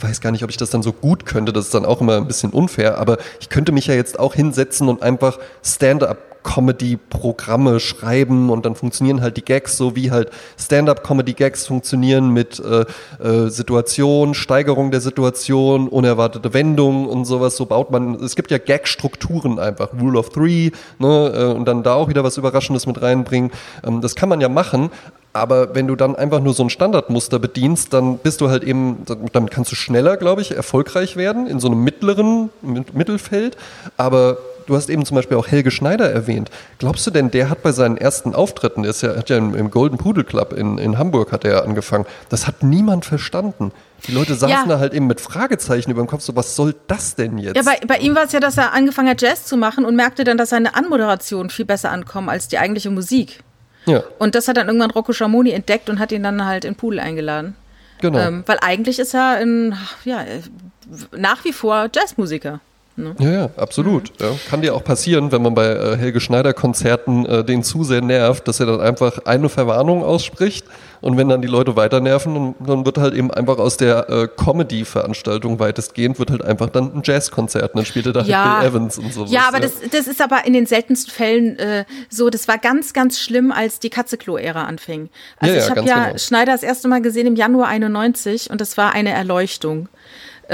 weiß 0.00 0.20
gar 0.20 0.32
nicht, 0.32 0.44
ob 0.44 0.50
ich 0.50 0.56
das 0.56 0.70
dann 0.70 0.82
so 0.82 0.92
gut 0.92 1.26
könnte, 1.26 1.52
das 1.52 1.66
ist 1.66 1.74
dann 1.74 1.84
auch 1.84 2.00
immer 2.00 2.16
ein 2.16 2.26
bisschen 2.26 2.50
unfair, 2.50 2.98
aber 2.98 3.18
ich 3.40 3.48
könnte 3.48 3.72
mich 3.72 3.86
ja 3.86 3.94
jetzt 3.94 4.18
auch 4.18 4.34
hinsetzen 4.34 4.88
und 4.88 5.02
einfach 5.02 5.38
Stand-up 5.62 6.31
Comedy-Programme 6.42 7.80
schreiben 7.80 8.50
und 8.50 8.66
dann 8.66 8.74
funktionieren 8.74 9.20
halt 9.20 9.36
die 9.36 9.44
Gags 9.44 9.76
so 9.76 9.96
wie 9.96 10.10
halt 10.10 10.30
Stand-up-Comedy-Gags 10.58 11.66
funktionieren 11.66 12.30
mit 12.30 12.60
äh, 12.60 12.84
äh, 13.22 13.48
Situation, 13.48 14.34
Steigerung 14.34 14.90
der 14.90 15.00
Situation, 15.00 15.88
unerwartete 15.88 16.52
Wendungen 16.54 17.06
und 17.06 17.24
sowas. 17.24 17.56
So 17.56 17.66
baut 17.66 17.90
man, 17.90 18.14
es 18.16 18.36
gibt 18.36 18.50
ja 18.50 18.58
Gag-Strukturen 18.58 19.58
einfach, 19.58 19.90
Rule 20.00 20.18
of 20.18 20.30
Three, 20.30 20.70
ne, 20.98 21.32
äh, 21.34 21.44
und 21.56 21.66
dann 21.66 21.82
da 21.82 21.94
auch 21.94 22.08
wieder 22.08 22.24
was 22.24 22.36
Überraschendes 22.36 22.86
mit 22.86 23.00
reinbringen. 23.00 23.50
Ähm, 23.86 24.00
das 24.00 24.14
kann 24.14 24.28
man 24.28 24.40
ja 24.40 24.48
machen, 24.48 24.90
aber 25.34 25.74
wenn 25.74 25.86
du 25.86 25.96
dann 25.96 26.14
einfach 26.14 26.40
nur 26.40 26.52
so 26.52 26.62
ein 26.62 26.68
Standardmuster 26.68 27.38
bedienst, 27.38 27.94
dann 27.94 28.18
bist 28.18 28.42
du 28.42 28.50
halt 28.50 28.64
eben, 28.64 28.98
damit 29.32 29.50
kannst 29.50 29.72
du 29.72 29.76
schneller, 29.76 30.18
glaube 30.18 30.42
ich, 30.42 30.54
erfolgreich 30.54 31.16
werden 31.16 31.46
in 31.46 31.58
so 31.58 31.68
einem 31.68 31.82
mittleren 31.82 32.50
Mit- 32.60 32.94
Mittelfeld. 32.94 33.56
Aber 33.96 34.36
du 34.66 34.76
hast 34.76 34.88
eben 34.90 35.04
zum 35.04 35.14
Beispiel 35.16 35.36
auch 35.36 35.46
Helge 35.46 35.70
Schneider 35.70 36.10
erwähnt. 36.10 36.50
Glaubst 36.78 37.06
du 37.06 37.10
denn, 37.10 37.30
der 37.30 37.48
hat 37.50 37.62
bei 37.62 37.72
seinen 37.72 37.96
ersten 37.96 38.34
Auftritten, 38.34 38.84
ist 38.84 39.02
ja, 39.02 39.16
hat 39.16 39.28
ja 39.30 39.36
im, 39.38 39.54
im 39.54 39.70
Golden 39.70 39.98
Pudel 39.98 40.24
Club 40.24 40.52
in, 40.52 40.78
in 40.78 40.98
Hamburg 40.98 41.32
hat 41.32 41.44
er 41.44 41.64
angefangen, 41.64 42.06
das 42.28 42.46
hat 42.46 42.62
niemand 42.62 43.04
verstanden. 43.04 43.72
Die 44.06 44.12
Leute 44.12 44.34
saßen 44.34 44.50
Ja. 44.50 44.64
da 44.66 44.78
halt 44.78 44.94
eben 44.94 45.06
mit 45.06 45.20
Fragezeichen 45.20 45.90
über 45.90 46.02
dem 46.02 46.08
Kopf, 46.08 46.22
so 46.22 46.34
was 46.34 46.56
soll 46.56 46.74
das 46.88 47.14
denn 47.14 47.38
jetzt? 47.38 47.56
Ja, 47.56 47.62
bei, 47.62 47.78
bei 47.86 47.98
ihm 47.98 48.14
war 48.14 48.24
es 48.24 48.32
ja, 48.32 48.40
dass 48.40 48.58
er 48.58 48.72
angefangen 48.72 49.08
hat, 49.08 49.22
Jazz 49.22 49.44
zu 49.46 49.56
machen 49.56 49.84
und 49.84 49.94
merkte 49.96 50.24
dann, 50.24 50.36
dass 50.38 50.50
seine 50.50 50.74
Anmoderation 50.74 51.50
viel 51.50 51.64
besser 51.64 51.90
ankommt 51.90 52.28
als 52.28 52.48
die 52.48 52.58
eigentliche 52.58 52.90
Musik. 52.90 53.40
ja, 53.86 54.02
Und 54.18 54.34
das 54.34 54.48
hat 54.48 54.56
dann 54.56 54.66
irgendwann 54.66 54.90
Rocco 54.90 55.12
Schamoni 55.12 55.50
entdeckt 55.52 55.88
und 55.90 55.98
hat 56.00 56.10
ihn 56.12 56.22
dann 56.22 56.44
halt 56.44 56.64
in 56.64 56.74
Pool 56.74 56.98
eingeladen. 56.98 57.54
genau. 58.00 58.18
Ähm, 58.18 58.42
weil 58.46 58.58
eigentlich 58.60 58.98
ist 58.98 59.14
er 59.14 59.36
ein, 59.36 59.76
ja, 60.04 60.22
äh, 60.22 60.40
nach 61.16 61.44
wie 61.44 61.52
vor 61.52 61.88
Jazzmusiker. 61.94 62.60
Ja, 62.96 63.30
ja, 63.30 63.50
absolut. 63.56 64.12
Ja. 64.20 64.28
Kann 64.50 64.62
dir 64.62 64.74
auch 64.74 64.84
passieren, 64.84 65.32
wenn 65.32 65.42
man 65.42 65.54
bei 65.54 65.66
äh, 65.66 65.96
Helge 65.96 66.20
Schneider 66.20 66.52
Konzerten 66.52 67.24
äh, 67.26 67.44
den 67.44 67.62
zu 67.62 67.84
sehr 67.84 68.02
nervt, 68.02 68.46
dass 68.48 68.60
er 68.60 68.66
dann 68.66 68.80
einfach 68.80 69.24
eine 69.24 69.48
Verwarnung 69.48 70.04
ausspricht 70.04 70.66
und 71.00 71.16
wenn 71.16 71.28
dann 71.28 71.42
die 71.42 71.48
Leute 71.48 71.74
weiter 71.74 72.00
nerven, 72.00 72.34
dann, 72.34 72.54
dann 72.66 72.86
wird 72.86 72.96
halt 72.98 73.14
eben 73.14 73.30
einfach 73.32 73.58
aus 73.58 73.76
der 73.76 74.08
äh, 74.08 74.28
Comedy-Veranstaltung 74.36 75.58
weitestgehend 75.58 76.18
wird 76.18 76.30
halt 76.30 76.44
einfach 76.44 76.68
dann 76.70 76.94
ein 76.94 77.02
Jazzkonzert 77.04 77.74
und 77.74 77.78
dann 77.78 77.84
spielt 77.86 78.06
er 78.06 78.12
da 78.12 78.22
Ja. 78.22 78.60
halt 78.60 78.60
Bill 78.60 78.68
Evans 78.70 78.98
und 78.98 79.12
sowas. 79.12 79.32
Ja, 79.32 79.48
aber 79.48 79.60
das, 79.60 79.72
das 79.90 80.06
ist 80.06 80.20
aber 80.22 80.44
in 80.46 80.52
den 80.52 80.66
seltensten 80.66 81.12
Fällen 81.12 81.58
äh, 81.58 81.84
so. 82.08 82.30
Das 82.30 82.46
war 82.46 82.58
ganz, 82.58 82.92
ganz 82.92 83.18
schlimm, 83.18 83.50
als 83.52 83.80
die 83.80 83.90
Katzeklo-Ära 83.90 84.64
anfing. 84.64 85.08
Also 85.38 85.54
Ja, 85.54 85.60
ja, 85.60 85.64
ich 85.64 85.70
habe 85.70 85.88
ja 85.88 86.04
genau. 86.06 86.18
Schneider 86.18 86.52
das 86.52 86.62
erste 86.62 86.88
Mal 86.88 87.02
gesehen 87.02 87.26
im 87.26 87.36
Januar 87.36 87.68
91 87.68 88.50
und 88.50 88.60
das 88.60 88.76
war 88.76 88.92
eine 88.92 89.10
Erleuchtung. 89.10 89.88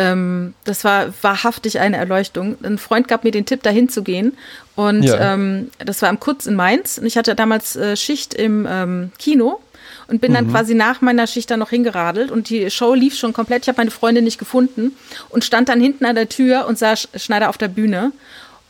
Ähm, 0.00 0.54
das 0.64 0.84
war 0.84 1.12
wahrhaftig 1.22 1.80
eine 1.80 1.96
Erleuchtung. 1.96 2.56
Ein 2.62 2.78
Freund 2.78 3.08
gab 3.08 3.24
mir 3.24 3.32
den 3.32 3.46
Tipp, 3.46 3.62
dahin 3.64 3.88
zu 3.88 4.02
gehen. 4.02 4.36
Und 4.76 5.02
Ja. 5.02 5.34
ähm, 5.34 5.70
das 5.78 6.00
war 6.02 6.08
am 6.08 6.20
Kutz 6.20 6.46
in 6.46 6.54
Mainz. 6.54 6.98
Und 6.98 7.06
ich 7.06 7.16
hatte 7.16 7.34
damals 7.34 7.74
äh, 7.74 7.96
Schicht 7.96 8.32
im 8.34 8.64
ähm, 8.70 9.10
Kino 9.18 9.60
und 10.06 10.20
bin 10.20 10.30
Mhm. 10.30 10.36
dann 10.36 10.50
quasi 10.52 10.74
nach 10.74 11.00
meiner 11.00 11.26
Schicht 11.26 11.50
dann 11.50 11.58
noch 11.58 11.70
hingeradelt. 11.70 12.30
Und 12.30 12.48
die 12.48 12.70
Show 12.70 12.94
lief 12.94 13.16
schon 13.18 13.32
komplett. 13.32 13.62
Ich 13.62 13.68
habe 13.68 13.78
meine 13.78 13.90
Freundin 13.90 14.22
nicht 14.24 14.38
gefunden 14.38 14.92
und 15.30 15.44
stand 15.44 15.68
dann 15.68 15.80
hinten 15.80 16.04
an 16.04 16.14
der 16.14 16.28
Tür 16.28 16.66
und 16.68 16.78
sah 16.78 16.92
Sch- 16.92 17.08
Schneider 17.18 17.48
auf 17.48 17.58
der 17.58 17.68
Bühne 17.68 18.12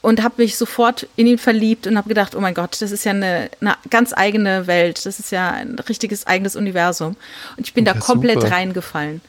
und 0.01 0.23
habe 0.23 0.35
mich 0.39 0.57
sofort 0.57 1.07
in 1.17 1.27
ihn 1.27 1.39
verliebt 1.39 1.87
und 1.87 1.99
habe 1.99 2.09
gedacht, 2.09 2.35
oh 2.37 2.41
mein 2.41 2.55
Gott, 2.55 2.81
das 2.81 2.91
ist 2.93 3.05
ja 3.05 3.11
eine, 3.13 3.51
eine 3.61 3.75
ganz 3.91 4.15
eigene 4.17 4.67
Welt, 4.69 5.05
das 5.05 5.19
ist 5.19 5.33
ja 5.33 5.51
ein 5.51 5.77
richtiges 5.89 6.27
eigenes 6.27 6.57
Universum. 6.57 7.17
Und 7.57 7.67
ich 7.67 7.75
bin 7.75 7.85
da 7.85 7.93
Ja, 7.95 8.01
komplett 8.01 8.41
super. 8.41 8.53
reingefallen. 8.55 9.21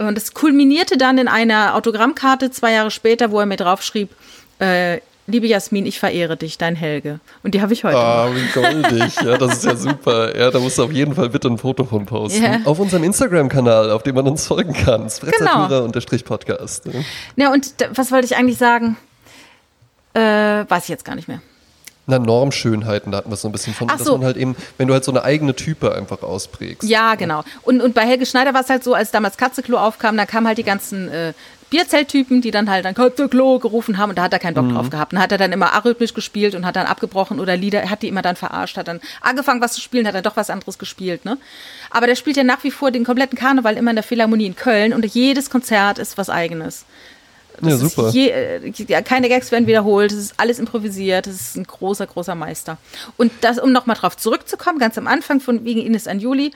Und 0.00 0.16
es 0.16 0.32
kulminierte 0.32 0.96
dann 0.96 1.18
in 1.18 1.28
einer 1.28 1.74
Autogrammkarte 1.74 2.50
zwei 2.50 2.72
Jahre 2.72 2.90
später, 2.90 3.30
wo 3.30 3.40
er 3.40 3.44
mir 3.44 3.56
draufschrieb, 3.56 4.08
äh, 4.58 5.00
liebe 5.26 5.46
Jasmin, 5.46 5.84
ich 5.84 5.98
verehre 5.98 6.38
dich, 6.38 6.56
dein 6.56 6.74
Helge. 6.74 7.20
Und 7.42 7.54
die 7.54 7.60
habe 7.60 7.74
ich 7.74 7.84
heute. 7.84 7.98
Ah, 7.98 8.30
wie 8.34 8.46
goldig. 8.58 9.14
Ja, 9.16 9.36
das 9.36 9.58
ist 9.58 9.64
ja 9.66 9.76
super. 9.76 10.34
Ja, 10.38 10.50
da 10.50 10.58
musst 10.58 10.78
du 10.78 10.84
auf 10.84 10.92
jeden 10.92 11.14
Fall 11.14 11.28
bitte 11.28 11.48
ein 11.48 11.58
Foto 11.58 11.84
von 11.84 12.06
posten. 12.06 12.42
Ja. 12.42 12.60
Auf 12.64 12.78
unserem 12.78 13.04
Instagram-Kanal, 13.04 13.90
auf 13.90 14.02
dem 14.02 14.14
man 14.14 14.26
uns 14.26 14.46
folgen 14.46 14.72
kann. 14.72 15.10
Sprezzatura-podcast. 15.10 16.86
ne? 16.86 17.04
Ja, 17.36 17.52
und 17.52 17.74
was 17.94 18.10
wollte 18.10 18.24
ich 18.24 18.36
eigentlich 18.36 18.56
sagen? 18.56 18.96
Äh, 20.14 20.20
weiß 20.20 20.84
ich 20.84 20.88
jetzt 20.88 21.04
gar 21.04 21.14
nicht 21.14 21.28
mehr. 21.28 21.42
Na, 22.10 22.18
Normschönheiten, 22.18 23.12
da 23.12 23.18
hatten 23.18 23.30
wir 23.30 23.36
so 23.36 23.48
ein 23.48 23.52
bisschen 23.52 23.72
von, 23.72 23.88
Ach 23.90 23.96
dass 23.96 24.06
so. 24.06 24.18
man 24.18 24.26
halt 24.26 24.36
eben, 24.36 24.56
wenn 24.78 24.88
du 24.88 24.94
halt 24.94 25.04
so 25.04 25.12
eine 25.12 25.22
eigene 25.22 25.54
Type 25.54 25.94
einfach 25.94 26.22
ausprägst. 26.22 26.88
Ja, 26.88 27.14
genau. 27.14 27.44
Und, 27.62 27.80
und 27.80 27.94
bei 27.94 28.02
Helge 28.02 28.26
Schneider 28.26 28.52
war 28.52 28.62
es 28.62 28.68
halt 28.68 28.84
so, 28.84 28.94
als 28.94 29.10
damals 29.10 29.36
Katzeklo 29.36 29.78
aufkam, 29.78 30.16
da 30.16 30.26
kamen 30.26 30.46
halt 30.46 30.58
die 30.58 30.64
ganzen 30.64 31.08
äh, 31.08 31.32
Bierzelttypen, 31.70 32.40
die 32.40 32.50
dann 32.50 32.68
halt 32.68 32.84
dann 32.84 32.94
Katzeklo 32.94 33.60
gerufen 33.60 33.96
haben 33.96 34.10
und 34.10 34.18
da 34.18 34.24
hat 34.24 34.32
er 34.32 34.40
keinen 34.40 34.54
Bock 34.54 34.68
drauf 34.68 34.90
gehabt. 34.90 35.12
Und 35.12 35.20
hat 35.20 35.30
er 35.30 35.38
dann 35.38 35.52
immer 35.52 35.72
arrhythmisch 35.72 36.14
gespielt 36.14 36.56
und 36.56 36.66
hat 36.66 36.74
dann 36.74 36.86
abgebrochen 36.86 37.38
oder 37.38 37.56
Lieder, 37.56 37.88
hat 37.88 38.02
die 38.02 38.08
immer 38.08 38.22
dann 38.22 38.34
verarscht, 38.34 38.76
hat 38.76 38.88
dann 38.88 39.00
angefangen 39.20 39.60
was 39.60 39.74
zu 39.74 39.80
spielen, 39.80 40.06
hat 40.06 40.14
dann 40.14 40.24
doch 40.24 40.36
was 40.36 40.50
anderes 40.50 40.78
gespielt, 40.78 41.24
ne? 41.24 41.38
Aber 41.90 42.08
der 42.08 42.16
spielt 42.16 42.36
ja 42.36 42.42
nach 42.42 42.64
wie 42.64 42.72
vor 42.72 42.90
den 42.90 43.04
kompletten 43.04 43.38
Karneval 43.38 43.76
immer 43.76 43.90
in 43.90 43.96
der 43.96 44.02
Philharmonie 44.02 44.46
in 44.46 44.56
Köln 44.56 44.92
und 44.92 45.06
jedes 45.06 45.48
Konzert 45.48 45.98
ist 45.98 46.18
was 46.18 46.28
eigenes. 46.28 46.84
Ja, 47.62 47.70
Das 47.70 47.82
ist 47.82 47.94
super. 47.94 48.10
Je, 48.10 48.28
äh, 48.28 48.72
ja, 48.88 49.02
keine 49.02 49.28
Gags 49.28 49.50
werden 49.52 49.66
wiederholt, 49.66 50.12
es 50.12 50.18
ist 50.18 50.34
alles 50.36 50.58
improvisiert, 50.58 51.26
es 51.26 51.40
ist 51.40 51.56
ein 51.56 51.64
großer, 51.64 52.06
großer 52.06 52.34
Meister. 52.34 52.78
Und 53.16 53.32
das, 53.42 53.58
um 53.58 53.72
nochmal 53.72 53.96
drauf 53.96 54.16
zurückzukommen, 54.16 54.78
ganz 54.78 54.96
am 54.98 55.06
Anfang 55.06 55.40
von 55.40 55.64
wegen 55.64 55.80
Ines 55.80 56.06
Anjuli, 56.06 56.52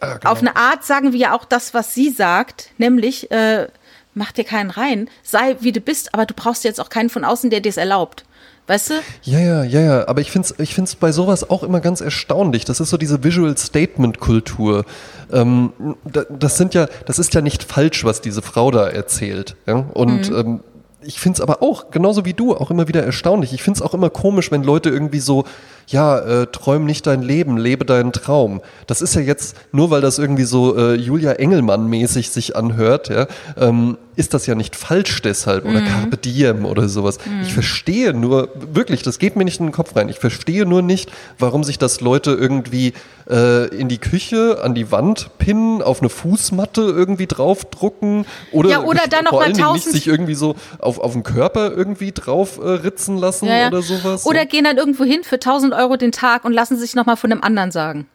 Ah, 0.00 0.16
genau. 0.18 0.32
auf 0.32 0.40
eine 0.40 0.56
Art 0.56 0.84
sagen 0.84 1.12
wir 1.12 1.18
ja 1.18 1.34
auch 1.34 1.44
das, 1.44 1.74
was 1.74 1.94
sie 1.94 2.10
sagt, 2.10 2.70
nämlich, 2.78 3.30
äh, 3.30 3.68
mach 4.14 4.32
dir 4.32 4.44
keinen 4.44 4.70
rein, 4.70 5.08
sei 5.22 5.56
wie 5.60 5.72
du 5.72 5.80
bist, 5.80 6.12
aber 6.12 6.26
du 6.26 6.34
brauchst 6.34 6.64
jetzt 6.64 6.80
auch 6.80 6.88
keinen 6.88 7.08
von 7.08 7.24
außen, 7.24 7.50
der 7.50 7.60
dir 7.60 7.68
es 7.68 7.76
erlaubt. 7.76 8.24
Weißt 8.68 8.90
du? 8.90 8.94
Ja, 9.24 9.40
ja, 9.40 9.64
ja, 9.64 9.80
ja. 9.80 10.08
Aber 10.08 10.20
ich 10.20 10.30
finde 10.30 10.48
es 10.48 10.58
ich 10.60 10.74
find's 10.74 10.94
bei 10.94 11.10
sowas 11.12 11.50
auch 11.50 11.62
immer 11.64 11.80
ganz 11.80 12.00
erstaunlich. 12.00 12.64
Das 12.64 12.78
ist 12.80 12.90
so 12.90 12.96
diese 12.96 13.22
Visual 13.24 13.56
Statement 13.56 14.20
Kultur. 14.20 14.84
Ähm, 15.32 15.72
da- 16.04 16.24
das 16.30 16.56
sind 16.58 16.72
ja, 16.74 16.86
das 17.06 17.18
ist 17.18 17.34
ja 17.34 17.40
nicht 17.40 17.64
falsch, 17.64 18.04
was 18.04 18.20
diese 18.20 18.40
Frau 18.40 18.70
da 18.70 18.88
erzählt. 18.88 19.56
Ja? 19.66 19.84
Und 19.94 20.30
ähm, 20.30 20.60
ich 21.04 21.18
finde 21.18 21.38
es 21.38 21.40
aber 21.40 21.60
auch, 21.62 21.90
genauso 21.90 22.24
wie 22.24 22.32
du, 22.34 22.54
auch 22.54 22.70
immer 22.70 22.86
wieder 22.86 23.02
erstaunlich. 23.02 23.52
Ich 23.52 23.62
finde 23.64 23.78
es 23.78 23.82
auch 23.82 23.94
immer 23.94 24.08
komisch, 24.10 24.52
wenn 24.52 24.62
Leute 24.62 24.88
irgendwie 24.90 25.18
so, 25.18 25.44
ja, 25.92 26.18
äh, 26.18 26.46
träum 26.46 26.84
nicht 26.84 27.06
dein 27.06 27.22
Leben, 27.22 27.56
lebe 27.56 27.84
deinen 27.84 28.12
Traum. 28.12 28.60
Das 28.86 29.02
ist 29.02 29.14
ja 29.14 29.20
jetzt, 29.20 29.56
nur 29.72 29.90
weil 29.90 30.00
das 30.00 30.18
irgendwie 30.18 30.44
so 30.44 30.76
äh, 30.76 30.94
Julia 30.94 31.32
Engelmann-mäßig 31.32 32.30
sich 32.30 32.56
anhört, 32.56 33.08
ja, 33.08 33.26
ähm, 33.56 33.98
ist 34.16 34.34
das 34.34 34.46
ja 34.46 34.54
nicht 34.54 34.76
falsch 34.76 35.22
deshalb 35.22 35.64
oder 35.64 35.80
mhm. 35.80 35.86
Carpe 35.86 36.16
Diem 36.18 36.66
oder 36.66 36.88
sowas. 36.88 37.18
Mhm. 37.24 37.42
Ich 37.42 37.54
verstehe 37.54 38.12
nur, 38.12 38.50
wirklich, 38.54 39.02
das 39.02 39.18
geht 39.18 39.36
mir 39.36 39.44
nicht 39.44 39.60
in 39.60 39.66
den 39.66 39.72
Kopf 39.72 39.96
rein, 39.96 40.08
ich 40.08 40.18
verstehe 40.18 40.66
nur 40.66 40.82
nicht, 40.82 41.10
warum 41.38 41.64
sich 41.64 41.78
das 41.78 42.00
Leute 42.00 42.32
irgendwie 42.32 42.92
äh, 43.30 43.68
in 43.74 43.88
die 43.88 43.98
Küche, 43.98 44.60
an 44.62 44.74
die 44.74 44.90
Wand 44.90 45.30
pinnen, 45.38 45.82
auf 45.82 46.00
eine 46.00 46.10
Fußmatte 46.10 46.82
irgendwie 46.82 47.26
draufdrucken 47.26 48.26
oder, 48.50 48.70
ja, 48.70 48.82
oder 48.82 49.02
dann 49.08 49.24
noch 49.24 49.32
mal 49.32 49.52
tausend 49.52 49.86
nicht 49.86 50.04
sich 50.04 50.06
irgendwie 50.06 50.34
so 50.34 50.56
auf, 50.78 50.98
auf 50.98 51.12
den 51.12 51.22
Körper 51.22 51.72
irgendwie 51.72 52.12
drauf 52.12 52.58
äh, 52.62 52.68
ritzen 52.68 53.16
lassen 53.16 53.46
ja, 53.46 53.58
ja. 53.58 53.66
oder 53.68 53.82
sowas. 53.82 54.26
Oder 54.26 54.44
gehen 54.44 54.64
dann 54.64 54.76
irgendwo 54.76 55.04
hin 55.04 55.20
für 55.24 55.36
1000 55.36 55.72
Euro 55.72 55.81
den 55.96 56.12
Tag 56.12 56.44
und 56.44 56.52
lassen 56.52 56.76
sich 56.76 56.94
nochmal 56.94 57.16
von 57.16 57.32
einem 57.32 57.42
anderen 57.42 57.70
sagen. 57.70 58.06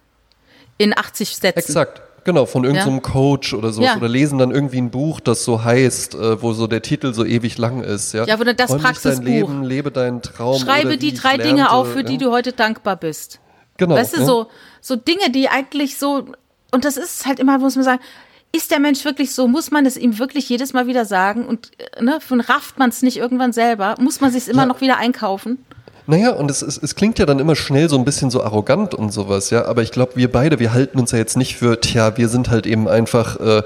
In 0.77 0.97
80 0.97 1.35
Sätzen. 1.35 1.59
Exakt. 1.59 2.01
Genau, 2.23 2.45
von 2.45 2.65
irgendeinem 2.65 2.95
ja. 2.95 2.99
Coach 2.99 3.53
oder 3.53 3.71
so. 3.71 3.81
Ja. 3.81 3.95
Oder 3.95 4.09
lesen 4.09 4.37
dann 4.37 4.51
irgendwie 4.51 4.79
ein 4.79 4.91
Buch, 4.91 5.21
das 5.21 5.45
so 5.45 5.63
heißt, 5.63 6.15
äh, 6.15 6.41
wo 6.41 6.51
so 6.51 6.67
der 6.67 6.81
Titel 6.81 7.13
so 7.13 7.23
ewig 7.23 7.57
lang 7.57 7.81
ist. 7.81 8.13
Ja, 8.13 8.25
ja 8.25 8.35
das 8.35 8.69
Freund 8.69 8.83
Praxisbuch. 8.83 9.23
dein 9.23 9.25
Leben, 9.25 9.63
lebe 9.63 9.91
deinen 9.91 10.21
Traum. 10.21 10.59
Schreibe 10.59 10.97
die 10.97 11.13
drei 11.13 11.37
Dinge 11.37 11.71
auf, 11.71 11.93
für 11.93 12.03
die 12.03 12.17
du 12.17 12.31
heute 12.31 12.51
dankbar 12.51 12.97
bist. 12.97 13.39
Genau. 13.77 13.95
Weißt 13.95 14.17
du, 14.17 14.25
so, 14.25 14.47
so 14.81 14.97
Dinge, 14.97 15.29
die 15.29 15.47
eigentlich 15.47 15.97
so, 15.97 16.25
und 16.71 16.83
das 16.83 16.97
ist 16.97 17.25
halt 17.25 17.39
immer, 17.39 17.59
muss 17.59 17.75
man 17.75 17.85
sagen, 17.85 18.01
ist 18.51 18.71
der 18.71 18.79
Mensch 18.79 19.05
wirklich 19.05 19.33
so? 19.33 19.47
Muss 19.47 19.71
man 19.71 19.85
es 19.85 19.95
ihm 19.95 20.19
wirklich 20.19 20.49
jedes 20.49 20.73
Mal 20.73 20.87
wieder 20.87 21.05
sagen? 21.05 21.45
Und 21.45 21.71
äh, 21.79 22.03
ne, 22.03 22.19
von 22.19 22.41
rafft 22.41 22.77
man 22.77 22.89
es 22.89 23.01
nicht 23.03 23.17
irgendwann 23.17 23.53
selber? 23.53 23.95
Muss 23.99 24.19
man 24.19 24.31
sich 24.31 24.47
immer 24.47 24.65
noch 24.65 24.81
wieder 24.81 24.97
einkaufen? 24.97 25.65
Naja, 26.09 26.31
und 26.31 26.49
es, 26.49 26.61
es, 26.61 26.77
es 26.81 26.95
klingt 26.95 27.19
ja 27.19 27.25
dann 27.25 27.39
immer 27.39 27.57
schnell 27.57 27.89
so 27.89 27.97
ein 27.97 28.05
bisschen 28.05 28.31
so 28.31 28.41
arrogant 28.41 28.93
und 28.93 29.11
sowas, 29.11 29.49
ja. 29.49 29.65
Aber 29.65 29.83
ich 29.83 29.91
glaube, 29.91 30.13
wir 30.15 30.31
beide, 30.31 30.57
wir 30.57 30.71
halten 30.71 30.99
uns 30.99 31.11
ja 31.11 31.17
jetzt 31.17 31.35
nicht 31.35 31.57
für, 31.57 31.81
tja, 31.81 32.15
wir 32.15 32.29
sind 32.29 32.49
halt 32.49 32.65
eben 32.65 32.87
einfach 32.87 33.37
äh, 33.41 33.63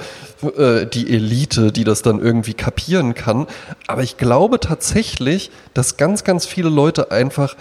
äh, 0.47 0.87
die 0.87 1.13
Elite, 1.13 1.71
die 1.71 1.83
das 1.83 2.01
dann 2.01 2.19
irgendwie 2.19 2.55
kapieren 2.55 3.13
kann. 3.13 3.45
Aber 3.85 4.01
ich 4.01 4.17
glaube 4.17 4.59
tatsächlich, 4.59 5.51
dass 5.75 5.97
ganz, 5.97 6.23
ganz 6.23 6.47
viele 6.47 6.69
Leute 6.69 7.11
einfach 7.11 7.55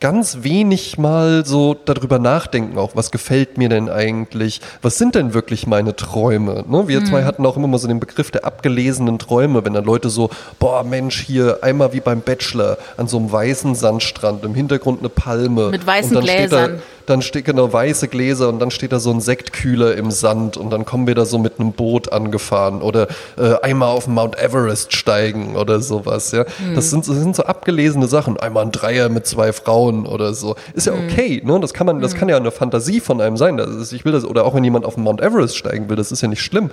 ganz 0.00 0.38
wenig 0.42 0.98
mal 0.98 1.46
so 1.46 1.74
darüber 1.74 2.18
nachdenken, 2.18 2.78
auch 2.78 2.94
was 2.94 3.10
gefällt 3.10 3.56
mir 3.56 3.68
denn 3.68 3.88
eigentlich, 3.88 4.60
was 4.82 4.98
sind 4.98 5.14
denn 5.14 5.32
wirklich 5.32 5.66
meine 5.66 5.96
Träume. 5.96 6.64
Ne? 6.68 6.88
Wir 6.88 7.00
mhm. 7.00 7.06
zwei 7.06 7.24
hatten 7.24 7.46
auch 7.46 7.56
immer 7.56 7.66
mal 7.66 7.78
so 7.78 7.88
den 7.88 8.00
Begriff 8.00 8.30
der 8.30 8.44
abgelesenen 8.44 9.18
Träume, 9.18 9.64
wenn 9.64 9.72
dann 9.72 9.84
Leute 9.84 10.10
so, 10.10 10.30
boah 10.58 10.84
Mensch, 10.84 11.22
hier 11.22 11.58
einmal 11.62 11.92
wie 11.92 12.00
beim 12.00 12.20
Bachelor 12.20 12.76
an 12.96 13.08
so 13.08 13.16
einem 13.16 13.32
weißen 13.32 13.74
Sandstrand, 13.74 14.44
im 14.44 14.54
Hintergrund 14.54 15.00
eine 15.00 15.08
Palme. 15.08 15.70
Mit 15.70 15.86
weißen 15.86 16.20
Gläsern 16.20 16.82
dann 17.06 17.22
steht 17.22 17.44
genau 17.44 17.72
weiße 17.72 18.08
Gläser 18.08 18.48
und 18.48 18.58
dann 18.58 18.70
steht 18.70 18.92
da 18.92 18.98
so 18.98 19.10
ein 19.10 19.20
Sektkühler 19.20 19.96
im 19.96 20.10
Sand 20.10 20.56
und 20.56 20.70
dann 20.70 20.84
kommen 20.84 21.06
wir 21.06 21.14
da 21.14 21.24
so 21.24 21.38
mit 21.38 21.58
einem 21.58 21.72
Boot 21.72 22.12
angefahren 22.12 22.82
oder 22.82 23.08
äh, 23.38 23.54
einmal 23.62 23.88
auf 23.88 24.06
Mount 24.06 24.38
Everest 24.38 24.92
steigen 24.92 25.56
oder 25.56 25.80
sowas. 25.80 26.32
Ja, 26.32 26.44
mhm. 26.44 26.74
das, 26.74 26.90
sind, 26.90 27.08
das 27.08 27.16
sind 27.16 27.36
so 27.36 27.44
abgelesene 27.44 28.06
Sachen. 28.06 28.38
Einmal 28.38 28.64
ein 28.64 28.72
Dreier 28.72 29.08
mit 29.08 29.26
zwei 29.26 29.52
Frauen 29.52 30.06
oder 30.06 30.34
so. 30.34 30.56
Ist 30.74 30.86
ja 30.86 30.94
hm. 30.94 31.04
okay, 31.04 31.42
ne? 31.44 31.58
Das 31.60 31.72
kann 31.72 31.86
man, 31.86 32.00
das 32.00 32.12
hm. 32.12 32.18
kann 32.18 32.28
ja 32.28 32.36
eine 32.36 32.50
Fantasie 32.50 33.00
von 33.00 33.20
einem 33.20 33.36
sein. 33.36 33.56
Das 33.56 33.70
ist, 33.70 33.92
ich 33.92 34.04
will 34.04 34.12
das 34.12 34.24
oder 34.24 34.44
auch 34.44 34.54
wenn 34.54 34.64
jemand 34.64 34.84
auf 34.84 34.96
Mount 34.96 35.20
Everest 35.20 35.56
steigen 35.56 35.88
will, 35.88 35.96
das 35.96 36.12
ist 36.12 36.20
ja 36.20 36.28
nicht 36.28 36.42
schlimm. 36.42 36.70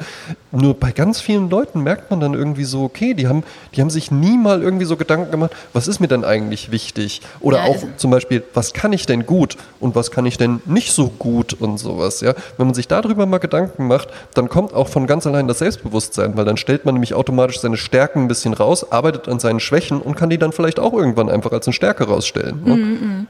Nur 0.52 0.74
bei 0.74 0.92
ganz 0.92 1.22
vielen 1.22 1.50
Leuten 1.50 1.82
merkt 1.82 2.12
man 2.12 2.20
dann 2.20 2.34
irgendwie 2.34 2.64
so, 2.64 2.84
okay, 2.84 3.14
die 3.14 3.28
haben, 3.28 3.44
die 3.76 3.82
haben 3.82 3.90
sich 3.90 4.12
nie 4.12 4.38
mal 4.38 4.62
irgendwie 4.62 4.86
so 4.86 4.98
Gedanken 4.98 5.32
gemacht, 5.32 5.52
was 5.74 5.88
ist 5.88 6.00
mir 6.00 6.08
denn 6.08 6.24
eigentlich 6.24 6.72
wichtig? 6.72 7.22
Oder 7.40 7.58
ja, 7.58 7.64
auch 7.66 7.84
zum 7.98 8.12
Beispiel, 8.12 8.44
was 8.54 8.74
kann 8.74 8.94
ich 8.94 9.06
denn 9.06 9.26
gut 9.26 9.58
und 9.80 9.96
was 9.96 10.12
kann 10.12 10.23
kann 10.24 10.28
ich 10.30 10.38
denn 10.38 10.62
nicht 10.64 10.94
so 10.94 11.10
gut 11.10 11.52
und 11.52 11.78
sowas, 11.78 12.22
ja. 12.22 12.34
Wenn 12.56 12.68
man 12.68 12.74
sich 12.74 12.88
darüber 12.88 13.26
mal 13.26 13.40
Gedanken 13.40 13.88
macht, 13.88 14.08
dann 14.36 14.48
kommt 14.48 14.74
auch 14.74 14.88
von 14.88 15.06
ganz 15.06 15.28
allein 15.28 15.50
das 15.50 15.60
Selbstbewusstsein, 15.60 16.38
weil 16.38 16.46
dann 16.46 16.56
stellt 16.56 16.86
man 16.86 16.94
nämlich 16.94 17.14
automatisch 17.14 17.60
seine 17.60 17.76
Stärken 17.76 18.22
ein 18.22 18.28
bisschen 18.30 18.54
raus, 18.54 18.90
arbeitet 18.90 19.28
an 19.28 19.42
seinen 19.42 19.60
Schwächen 19.60 20.02
und 20.02 20.16
kann 20.16 20.30
die 20.30 20.38
dann 20.38 20.54
vielleicht 20.54 20.80
auch 20.80 20.94
irgendwann 20.94 21.28
einfach 21.28 21.52
als 21.52 21.68
eine 21.68 21.74
Stärke 21.74 22.06
rausstellen. 22.06 22.64
Ne? 22.64 22.76
Mm 22.76 22.80
-mm. 22.80 23.26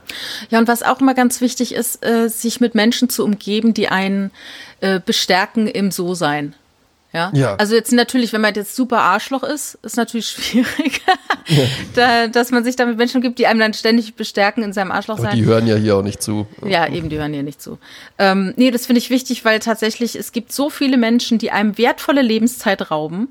Ja, 0.50 0.60
und 0.60 0.68
was 0.68 0.84
auch 0.84 1.00
immer 1.00 1.14
ganz 1.14 1.40
wichtig 1.40 1.74
ist, 1.74 2.06
äh, 2.06 2.28
sich 2.28 2.60
mit 2.60 2.76
Menschen 2.76 3.08
zu 3.08 3.24
umgeben, 3.24 3.74
die 3.74 3.88
einen 3.88 4.30
äh, 4.80 5.00
bestärken 5.04 5.66
im 5.66 5.90
So-Sein. 5.90 6.54
Ja? 7.14 7.30
ja. 7.32 7.54
Also 7.56 7.76
jetzt 7.76 7.92
natürlich, 7.92 8.32
wenn 8.32 8.40
man 8.40 8.54
jetzt 8.54 8.74
super 8.74 9.00
Arschloch 9.00 9.44
ist, 9.44 9.78
ist 9.82 9.96
natürlich 9.96 10.26
schwierig, 10.30 11.00
ja. 11.46 11.64
da, 11.94 12.26
dass 12.26 12.50
man 12.50 12.64
sich 12.64 12.74
da 12.74 12.84
mit 12.86 12.98
Menschen 12.98 13.20
gibt, 13.20 13.38
die 13.38 13.46
einem 13.46 13.60
dann 13.60 13.72
ständig 13.72 14.16
bestärken 14.16 14.64
in 14.64 14.72
seinem 14.72 14.90
Arschloch 14.90 15.18
sein. 15.18 15.36
Die 15.36 15.44
hören 15.44 15.66
ja 15.68 15.76
hier 15.76 15.96
auch 15.96 16.02
nicht 16.02 16.22
zu. 16.22 16.46
Ja, 16.66 16.88
eben, 16.88 17.08
die 17.08 17.18
hören 17.18 17.32
hier 17.32 17.44
nicht 17.44 17.62
zu. 17.62 17.78
Ähm, 18.18 18.52
nee, 18.56 18.72
das 18.72 18.86
finde 18.86 18.98
ich 18.98 19.10
wichtig, 19.10 19.44
weil 19.44 19.60
tatsächlich 19.60 20.16
es 20.16 20.32
gibt 20.32 20.52
so 20.52 20.70
viele 20.70 20.96
Menschen, 20.96 21.38
die 21.38 21.52
einem 21.52 21.78
wertvolle 21.78 22.22
Lebenszeit 22.22 22.90
rauben. 22.90 23.28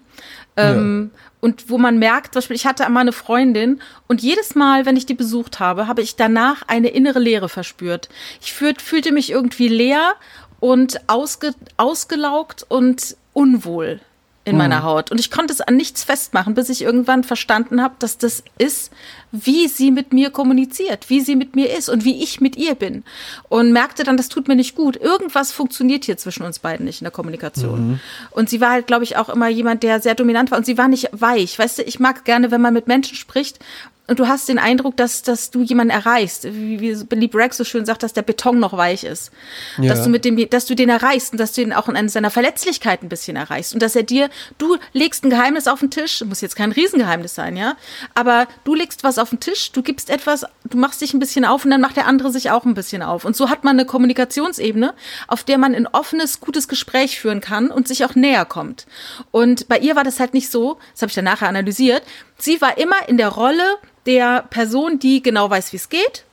Ähm, 0.56 1.12
ja. 1.12 1.20
Und 1.42 1.70
wo 1.70 1.78
man 1.78 2.00
merkt, 2.00 2.34
zum 2.34 2.40
Beispiel, 2.40 2.56
ich 2.56 2.66
hatte 2.66 2.86
einmal 2.86 3.02
eine 3.02 3.12
Freundin 3.12 3.82
und 4.08 4.22
jedes 4.22 4.56
Mal, 4.56 4.86
wenn 4.86 4.96
ich 4.96 5.06
die 5.06 5.14
besucht 5.14 5.60
habe, 5.60 5.88
habe 5.88 6.02
ich 6.02 6.16
danach 6.16 6.64
eine 6.68 6.88
innere 6.88 7.20
Leere 7.20 7.50
verspürt. 7.50 8.08
Ich 8.42 8.54
fühlte 8.54 9.12
mich 9.12 9.30
irgendwie 9.30 9.68
leer 9.68 10.14
und 10.62 11.02
ausge, 11.08 11.54
ausgelaugt 11.76 12.66
und 12.70 13.18
unwohl 13.34 14.00
in 14.46 14.58
meiner 14.58 14.82
mhm. 14.82 14.84
Haut. 14.84 15.12
Und 15.12 15.20
ich 15.20 15.32
konnte 15.32 15.54
es 15.54 15.62
an 15.62 15.78
nichts 15.78 16.04
festmachen, 16.04 16.54
bis 16.54 16.68
ich 16.68 16.82
irgendwann 16.82 17.24
verstanden 17.24 17.82
habe, 17.82 17.96
dass 18.00 18.18
das 18.18 18.44
ist, 18.58 18.92
wie 19.32 19.70
sie 19.70 19.90
mit 19.90 20.12
mir 20.12 20.32
kommuniziert, 20.32 21.10
wie 21.10 21.22
sie 21.22 21.38
mit 21.38 21.56
mir 21.56 21.76
ist 21.76 21.88
und 21.88 22.04
wie 22.04 22.22
ich 22.22 22.42
mit 22.42 22.58
ihr 22.58 22.76
bin. 22.76 23.04
Und 23.48 23.72
merkte 23.72 24.04
dann, 24.04 24.18
das 24.18 24.28
tut 24.28 24.50
mir 24.50 24.56
nicht 24.56 24.76
gut. 24.76 24.98
Irgendwas 24.98 25.54
funktioniert 25.54 26.04
hier 26.04 26.18
zwischen 26.18 26.44
uns 26.44 26.60
beiden 26.60 26.86
nicht 26.86 27.00
in 27.00 27.06
der 27.06 27.12
Kommunikation. 27.12 27.92
Mhm. 27.92 28.00
Und 28.32 28.50
sie 28.50 28.60
war 28.60 28.72
halt, 28.72 28.88
glaube 28.88 29.06
ich, 29.06 29.16
auch 29.16 29.30
immer 29.30 29.48
jemand, 29.48 29.82
der 29.82 30.02
sehr 30.02 30.16
dominant 30.16 30.52
war. 30.52 30.58
Und 30.58 30.66
sie 30.66 30.78
war 30.78 30.90
nicht 30.90 31.10
weich. 31.14 31.58
Weißt 31.58 31.78
du, 31.78 31.84
ich 31.84 32.02
mag 32.02 32.26
gerne, 32.26 32.52
wenn 32.52 32.62
man 32.62 32.74
mit 32.74 32.88
Menschen 32.88 33.16
spricht 33.16 33.60
und 34.06 34.20
du 34.20 34.28
hast 34.28 34.50
den 34.50 34.60
Eindruck, 34.60 34.98
dass, 34.98 35.22
dass 35.22 35.50
du 35.50 35.62
jemanden 35.62 35.92
erreichst, 35.92 36.44
wie, 36.44 36.82
wie 36.82 37.04
Billy 37.06 37.28
Bragg 37.28 37.54
so 37.54 37.64
schön 37.64 37.86
sagt, 37.86 38.04
dass 38.04 38.12
der 38.12 38.22
Beton 38.22 38.60
noch 38.60 38.76
weich 38.76 39.06
ist. 39.06 39.32
Ja. 39.78 39.90
Dass 39.94 40.04
du 40.04 40.10
mit 40.10 40.26
dem, 40.26 40.50
dass 40.50 40.66
du 40.66 40.76
den 40.76 40.90
erreichst 40.90 41.32
und 41.32 41.40
dass 41.40 41.54
du 41.54 41.62
ihn 41.62 41.72
auch 41.72 41.88
in 41.88 42.10
seiner 42.10 42.30
Verletzlichkeit 42.30 43.02
ein 43.02 43.08
bisschen 43.08 43.38
erreichst. 43.38 43.74
Und 43.74 43.82
dass 43.82 43.96
er 43.96 44.04
dir, 44.04 44.30
du 44.58 44.76
legst 44.92 45.24
ein 45.24 45.30
Geheimnis 45.30 45.68
auf 45.68 45.80
den 45.80 45.90
Tisch, 45.90 46.22
muss 46.26 46.42
jetzt 46.42 46.58
kein 46.58 46.74
Riesengeheimnis 46.74 47.34
sein, 47.34 47.56
ja. 47.56 47.78
Aber 48.14 48.48
du 48.66 48.76
legst 48.76 49.06
was 49.06 49.18
auf 49.18 49.30
den 49.30 49.40
Tisch, 49.40 49.72
du 49.72 49.82
gibst 49.82 50.10
etwas, 50.10 50.46
du 50.74 50.78
machst 50.78 51.02
dich 51.02 51.14
ein 51.14 51.20
bisschen 51.20 51.46
auf 51.46 51.66
und 51.66 51.72
dann 51.72 51.82
macht 51.82 51.96
der 51.96 52.08
andere 52.08 52.32
sich 52.32 52.52
auch 52.52 52.66
ein 52.66 52.74
bisschen 52.74 53.02
auf. 53.02 53.26
Und 53.26 53.36
so 53.36 53.50
hat 53.50 53.64
man 53.64 53.78
eine 53.78 53.86
Kommunikationsebene, 53.86 54.94
auf 55.28 55.44
der 55.44 55.58
man 55.58 55.76
ein 55.76 55.88
offenes, 55.88 56.40
gutes 56.40 56.68
Gespräch 56.68 57.20
führen 57.20 57.42
kann 57.42 57.70
und 57.70 57.88
sich 57.88 58.04
auch 58.06 58.16
näher 58.16 58.46
kommt. 58.46 58.88
Und 59.32 59.68
bei 59.68 59.78
ihr 59.78 59.96
war 59.96 60.04
das 60.04 60.20
halt 60.20 60.34
nicht 60.34 60.50
so, 60.50 60.78
das 60.94 61.04
habe 61.04 61.10
ich 61.10 61.16
dann 61.16 61.26
nachher 61.26 61.50
analysiert. 61.50 62.04
Sie 62.38 62.60
war 62.60 62.78
immer 62.78 63.08
in 63.08 63.18
der 63.18 63.30
Rolle, 63.30 63.78
der 64.06 64.44
Person, 64.50 65.00
die 65.00 65.22
genau 65.22 65.50
weiß, 65.50 65.72
wie 65.72 65.78
es 65.78 65.90
geht 65.90 66.26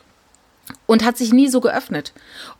und 0.86 1.04
hat 1.04 1.16
sich 1.16 1.32
nie 1.32 1.48
so 1.48 1.60
geöffnet. 1.60 2.12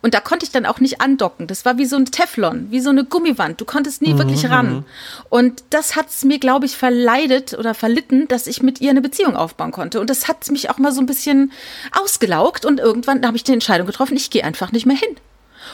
Und 0.03 0.15
da 0.15 0.21
konnte 0.21 0.45
ich 0.45 0.53
dann 0.53 0.67
auch 0.67 0.81
nicht 0.81 1.01
andocken. 1.01 1.47
Das 1.47 1.65
war 1.65 1.79
wie 1.79 1.87
so 1.87 1.97
ein 1.97 2.07
Teflon, 2.07 2.69
wie 2.71 2.81
so 2.81 2.91
eine 2.91 3.05
Gummiwand. 3.05 3.61
Du 3.61 3.65
konntest 3.65 4.03
nie 4.03 4.15
mhm. 4.15 4.19
wirklich 4.19 4.49
ran. 4.49 4.73
Mhm. 4.73 4.85
Und 5.29 5.65
das 5.71 5.97
hat 5.97 6.09
es 6.09 6.25
mir, 6.25 6.39
glaube 6.39 6.67
ich, 6.67 6.77
verleidet 6.77 7.55
oder 7.59 7.75
verlitten, 7.75 8.29
dass 8.29 8.47
ich 8.47 8.63
mit 8.63 8.81
ihr 8.81 8.91
eine 8.91 9.03
Beziehung 9.03 9.37
aufbauen 9.37 9.73
konnte. 9.73 10.01
Und 10.01 10.11
das 10.11 10.29
hat 10.29 10.51
mich 10.51 10.71
auch 10.71 10.79
mal 10.79 10.93
so 10.93 11.01
ein 11.01 11.07
bisschen 11.07 11.53
ausgelaugt. 12.01 12.65
Und 12.65 12.81
irgendwann 12.81 13.27
habe 13.27 13.37
ich 13.37 13.45
die 13.45 13.53
Entscheidung 13.53 13.87
getroffen, 13.87 14.17
ich 14.17 14.31
gehe 14.31 14.45
einfach 14.45 14.73
nicht 14.73 14.87
mehr 14.87 14.97
hin. 14.97 15.17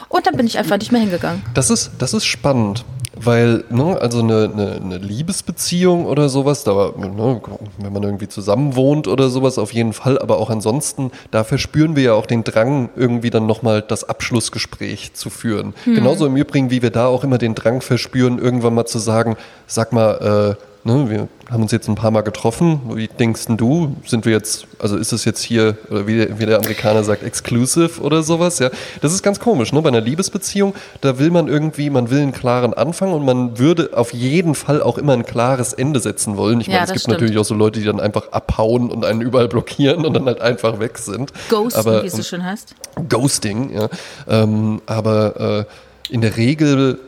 Und 0.08 0.26
dann 0.26 0.36
bin 0.36 0.46
ich 0.46 0.58
einfach 0.58 0.78
nicht 0.78 0.92
mehr 0.92 1.00
hingegangen. 1.00 1.42
Das 1.54 1.70
ist, 1.70 1.92
das 1.98 2.14
ist 2.14 2.24
spannend. 2.24 2.84
Weil, 3.18 3.64
ne, 3.70 3.98
also 3.98 4.20
eine, 4.20 4.50
eine, 4.52 4.72
eine 4.72 4.98
Liebesbeziehung 4.98 6.04
oder 6.04 6.28
sowas, 6.28 6.64
da, 6.64 6.92
ne, 6.96 7.40
wenn 7.78 7.92
man 7.92 8.02
irgendwie 8.02 8.28
zusammen 8.28 8.76
wohnt 8.76 9.08
oder 9.08 9.30
sowas, 9.30 9.58
auf 9.58 9.72
jeden 9.72 9.94
Fall, 9.94 10.18
aber 10.18 10.38
auch 10.38 10.50
ansonsten, 10.50 11.10
da 11.30 11.42
verspüren 11.42 11.96
wir 11.96 12.02
ja 12.02 12.12
auch 12.12 12.26
den 12.26 12.44
Drang, 12.44 12.90
irgendwie 12.94 13.30
dann 13.30 13.46
nochmal 13.46 13.80
das 13.80 14.06
Abschlussgespräch 14.08 15.14
zu 15.14 15.30
führen. 15.30 15.74
Hm. 15.84 15.94
Genauso 15.94 16.26
im 16.26 16.36
Übrigen, 16.36 16.70
wie 16.70 16.82
wir 16.82 16.90
da 16.90 17.06
auch 17.06 17.24
immer 17.24 17.38
den 17.38 17.54
Drang 17.54 17.80
verspüren, 17.80 18.38
irgendwann 18.38 18.74
mal 18.74 18.86
zu 18.86 18.98
sagen, 18.98 19.36
sag 19.66 19.92
mal, 19.92 20.56
äh, 20.58 20.75
ne, 20.86 21.10
wir 21.10 21.28
haben 21.50 21.62
uns 21.62 21.72
jetzt 21.72 21.88
ein 21.88 21.94
paar 21.94 22.10
Mal 22.10 22.22
getroffen. 22.22 22.80
Wie 22.94 23.08
denkst 23.08 23.46
du? 23.48 23.94
Sind 24.06 24.24
wir 24.24 24.32
jetzt, 24.32 24.66
also 24.78 24.96
ist 24.96 25.12
es 25.12 25.24
jetzt 25.24 25.42
hier, 25.42 25.76
wie, 25.90 26.38
wie, 26.38 26.46
der 26.46 26.58
Amerikaner 26.58 27.04
sagt, 27.04 27.22
exclusive 27.22 28.00
oder 28.00 28.22
sowas? 28.22 28.58
Ja, 28.58 28.70
das 29.00 29.12
ist 29.12 29.22
ganz 29.22 29.38
komisch. 29.38 29.72
Ne? 29.72 29.82
Bei 29.82 29.88
einer 29.88 30.00
Liebesbeziehung, 30.00 30.74
da 31.00 31.18
will 31.18 31.30
man 31.30 31.48
irgendwie, 31.48 31.90
man 31.90 32.10
will 32.10 32.20
einen 32.20 32.32
klaren 32.32 32.72
Anfang 32.72 33.12
und 33.12 33.24
man 33.24 33.58
würde 33.58 33.90
auf 33.92 34.14
jeden 34.14 34.54
Fall 34.54 34.82
auch 34.82 34.96
immer 34.96 35.12
ein 35.12 35.26
klares 35.26 35.72
Ende 35.72 36.00
setzen 36.00 36.36
wollen. 36.36 36.60
Ich 36.60 36.68
meine, 36.68 36.78
ja, 36.78 36.84
es 36.84 36.92
gibt 36.92 37.02
stimmt. 37.02 37.20
natürlich 37.20 37.38
auch 37.38 37.44
so 37.44 37.54
Leute, 37.54 37.80
die 37.80 37.86
dann 37.86 38.00
einfach 38.00 38.32
abhauen 38.32 38.90
und 38.90 39.04
einen 39.04 39.20
überall 39.20 39.48
blockieren 39.48 40.06
und 40.06 40.14
dann 40.14 40.26
halt 40.26 40.40
einfach 40.40 40.78
weg 40.80 40.98
sind. 40.98 41.32
Ghosting, 41.50 41.80
aber, 41.80 42.02
wie 42.02 42.06
es 42.06 42.14
so 42.14 42.22
schön 42.22 42.44
heißt. 42.44 42.74
Ghosting, 43.08 43.74
ja. 43.74 43.88
Ähm, 44.28 44.80
aber 44.86 45.66
äh, 45.68 46.12
in 46.12 46.20
der 46.20 46.36
Regel 46.36 46.98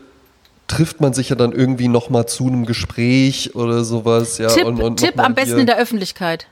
trifft 0.69 1.01
man 1.01 1.13
sich 1.13 1.31
ja 1.31 1.37
dann 1.37 1.53
irgendwie 1.53 1.89
nochmal 1.89 2.27
zu 2.27 2.47
einem 2.47 2.65
Gespräch 2.67 3.57
oder 3.57 3.83
sowas. 3.85 4.39
Ja, 4.39 4.49
Tipp, 4.49 4.67
und, 4.67 4.81
und 4.81 5.01
Tipp 5.01 5.19
am 5.19 5.35
besten 5.35 5.59
in 5.61 5.67
der 5.67 5.79
Öffentlichkeit. 5.79 6.47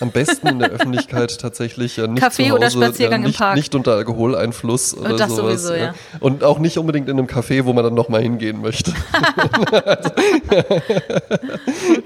Am 0.00 0.10
besten 0.10 0.48
in 0.48 0.58
der 0.58 0.70
Öffentlichkeit 0.70 1.38
tatsächlich 1.40 1.96
ja 1.96 2.06
nicht 2.06 2.22
Café 2.22 2.30
zu 2.30 2.42
Hause, 2.44 2.54
oder 2.54 2.70
Spaziergang 2.70 3.20
ja, 3.20 3.24
im 3.24 3.30
nicht, 3.30 3.38
Park. 3.38 3.56
nicht 3.56 3.74
unter 3.74 3.94
Alkoholeinfluss 3.94 4.96
oder 4.96 5.16
Das 5.16 5.30
sowas. 5.30 5.62
sowieso, 5.62 5.74
ja. 5.74 5.94
Und 6.20 6.42
auch 6.42 6.58
nicht 6.58 6.78
unbedingt 6.78 7.08
in 7.08 7.18
einem 7.18 7.26
Café, 7.28 7.64
wo 7.64 7.72
man 7.72 7.84
dann 7.84 7.94
nochmal 7.94 8.22
hingehen 8.22 8.60
möchte. 8.60 8.92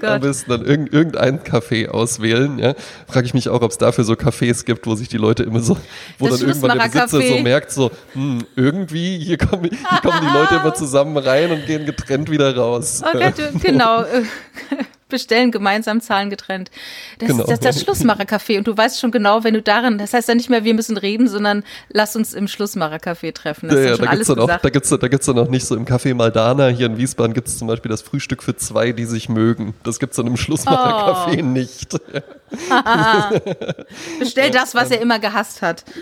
Oh 0.03 0.07
Am 0.07 0.21
besten 0.21 0.49
dann 0.51 0.65
irgend, 0.65 0.93
irgendein 0.93 1.39
Café 1.41 1.87
auswählen. 1.89 2.59
Ja. 2.59 2.75
Frage 3.07 3.25
ich 3.25 3.33
mich 3.33 3.49
auch, 3.49 3.61
ob 3.61 3.71
es 3.71 3.77
dafür 3.77 4.03
so 4.03 4.13
Cafés 4.13 4.65
gibt, 4.65 4.85
wo 4.87 4.95
sich 4.95 5.07
die 5.07 5.17
Leute 5.17 5.43
immer 5.43 5.61
so, 5.61 5.77
wo 6.19 6.27
Das 6.27 6.39
dann 6.39 6.49
irgendwann 6.49 6.77
der 6.77 6.85
Besitzer 6.85 7.21
so 7.21 7.39
merkt, 7.39 7.71
so, 7.71 7.91
hm, 8.13 8.45
irgendwie, 8.55 9.17
hier 9.17 9.37
kommen, 9.37 9.63
hier 9.65 10.01
kommen 10.01 10.19
die 10.21 10.33
Leute 10.33 10.55
immer 10.55 10.73
zusammen 10.75 11.17
rein 11.17 11.51
und 11.51 11.65
gehen 11.65 11.85
getrennt 11.85 12.29
wieder 12.29 12.55
raus. 12.55 13.01
Oh 13.05 13.17
Gott, 13.17 13.35
genau. 13.61 14.05
Bestellen 15.07 15.51
gemeinsam, 15.51 16.01
zahlen 16.01 16.29
getrennt. 16.29 16.71
Das 17.19 17.29
Genau. 17.29 17.43
ist 17.43 17.49
das, 17.51 17.59
das 17.59 17.81
Schlussmacher-Café. 17.83 18.57
Und 18.57 18.67
du 18.67 18.75
weißt 18.75 18.99
schon 18.99 19.11
genau, 19.11 19.43
wenn 19.43 19.53
du 19.53 19.61
darin, 19.61 19.97
das 19.97 20.13
heißt 20.13 20.27
dann 20.29 20.37
nicht 20.37 20.49
mehr, 20.49 20.63
wir 20.63 20.73
müssen 20.73 20.97
reden, 20.97 21.27
sondern 21.27 21.63
lass 21.89 22.15
uns 22.15 22.33
im 22.33 22.47
Schlussmacher-Café 22.47 23.33
treffen. 23.33 23.69
Das 23.69 23.77
Ja, 23.77 23.81
ist 23.83 23.85
ja, 23.85 23.95
ja 23.97 24.03
da 24.03 24.09
alles 24.09 24.27
gibt's 24.27 24.41
dann 24.47 24.49
auch, 24.57 24.61
da 24.61 24.69
gibt's, 24.69 24.89
da 24.89 25.07
gibt's 25.07 25.25
dann 25.27 25.37
auch 25.39 25.49
nicht 25.49 25.65
so 25.65 25.75
im 25.75 25.85
Café 25.85 26.15
Maldana 26.15 26.67
hier 26.69 26.87
in 26.87 26.97
Wiesbaden 26.97 27.33
gibt's 27.33 27.57
zum 27.57 27.67
Beispiel 27.67 27.89
das 27.89 28.01
Frühstück 28.01 28.41
für 28.41 28.55
zwei, 28.55 28.91
die 28.93 29.05
sich 29.05 29.29
mögen. 29.29 29.73
Das 29.83 29.99
gibt's 29.99 30.17
dann 30.17 30.27
im 30.27 30.37
Schlussmacher-Café 30.37 31.39
Oh. 31.39 31.45
nicht. 31.45 31.95
Bestell 34.19 34.51
das, 34.51 34.75
was 34.75 34.91
er 34.91 35.01
immer 35.01 35.19
gehasst 35.19 35.61
hat. 35.61 35.83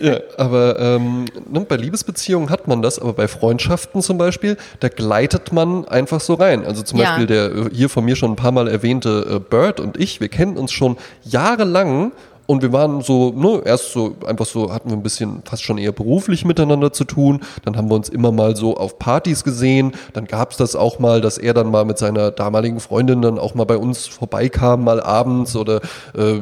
Ja, 0.00 0.18
aber 0.38 0.78
ähm, 0.78 1.26
ne, 1.48 1.60
bei 1.60 1.76
Liebesbeziehungen 1.76 2.48
hat 2.48 2.68
man 2.68 2.80
das, 2.80 2.98
aber 2.98 3.12
bei 3.12 3.28
Freundschaften 3.28 4.02
zum 4.02 4.18
Beispiel, 4.18 4.56
da 4.78 4.88
gleitet 4.88 5.52
man 5.52 5.86
einfach 5.88 6.20
so 6.20 6.34
rein. 6.34 6.64
Also 6.64 6.82
zum 6.82 6.98
Ja. 6.98 7.10
Beispiel 7.10 7.26
der 7.26 7.50
äh, 7.50 7.70
hier 7.72 7.88
von 7.88 8.04
mir 8.04 8.16
schon 8.16 8.32
ein 8.32 8.36
paar 8.36 8.52
Mal 8.52 8.68
erwähnte 8.68 9.26
äh, 9.28 9.38
Bird 9.40 9.80
und 9.80 9.98
ich, 9.98 10.20
wir 10.20 10.28
kennen 10.28 10.56
uns 10.56 10.72
schon 10.72 10.96
jahrelang 11.24 12.12
und 12.50 12.62
wir 12.62 12.72
waren 12.72 13.00
so, 13.00 13.30
ne, 13.30 13.62
erst 13.64 13.92
so 13.92 14.16
einfach 14.26 14.44
so, 14.44 14.72
hatten 14.72 14.90
wir 14.90 14.96
ein 14.96 15.04
bisschen 15.04 15.44
fast 15.44 15.62
schon 15.62 15.78
eher 15.78 15.92
beruflich 15.92 16.44
miteinander 16.44 16.92
zu 16.92 17.04
tun. 17.04 17.42
Dann 17.64 17.76
haben 17.76 17.88
wir 17.88 17.94
uns 17.94 18.08
immer 18.08 18.32
mal 18.32 18.56
so 18.56 18.76
auf 18.76 18.98
Partys 18.98 19.44
gesehen. 19.44 19.92
Dann 20.14 20.24
gab's 20.24 20.56
das 20.56 20.74
auch 20.74 20.98
mal, 20.98 21.20
dass 21.20 21.38
er 21.38 21.54
dann 21.54 21.70
mal 21.70 21.84
mit 21.84 21.96
seiner 21.96 22.32
damaligen 22.32 22.80
Freundin 22.80 23.22
dann 23.22 23.38
auch 23.38 23.54
mal 23.54 23.66
bei 23.66 23.76
uns 23.76 24.08
vorbeikam, 24.08 24.82
mal 24.82 25.00
abends 25.00 25.54
oder 25.54 25.76
äh, 26.16 26.40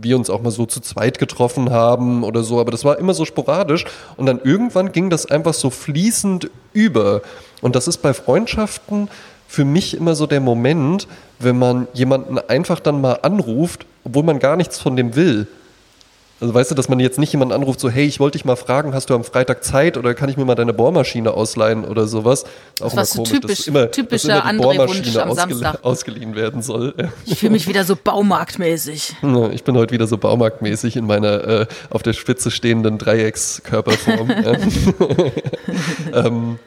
wir 0.00 0.16
uns 0.16 0.30
auch 0.30 0.40
mal 0.40 0.50
so 0.50 0.64
zu 0.64 0.80
zweit 0.80 1.18
getroffen 1.18 1.68
haben 1.68 2.24
oder 2.24 2.42
so. 2.42 2.58
Aber 2.58 2.70
das 2.70 2.86
war 2.86 2.98
immer 2.98 3.12
so 3.12 3.26
sporadisch. 3.26 3.84
Und 4.16 4.24
dann 4.24 4.40
irgendwann 4.42 4.92
ging 4.92 5.10
das 5.10 5.26
einfach 5.26 5.52
so 5.52 5.68
fließend 5.68 6.50
über. 6.72 7.20
Und 7.60 7.76
das 7.76 7.86
ist 7.86 7.98
bei 7.98 8.14
Freundschaften 8.14 9.10
für 9.50 9.64
mich 9.64 9.96
immer 9.96 10.14
so 10.14 10.28
der 10.28 10.38
Moment, 10.38 11.08
wenn 11.40 11.58
man 11.58 11.88
jemanden 11.92 12.38
einfach 12.38 12.78
dann 12.78 13.00
mal 13.00 13.14
anruft, 13.22 13.84
obwohl 14.04 14.22
man 14.22 14.38
gar 14.38 14.54
nichts 14.54 14.78
von 14.78 14.94
dem 14.94 15.16
will. 15.16 15.48
Also 16.40 16.54
weißt 16.54 16.70
du, 16.70 16.76
dass 16.76 16.88
man 16.88 17.00
jetzt 17.00 17.18
nicht 17.18 17.32
jemanden 17.32 17.52
anruft, 17.52 17.80
so, 17.80 17.90
hey, 17.90 18.06
ich 18.06 18.20
wollte 18.20 18.38
dich 18.38 18.44
mal 18.44 18.54
fragen, 18.54 18.94
hast 18.94 19.10
du 19.10 19.14
am 19.14 19.24
Freitag 19.24 19.64
Zeit 19.64 19.96
oder 19.96 20.14
kann 20.14 20.28
ich 20.28 20.36
mir 20.36 20.44
mal 20.44 20.54
deine 20.54 20.72
Bohrmaschine 20.72 21.34
ausleihen 21.34 21.84
oder 21.84 22.06
sowas? 22.06 22.44
Auch 22.80 22.94
war 22.94 23.04
so 23.04 23.24
typisch- 23.24 23.58
dass 23.58 23.66
immer, 23.66 23.90
typischer 23.90 24.40
dass 24.40 24.52
immer 24.52 24.62
Bohrmaschine 24.62 25.20
am 25.20 25.30
ausgel 25.30 25.56
Samstag. 25.56 25.84
ausgeliehen 25.84 26.36
werden 26.36 26.62
soll. 26.62 26.94
Ich 27.26 27.40
fühle 27.40 27.50
mich 27.50 27.66
wieder 27.66 27.82
so 27.82 27.96
baumarktmäßig. 27.96 29.16
Ich 29.50 29.64
bin 29.64 29.76
heute 29.76 29.92
wieder 29.92 30.06
so 30.06 30.16
baumarktmäßig 30.16 30.94
in 30.94 31.06
meiner 31.06 31.62
äh, 31.62 31.66
auf 31.90 32.04
der 32.04 32.12
Spitze 32.12 32.52
stehenden 32.52 32.98
Dreieckskörperform. 32.98 34.30
ähm, 36.14 36.58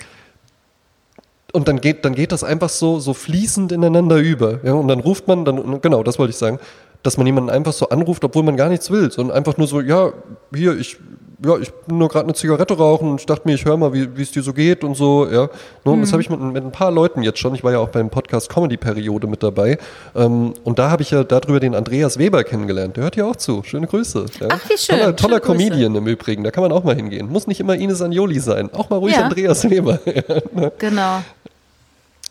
und 1.54 1.68
dann 1.68 1.80
geht, 1.80 2.04
dann 2.04 2.16
geht 2.16 2.32
das 2.32 2.44
einfach 2.44 2.70
so, 2.70 3.00
so 3.00 3.14
fließend 3.14 3.72
ineinander 3.72 4.18
über. 4.18 4.60
Ja? 4.64 4.74
Und 4.74 4.88
dann 4.88 5.00
ruft 5.00 5.28
man, 5.28 5.46
dann, 5.46 5.80
genau, 5.82 6.04
das 6.04 6.20
wollte 6.20 6.32
ich 6.32 6.38
sagen, 6.38 6.60
dass 7.04 7.18
man 7.18 7.28
jemanden 7.28 7.52
einfach 7.52 7.74
so 7.74 7.90
anruft, 7.90 8.24
obwohl 8.24 8.44
man 8.44 8.58
gar 8.58 8.70
nichts 8.70 8.90
will, 8.90 9.12
sondern 9.12 9.38
einfach 9.38 9.58
nur 9.58 9.68
so, 9.68 9.80
ja, 9.80 10.12
hier, 10.54 10.76
ich, 10.78 10.98
ja, 11.46 11.58
ich 11.58 11.72
bin 11.72 11.98
nur 11.98 12.10
gerade 12.10 12.26
eine 12.26 12.34
Zigarette 12.34 12.76
rauchen 12.78 13.10
und 13.12 13.20
ich 13.20 13.26
dachte 13.26 13.42
mir, 13.46 13.56
ich 13.56 13.66
höre 13.66 13.78
mal, 13.78 13.94
wie 13.94 14.22
es 14.22 14.32
dir 14.32 14.42
so 14.42 14.54
geht 14.54 14.84
und 14.84 14.96
so, 14.96 15.28
ja. 15.30 15.50
Ne, 15.84 15.92
und 15.92 16.02
das 16.02 16.12
habe 16.12 16.22
ich 16.22 16.30
mit, 16.30 16.40
mit 16.40 16.64
ein 16.64 16.72
paar 16.72 16.92
Leuten 16.92 17.22
jetzt 17.24 17.40
schon. 17.40 17.54
Ich 17.56 17.64
war 17.64 17.72
ja 17.72 17.80
auch 17.80 17.90
beim 17.90 18.10
Podcast 18.10 18.50
Comedy 18.50 18.78
Periode 18.78 19.28
mit 19.28 19.44
dabei. 19.44 19.78
Ähm, 20.16 20.54
und 20.64 20.80
da 20.80 20.90
habe 20.90 21.02
ich 21.02 21.12
ja 21.12 21.24
darüber 21.24 21.60
den 21.60 21.76
Andreas 21.76 22.18
Weber 22.18 22.44
kennengelernt. 22.44 22.96
Der 22.98 23.04
hört 23.04 23.16
hier 23.16 23.28
auch 23.28 23.36
zu. 23.36 23.62
Schöne 23.64 23.88
Grüße. 23.88 24.26
Ja. 24.40 24.48
Ach, 24.52 24.70
wie 24.70 24.78
schön. 24.78 24.98
Toller, 24.98 25.16
toller 25.16 25.36
Schöne 25.38 25.56
Grüße. 25.58 25.70
Comedian 25.70 25.96
im 25.96 26.08
Übrigen. 26.08 26.44
Da 26.44 26.52
kann 26.52 26.64
man 26.64 26.72
auch 26.72 26.84
mal 26.84 26.96
hingehen. 26.96 27.28
Muss 27.30 27.48
nicht 27.48 27.60
immer 27.60 27.76
Ines 27.76 28.02
Anjoli 28.02 28.40
sein. 28.40 28.70
Auch 28.74 28.90
mal 28.90 28.98
ruhig 28.98 29.16
Ja. 29.16 29.24
Andreas 29.24 29.70
Weber. 29.70 30.00
Genau. 30.80 31.22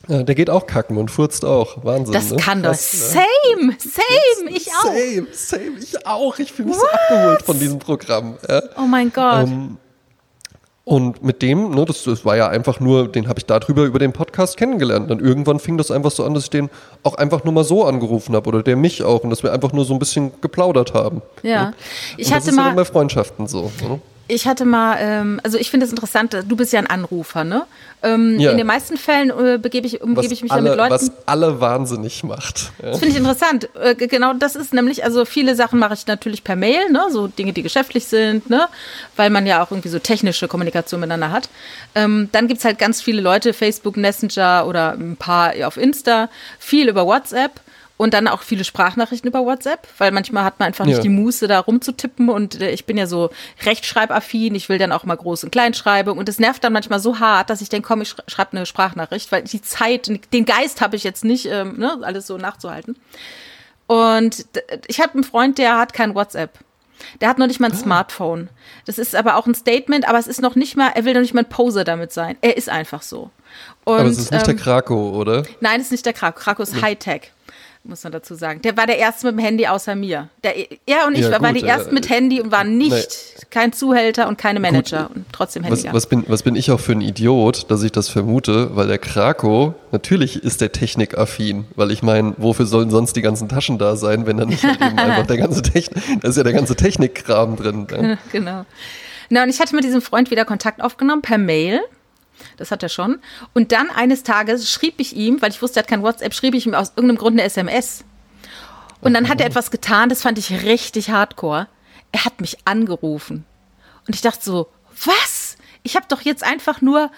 Ja, 0.09 0.22
der 0.24 0.34
geht 0.34 0.50
auch 0.50 0.66
kacken 0.66 0.96
und 0.96 1.11
furzt 1.11 1.44
auch. 1.44 1.84
Wahnsinn. 1.84 2.12
Das 2.12 2.30
ne? 2.30 2.36
kann 2.38 2.62
doch. 2.62 2.70
Ne? 2.70 2.76
Same, 2.76 3.76
same, 3.78 4.50
ich 4.50 4.68
auch. 4.68 4.84
Same, 4.84 5.26
same, 5.32 5.78
ich 5.80 6.07
auch. 6.07 6.38
Ich 6.38 6.53
fühle 6.53 6.68
mich 6.68 6.76
so 6.78 6.86
abgeholt 6.86 7.42
von 7.42 7.59
diesem 7.59 7.78
Programm. 7.78 8.36
Ja. 8.48 8.62
Oh 8.78 8.86
mein 8.86 9.12
Gott. 9.12 9.46
Ähm, 9.46 9.76
Und 10.84 11.22
mit 11.22 11.40
dem, 11.42 11.70
ne, 11.70 11.84
das, 11.84 12.03
das 12.03 12.24
war 12.24 12.36
ja 12.36 12.48
einfach 12.48 12.80
nur, 12.80 13.07
den 13.07 13.28
habe 13.28 13.38
ich 13.38 13.46
darüber 13.46 13.84
über 13.84 14.00
den 14.00 14.12
Podcast 14.12 14.57
kennengelernt. 14.57 15.09
Dann 15.09 15.20
irgendwann 15.20 15.61
fing 15.61 15.78
das 15.78 15.92
einfach 15.92 16.11
so 16.11 16.24
an, 16.24 16.34
dass 16.34 16.44
ich 16.44 16.50
den 16.50 16.68
auch 17.05 17.14
einfach 17.14 17.44
nur 17.44 17.53
mal 17.53 17.62
so 17.62 17.84
angerufen 17.84 18.34
habe 18.34 18.48
oder 18.48 18.64
der 18.64 18.74
mich 18.74 19.05
auch 19.05 19.22
und 19.22 19.30
dass 19.30 19.44
wir 19.44 19.53
einfach 19.53 19.72
nur 19.72 19.84
so 19.84 19.92
ein 19.92 20.00
bisschen 20.00 20.32
geplaudert 20.40 20.94
haben. 20.94 21.22
Ja. 21.44 21.66
Ne? 21.66 21.74
Ich 22.16 22.26
und 22.26 22.30
das 22.30 22.30
hatte 22.32 22.50
ist 22.50 22.57
ja 22.57 22.62
mal- 22.62 22.66
dann 22.70 22.76
bei 22.76 22.84
Freundschaften 22.84 23.46
so. 23.46 23.70
Ne? 23.80 24.00
Ich 24.33 24.47
hatte 24.47 24.64
mal, 24.64 24.97
ähm, 24.99 25.41
also 25.45 25.59
ich 25.59 25.70
finde 25.70 25.85
es 25.85 25.93
interessant, 25.93 26.33
du 26.33 26.57
bist 26.57 26.72
ja 26.72 26.78
ein 26.78 26.87
Anrufer, 26.87 27.45
ne? 27.45 27.66
Ähm, 28.03 28.41
Ja. 28.41 28.51
In 28.51 28.57
den 28.57 28.66
meisten 28.66 28.97
Fällen 28.97 29.28
äh, 29.28 29.59
begebe 29.59 29.87
ich, 29.87 30.01
umgebe 30.01 30.33
ich 30.33 30.41
mich 30.41 30.51
ja 30.51 30.57
alle, 30.57 30.70
mit 30.70 30.78
Leuten. 30.78 30.91
was 30.91 31.12
alle 31.26 31.61
wahnsinnig 31.61 32.24
macht. 32.24 32.72
Ja. 32.83 32.93
Das 32.93 32.99
finde 33.01 33.12
ich 33.12 33.16
interessant. 33.18 33.68
Äh, 33.78 33.95
genau, 33.95 34.33
das 34.33 34.57
ist 34.57 34.72
nämlich, 34.72 35.05
also 35.05 35.26
viele 35.26 35.55
Sachen 35.55 35.78
mache 35.78 35.93
ich 35.93 36.07
natürlich 36.07 36.45
per 36.45 36.57
Mail, 36.57 36.91
ne, 36.91 37.09
so 37.11 37.26
Dinge, 37.26 37.53
die 37.53 37.62
geschäftlich 37.62 38.07
sind, 38.07 38.49
ne, 38.49 38.68
weil 39.16 39.28
man 39.28 39.45
ja 39.47 39.62
auch 39.62 39.70
irgendwie 39.70 39.91
so 39.91 39.99
technische 39.99 40.49
Kommunikation 40.49 41.01
miteinander 41.01 41.30
hat. 41.30 41.51
Ähm, 41.95 42.30
dann 42.33 42.49
gibt's 42.49 42.64
halt 42.64 42.78
ganz 42.78 43.03
viele 43.03 43.20
Leute, 43.20 43.53
Facebook, 43.53 43.99
Messenger 43.99 44.64
oder 44.66 44.93
ein 44.93 45.16
paar 45.18 45.53
auf 45.66 45.76
Insta, 45.76 46.30
viel 46.59 46.89
über 46.89 47.05
WhatsApp 47.07 47.61
und 48.03 48.14
dann 48.14 48.26
auch 48.26 48.42
viele 48.42 48.64
Sprachnachrichten 48.64 49.28
über 49.28 49.44
WhatsApp, 49.44 49.86
weil 49.98 50.11
manchmal 50.11 50.42
hat 50.42 50.59
man 50.59 50.66
einfach 50.66 50.84
Ja. 50.86 50.90
nicht 50.90 51.05
die 51.05 51.09
Muße, 51.09 51.46
da 51.46 51.61
rumzutippen 51.61 52.28
und 52.30 52.61
äh, 52.61 52.70
ich 52.72 52.84
bin 52.84 52.96
ja 52.96 53.07
so 53.07 53.30
rechtschreibaffin, 53.64 54.55
ich 54.57 54.68
will 54.68 54.78
dann 54.78 54.90
auch 54.90 55.05
mal 55.05 55.16
Groß- 55.16 55.44
und 55.44 55.53
Kleinschreibung 55.53 56.18
und 56.18 56.28
es 56.28 56.40
nervt 56.40 56.64
dann 56.64 56.72
manchmal 56.72 56.98
so 56.98 57.20
hart, 57.20 57.48
dass 57.48 57.61
ich 57.61 57.68
denke, 57.68 57.86
komm, 57.86 58.03
ich 58.03 58.09
sch 58.11 58.16
schreibe 58.26 58.57
eine 58.57 58.66
Sprachnachricht, 58.66 59.30
weil 59.30 59.42
die 59.44 59.62
Zeit, 59.62 60.11
den 60.32 60.44
Geist 60.44 60.80
habe 60.80 60.96
ich 60.96 61.05
jetzt 61.05 61.24
nicht, 61.24 61.46
ähm, 61.46 61.78
ne, 61.78 61.98
alles 62.03 62.26
so 62.26 62.36
nachzuhalten. 62.38 62.96
Und 63.86 64.46
ich 64.88 65.00
habe 65.00 65.14
einen 65.14 65.24
Freund, 65.24 65.59
der 65.59 65.78
hat 65.78 65.92
kein 65.92 66.14
WhatsApp. 66.14 66.59
Der 67.20 67.28
hat 67.28 67.38
noch 67.38 67.46
nicht 67.46 67.61
mal 67.61 67.70
ein 67.70 67.76
Smartphone. 67.76 68.48
Das 68.86 68.98
ist 68.98 69.14
aber 69.14 69.36
auch 69.36 69.46
ein 69.46 69.55
Statement, 69.55 70.09
aber 70.09 70.18
es 70.18 70.26
ist 70.26 70.40
noch 70.40 70.55
nicht 70.55 70.76
mal, 70.76 70.90
er 70.94 71.05
will 71.05 71.14
noch 71.14 71.20
nicht 71.20 71.34
mal 71.34 71.42
ein 71.42 71.48
Poser 71.48 71.84
damit 71.84 72.12
sein. 72.12 72.36
Er 72.40 72.57
ist 72.57 72.68
einfach 72.68 73.03
so. 73.03 73.30
Und, 73.84 73.94
Aber 74.00 74.05
es 74.09 74.18
ist 74.18 74.30
nicht 74.32 74.48
ähm, 74.48 74.57
der 74.57 74.64
Krakow, 74.64 75.14
oder? 75.14 75.42
Nein, 75.61 75.80
es 75.80 75.86
ist 75.86 75.92
nicht 75.92 76.07
der 76.07 76.12
Krakow. 76.12 76.42
Krakow 76.42 76.62
ist 76.66 76.80
Hightech, 76.80 77.32
muss 77.85 78.05
man 78.05 78.12
dazu 78.12 78.35
sagen. 78.35 78.62
Der 78.62 78.76
war 78.76 78.87
der 78.87 78.99
Erste 78.99 79.26
mit 79.26 79.37
dem 79.37 79.45
Handy 79.45 79.66
außer 79.66 79.95
mir. 79.95 80.28
Der, 80.45 80.55
er 80.87 81.07
und 81.07 81.14
ich 81.14 81.22
Ja, 81.22 81.33
waren 81.33 81.55
gut, 81.55 81.62
die 81.62 81.66
äh, 81.66 81.70
Ersten 81.70 81.95
mit 81.95 82.09
Handy 82.09 82.41
und 82.41 82.53
waren 82.53 82.78
nicht, 82.78 83.47
kein 83.51 83.72
Zuhälter 83.72 84.28
und 84.28 84.39
keine 84.39 84.61
Manager 84.61 85.11
und 85.14 85.26
trotzdem 85.33 85.64
Handy 85.64 85.85
Was, 85.85 85.93
was, 85.93 86.07
bin, 86.07 86.24
was 86.28 86.43
bin 86.43 86.55
ich 86.55 86.70
auch 86.70 86.80
für 86.80 86.93
ein 86.93 87.01
Idiot, 87.01 87.70
dass 87.70 87.83
ich 87.83 87.93
das 87.93 88.09
vermute, 88.09 88.76
weil 88.76 88.87
der 88.87 88.99
Krakow, 88.99 89.74
natürlich 89.91 90.43
ist 90.43 90.61
der 90.61 90.72
technikaffin, 90.72 91.66
weil 91.74 91.91
ich 91.91 92.03
meine, 92.03 92.35
wofür 92.37 92.66
sollen 92.66 92.91
sonst 92.91 93.16
die 93.16 93.22
ganzen 93.22 93.49
Taschen 93.49 93.78
da 93.78 93.97
sein, 93.97 94.26
wenn 94.26 94.37
da 94.37 94.45
nicht 94.45 94.62
halt 94.62 94.80
eben 94.80 94.99
einfach 94.99 95.26
der 95.26 95.39
ganze 95.39 95.62
Technik, 95.62 96.03
da 96.20 96.28
ist 96.28 96.37
ja 96.37 96.45
der 96.45 96.53
ganze 96.53 96.76
Technikkram 96.76 97.57
drin. 97.57 97.87
Ja. 97.91 98.18
genau. 98.33 98.64
Na, 99.28 99.43
und 99.43 99.49
ich 99.49 99.61
hatte 99.61 99.74
mit 99.74 99.85
diesem 99.85 100.03
Freund 100.03 100.30
wieder 100.30 100.45
Kontakt 100.45 100.83
aufgenommen 100.83 101.22
per 101.22 101.39
Mail. 101.39 101.80
Das 102.57 102.70
hat 102.70 102.82
er 102.82 102.88
schon. 102.88 103.20
Und 103.53 103.72
dann 103.72 103.90
eines 103.90 104.22
Tages 104.22 104.70
schrieb 104.70 104.95
ich 104.99 105.16
ihm, 105.16 105.40
weil 105.43 105.51
ich 105.51 105.62
wusste, 105.62 105.80
er 105.80 105.82
hat 105.82 105.88
kein 105.88 106.03
WhatsApp, 106.03 106.34
schrieb 106.34 106.55
ich 106.55 106.66
ihm 106.66 106.74
aus 106.74 106.93
irgendeinem 106.97 107.18
Grund 107.18 107.34
eine 107.34 107.43
SMS. 107.43 108.05
Und 109.01 109.14
dann 109.14 109.28
hat 109.28 109.40
er 109.40 109.47
etwas 109.47 109.70
getan, 109.70 110.09
das 110.09 110.22
fand 110.22 110.38
ich 110.38 110.64
richtig 110.64 111.11
hardcore. 111.11 111.66
Er 112.12 112.24
hat 112.24 112.40
mich 112.40 112.59
angerufen. 112.64 113.45
Und 114.07 114.14
ich 114.14 114.20
dachte 114.20 114.45
so, 114.45 114.68
was? 115.05 115.57
Ich 115.82 115.97
habe 115.97 116.07
doch 116.09 116.20
jetzt 116.20 116.45
einfach 116.45 116.80
nur 116.80 117.11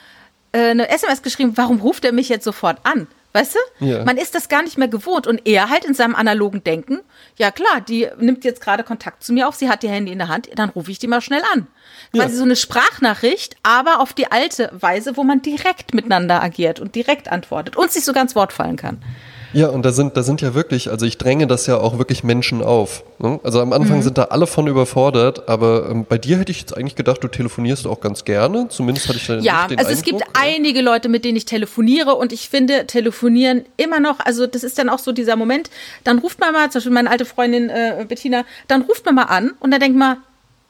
äh, 0.52 0.70
eine 0.70 0.88
SMS 0.88 1.22
geschrieben, 1.22 1.52
warum 1.56 1.80
ruft 1.80 2.04
er 2.04 2.12
mich 2.12 2.28
jetzt 2.28 2.44
sofort 2.44 2.78
an? 2.84 3.06
Weißt 3.32 3.56
du? 3.56 3.84
Ja. 3.84 4.04
Man 4.04 4.16
ist 4.16 4.34
das 4.34 4.48
gar 4.48 4.62
nicht 4.62 4.78
mehr 4.78 4.88
gewohnt. 4.88 5.26
Und 5.26 5.46
er 5.46 5.68
halt 5.68 5.84
in 5.84 5.92
seinem 5.92 6.14
analogen 6.14 6.62
Denken, 6.62 7.00
ja 7.36 7.50
klar, 7.50 7.80
die 7.80 8.08
nimmt 8.18 8.44
jetzt 8.44 8.60
gerade 8.60 8.84
Kontakt 8.84 9.24
zu 9.24 9.32
mir 9.32 9.48
auf, 9.48 9.54
sie 9.54 9.68
hat 9.68 9.82
ihr 9.84 9.90
Handy 9.90 10.12
in 10.12 10.18
der 10.18 10.28
Hand, 10.28 10.48
dann 10.54 10.70
rufe 10.70 10.90
ich 10.90 10.98
die 10.98 11.06
mal 11.06 11.20
schnell 11.20 11.42
an. 11.52 11.66
Quasi 12.12 12.32
Ja. 12.32 12.38
so 12.38 12.44
eine 12.44 12.56
Sprachnachricht, 12.56 13.56
aber 13.62 14.00
auf 14.00 14.12
die 14.12 14.30
alte 14.30 14.70
Weise, 14.72 15.16
wo 15.16 15.24
man 15.24 15.42
direkt 15.42 15.94
miteinander 15.94 16.42
agiert 16.42 16.80
und 16.80 16.94
direkt 16.94 17.30
antwortet 17.30 17.76
und 17.76 17.90
sich 17.90 18.04
sogar 18.04 18.22
ins 18.22 18.34
Wort 18.36 18.52
fallen 18.52 18.76
kann. 18.76 19.02
Ja, 19.54 19.68
und 19.68 19.84
da 19.84 19.92
sind, 19.92 20.16
da 20.16 20.22
sind 20.22 20.40
ja 20.40 20.54
wirklich, 20.54 20.90
also 20.90 21.06
ich 21.06 21.16
dränge 21.16 21.46
das 21.46 21.66
ja 21.66 21.78
auch 21.78 21.96
wirklich 21.98 22.24
Menschen 22.24 22.62
auf. 22.62 23.04
Ne? 23.18 23.38
Also 23.44 23.60
am 23.60 23.72
Anfang 23.72 23.98
mhm. 23.98 24.02
sind 24.02 24.18
da 24.18 24.24
alle 24.24 24.46
von 24.46 24.66
überfordert, 24.66 25.48
aber 25.48 25.88
ähm, 25.88 26.04
bei 26.08 26.18
dir 26.18 26.38
hätte 26.38 26.50
ich 26.50 26.60
jetzt 26.60 26.76
eigentlich 26.76 26.96
gedacht, 26.96 27.22
du 27.22 27.28
telefonierst 27.28 27.86
auch 27.86 28.00
ganz 28.00 28.24
gerne. 28.24 28.68
Zumindest 28.68 29.08
hatte 29.08 29.18
ich 29.18 29.26
da 29.26 29.38
ja, 29.38 29.68
den 29.68 29.78
also 29.78 29.90
Eindruck. 29.90 29.90
es 29.90 30.02
gibt 30.02 30.22
einige 30.34 30.82
Leute, 30.82 31.08
mit 31.08 31.24
denen 31.24 31.36
ich 31.36 31.44
telefoniere 31.44 32.16
und 32.16 32.32
ich 32.32 32.48
finde 32.48 32.86
telefonieren 32.86 33.64
immer 33.76 34.00
noch, 34.00 34.20
also 34.20 34.46
das 34.46 34.64
ist 34.64 34.78
dann 34.78 34.88
auch 34.88 34.98
so 34.98 35.12
dieser 35.12 35.36
Moment, 35.36 35.70
dann 36.02 36.18
ruft 36.18 36.40
man 36.40 36.52
mal, 36.52 36.70
zum 36.70 36.80
Beispiel 36.80 36.92
meine 36.92 37.10
alte 37.10 37.24
Freundin 37.24 37.70
äh, 37.70 38.04
Bettina, 38.08 38.44
dann 38.66 38.82
ruft 38.82 39.06
man 39.06 39.14
mal 39.14 39.22
an 39.24 39.52
und 39.60 39.70
dann 39.70 39.80
denkt 39.80 39.96
man, 39.96 40.16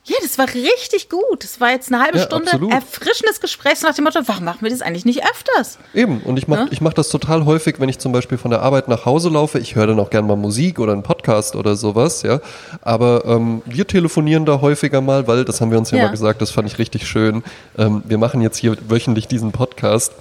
ja, 0.06 0.16
das 0.22 0.36
war 0.36 0.46
richtig 0.48 1.08
gut. 1.08 1.42
Das 1.42 1.60
war 1.60 1.70
jetzt 1.70 1.90
eine 1.90 2.02
halbe 2.02 2.18
ja, 2.18 2.24
Stunde 2.24 2.52
absolut. 2.52 2.72
erfrischendes 2.72 3.40
Gespräch 3.40 3.80
nach 3.80 3.94
dem 3.94 4.04
Motto, 4.04 4.20
warum 4.26 4.44
machen 4.44 4.58
wir 4.60 4.68
das 4.68 4.82
eigentlich 4.82 5.06
nicht 5.06 5.24
öfters? 5.24 5.78
Eben, 5.94 6.20
und 6.20 6.36
ich 6.36 6.46
mache 6.46 6.68
ja? 6.70 6.78
mach 6.80 6.92
das 6.92 7.08
total 7.08 7.46
häufig, 7.46 7.80
wenn 7.80 7.88
ich 7.88 7.98
zum 7.98 8.12
Beispiel 8.12 8.36
von 8.36 8.50
der 8.50 8.60
Arbeit 8.60 8.88
nach 8.88 9.06
Hause 9.06 9.30
laufe. 9.30 9.58
Ich 9.58 9.76
höre 9.76 9.86
dann 9.86 9.98
auch 9.98 10.10
gerne 10.10 10.28
mal 10.28 10.36
Musik 10.36 10.78
oder 10.78 10.92
einen 10.92 11.02
Podcast 11.02 11.56
oder 11.56 11.74
sowas, 11.74 12.22
ja. 12.22 12.40
Aber 12.82 13.24
ähm, 13.24 13.62
wir 13.64 13.86
telefonieren 13.86 14.44
da 14.44 14.60
häufiger 14.60 15.00
mal, 15.00 15.26
weil, 15.26 15.46
das 15.46 15.62
haben 15.62 15.70
wir 15.70 15.78
uns 15.78 15.90
ja, 15.90 15.96
ja. 15.96 16.04
mal 16.04 16.10
gesagt, 16.10 16.42
das 16.42 16.50
fand 16.50 16.68
ich 16.68 16.78
richtig 16.78 17.06
schön. 17.06 17.42
Ähm, 17.78 18.02
wir 18.04 18.18
machen 18.18 18.42
jetzt 18.42 18.58
hier 18.58 18.76
wöchentlich 18.86 19.26
diesen 19.26 19.52
Podcast. 19.52 20.12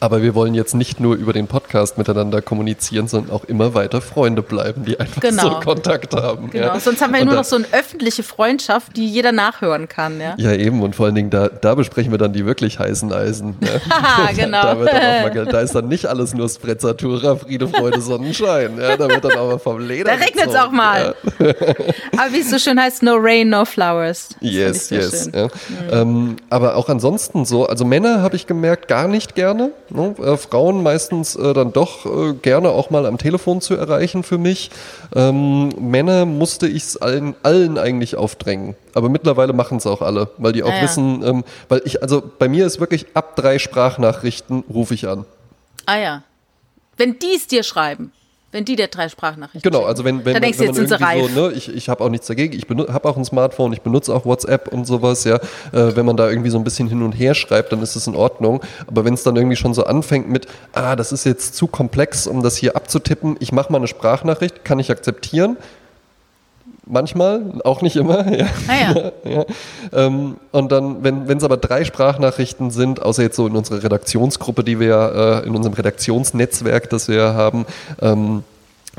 Aber 0.00 0.22
wir 0.22 0.34
wollen 0.34 0.54
jetzt 0.54 0.74
nicht 0.74 1.00
nur 1.00 1.16
über 1.16 1.32
den 1.32 1.46
Podcast 1.46 1.98
miteinander 1.98 2.42
kommunizieren, 2.42 3.08
sondern 3.08 3.34
auch 3.34 3.44
immer 3.44 3.74
weiter 3.74 4.00
Freunde 4.00 4.42
bleiben, 4.42 4.84
die 4.84 4.98
einfach 4.98 5.20
genau. 5.20 5.42
so 5.42 5.60
Kontakt 5.60 6.14
haben. 6.14 6.50
Genau, 6.50 6.66
ja. 6.66 6.80
sonst 6.80 7.00
haben 7.00 7.12
wir 7.12 7.20
ja 7.20 7.24
nur 7.24 7.34
noch 7.34 7.44
so 7.44 7.56
eine 7.56 7.66
öffentliche 7.72 8.22
Freundschaft, 8.22 8.96
die 8.96 9.06
jeder 9.06 9.32
nachhören 9.32 9.88
kann. 9.88 10.20
Ja, 10.20 10.34
ja 10.36 10.52
eben, 10.52 10.82
und 10.82 10.96
vor 10.96 11.06
allen 11.06 11.14
Dingen, 11.14 11.30
da, 11.30 11.48
da 11.48 11.74
besprechen 11.74 12.12
wir 12.12 12.18
dann 12.18 12.32
die 12.32 12.46
wirklich 12.46 12.78
heißen 12.78 13.12
Eisen. 13.12 13.56
Ja. 13.60 14.30
genau. 14.36 14.62
da, 14.62 14.78
wird 14.78 14.92
dann 14.92 15.26
auch 15.26 15.34
mal, 15.34 15.46
da 15.46 15.60
ist 15.60 15.74
dann 15.74 15.88
nicht 15.88 16.06
alles 16.06 16.34
nur 16.34 16.48
Sprezzatura, 16.48 17.36
Friede, 17.36 17.68
Freude, 17.68 18.00
Sonnenschein. 18.00 18.78
Ja, 18.78 18.96
da 18.96 19.08
wird 19.08 19.24
dann 19.24 19.38
aber 19.38 19.58
vom 19.58 19.80
Leder. 19.80 20.12
Da 20.12 20.24
regnet 20.24 20.48
es 20.48 20.54
auch 20.54 20.70
mal. 20.70 21.14
Aber 22.16 22.32
wie 22.32 22.40
es 22.40 22.50
so 22.50 22.58
schön 22.58 22.80
heißt, 22.80 23.02
no 23.02 23.16
rain, 23.16 23.48
no 23.48 23.64
flowers. 23.64 24.30
Das 24.40 24.50
yes, 24.50 24.90
yes. 24.90 25.30
Ja. 25.32 25.44
Mhm. 25.44 25.50
Ähm, 25.90 26.36
aber 26.50 26.76
auch 26.76 26.88
ansonsten 26.88 27.44
so, 27.44 27.66
also 27.66 27.84
Männer 27.84 28.22
habe 28.22 28.36
ich 28.36 28.46
gemerkt, 28.46 28.88
gar 28.88 29.08
nicht 29.08 29.34
gerne. 29.34 29.72
Ne? 29.90 30.14
Äh, 30.18 30.36
Frauen 30.36 30.82
meistens 30.82 31.36
äh, 31.36 31.52
dann 31.52 31.72
doch 31.72 32.06
äh, 32.06 32.34
gerne 32.34 32.70
auch 32.70 32.90
mal 32.90 33.06
am 33.06 33.18
Telefon 33.18 33.60
zu 33.60 33.74
erreichen 33.74 34.22
für 34.22 34.38
mich. 34.38 34.70
Ähm, 35.14 35.68
Männer 35.78 36.24
musste 36.26 36.66
ich 36.66 36.82
es 36.82 36.96
allen, 36.96 37.34
allen 37.42 37.78
eigentlich 37.78 38.16
aufdrängen. 38.16 38.76
Aber 38.94 39.08
mittlerweile 39.08 39.52
machen 39.52 39.78
es 39.78 39.86
auch 39.86 40.02
alle, 40.02 40.30
weil 40.38 40.52
die 40.52 40.62
auch 40.62 40.70
ah, 40.70 40.76
ja. 40.76 40.82
wissen, 40.82 41.22
ähm, 41.24 41.44
weil 41.68 41.82
ich, 41.84 42.02
also 42.02 42.22
bei 42.38 42.48
mir 42.48 42.66
ist 42.66 42.80
wirklich 42.80 43.06
ab 43.14 43.36
drei 43.36 43.58
Sprachnachrichten 43.58 44.64
rufe 44.72 44.94
ich 44.94 45.08
an. 45.08 45.24
Ah 45.86 45.98
ja. 45.98 46.22
Wenn 46.96 47.18
die 47.18 47.34
es 47.34 47.46
dir 47.46 47.62
schreiben. 47.62 48.12
Wenn 48.54 48.64
die 48.64 48.76
der 48.76 48.86
drei 48.86 49.08
Sprachnachrichten 49.08 49.68
Genau, 49.68 49.84
also 49.84 50.04
wenn, 50.04 50.24
wenn, 50.24 50.34
dann 50.34 50.42
denkst 50.42 50.60
wenn 50.60 50.68
man 50.68 50.76
jetzt 50.76 50.88
sind 50.88 50.96
sie 50.96 51.04
reif. 51.04 51.28
so, 51.34 51.48
ne, 51.48 51.52
ich, 51.56 51.74
ich 51.74 51.88
habe 51.88 52.04
auch 52.04 52.08
nichts 52.08 52.28
dagegen, 52.28 52.56
ich 52.56 52.68
habe 52.70 53.08
auch 53.08 53.16
ein 53.16 53.24
Smartphone, 53.24 53.72
ich 53.72 53.80
benutze 53.80 54.14
auch 54.14 54.24
WhatsApp 54.24 54.68
und 54.68 54.84
sowas, 54.84 55.24
ja. 55.24 55.40
Äh, 55.72 55.96
wenn 55.96 56.06
man 56.06 56.16
da 56.16 56.30
irgendwie 56.30 56.50
so 56.50 56.58
ein 56.58 56.62
bisschen 56.62 56.86
hin 56.86 57.02
und 57.02 57.10
her 57.14 57.34
schreibt, 57.34 57.72
dann 57.72 57.82
ist 57.82 57.96
es 57.96 58.06
in 58.06 58.14
Ordnung. 58.14 58.62
Aber 58.86 59.04
wenn 59.04 59.14
es 59.14 59.24
dann 59.24 59.34
irgendwie 59.34 59.56
schon 59.56 59.74
so 59.74 59.82
anfängt 59.82 60.28
mit, 60.28 60.46
ah, 60.72 60.94
das 60.94 61.10
ist 61.10 61.24
jetzt 61.24 61.56
zu 61.56 61.66
komplex, 61.66 62.28
um 62.28 62.44
das 62.44 62.56
hier 62.56 62.76
abzutippen, 62.76 63.36
ich 63.40 63.50
mache 63.50 63.72
mal 63.72 63.78
eine 63.78 63.88
Sprachnachricht, 63.88 64.64
kann 64.64 64.78
ich 64.78 64.88
akzeptieren. 64.88 65.56
Manchmal, 66.86 67.60
auch 67.64 67.82
nicht 67.82 67.96
immer. 67.96 68.24
Ja. 68.34 68.46
Ah, 68.68 68.74
ja. 68.74 69.12
ja. 69.30 69.44
Ähm, 69.92 70.36
und 70.50 70.72
dann, 70.72 71.04
wenn 71.04 71.36
es 71.36 71.44
aber 71.44 71.56
drei 71.56 71.84
Sprachnachrichten 71.84 72.70
sind, 72.70 73.00
außer 73.00 73.22
jetzt 73.22 73.36
so 73.36 73.46
in 73.46 73.54
unserer 73.54 73.82
Redaktionsgruppe, 73.82 74.64
die 74.64 74.80
wir 74.80 75.42
äh, 75.44 75.46
in 75.46 75.54
unserem 75.54 75.74
Redaktionsnetzwerk, 75.74 76.90
das 76.90 77.08
wir 77.08 77.34
haben, 77.34 77.66
ähm, 78.00 78.44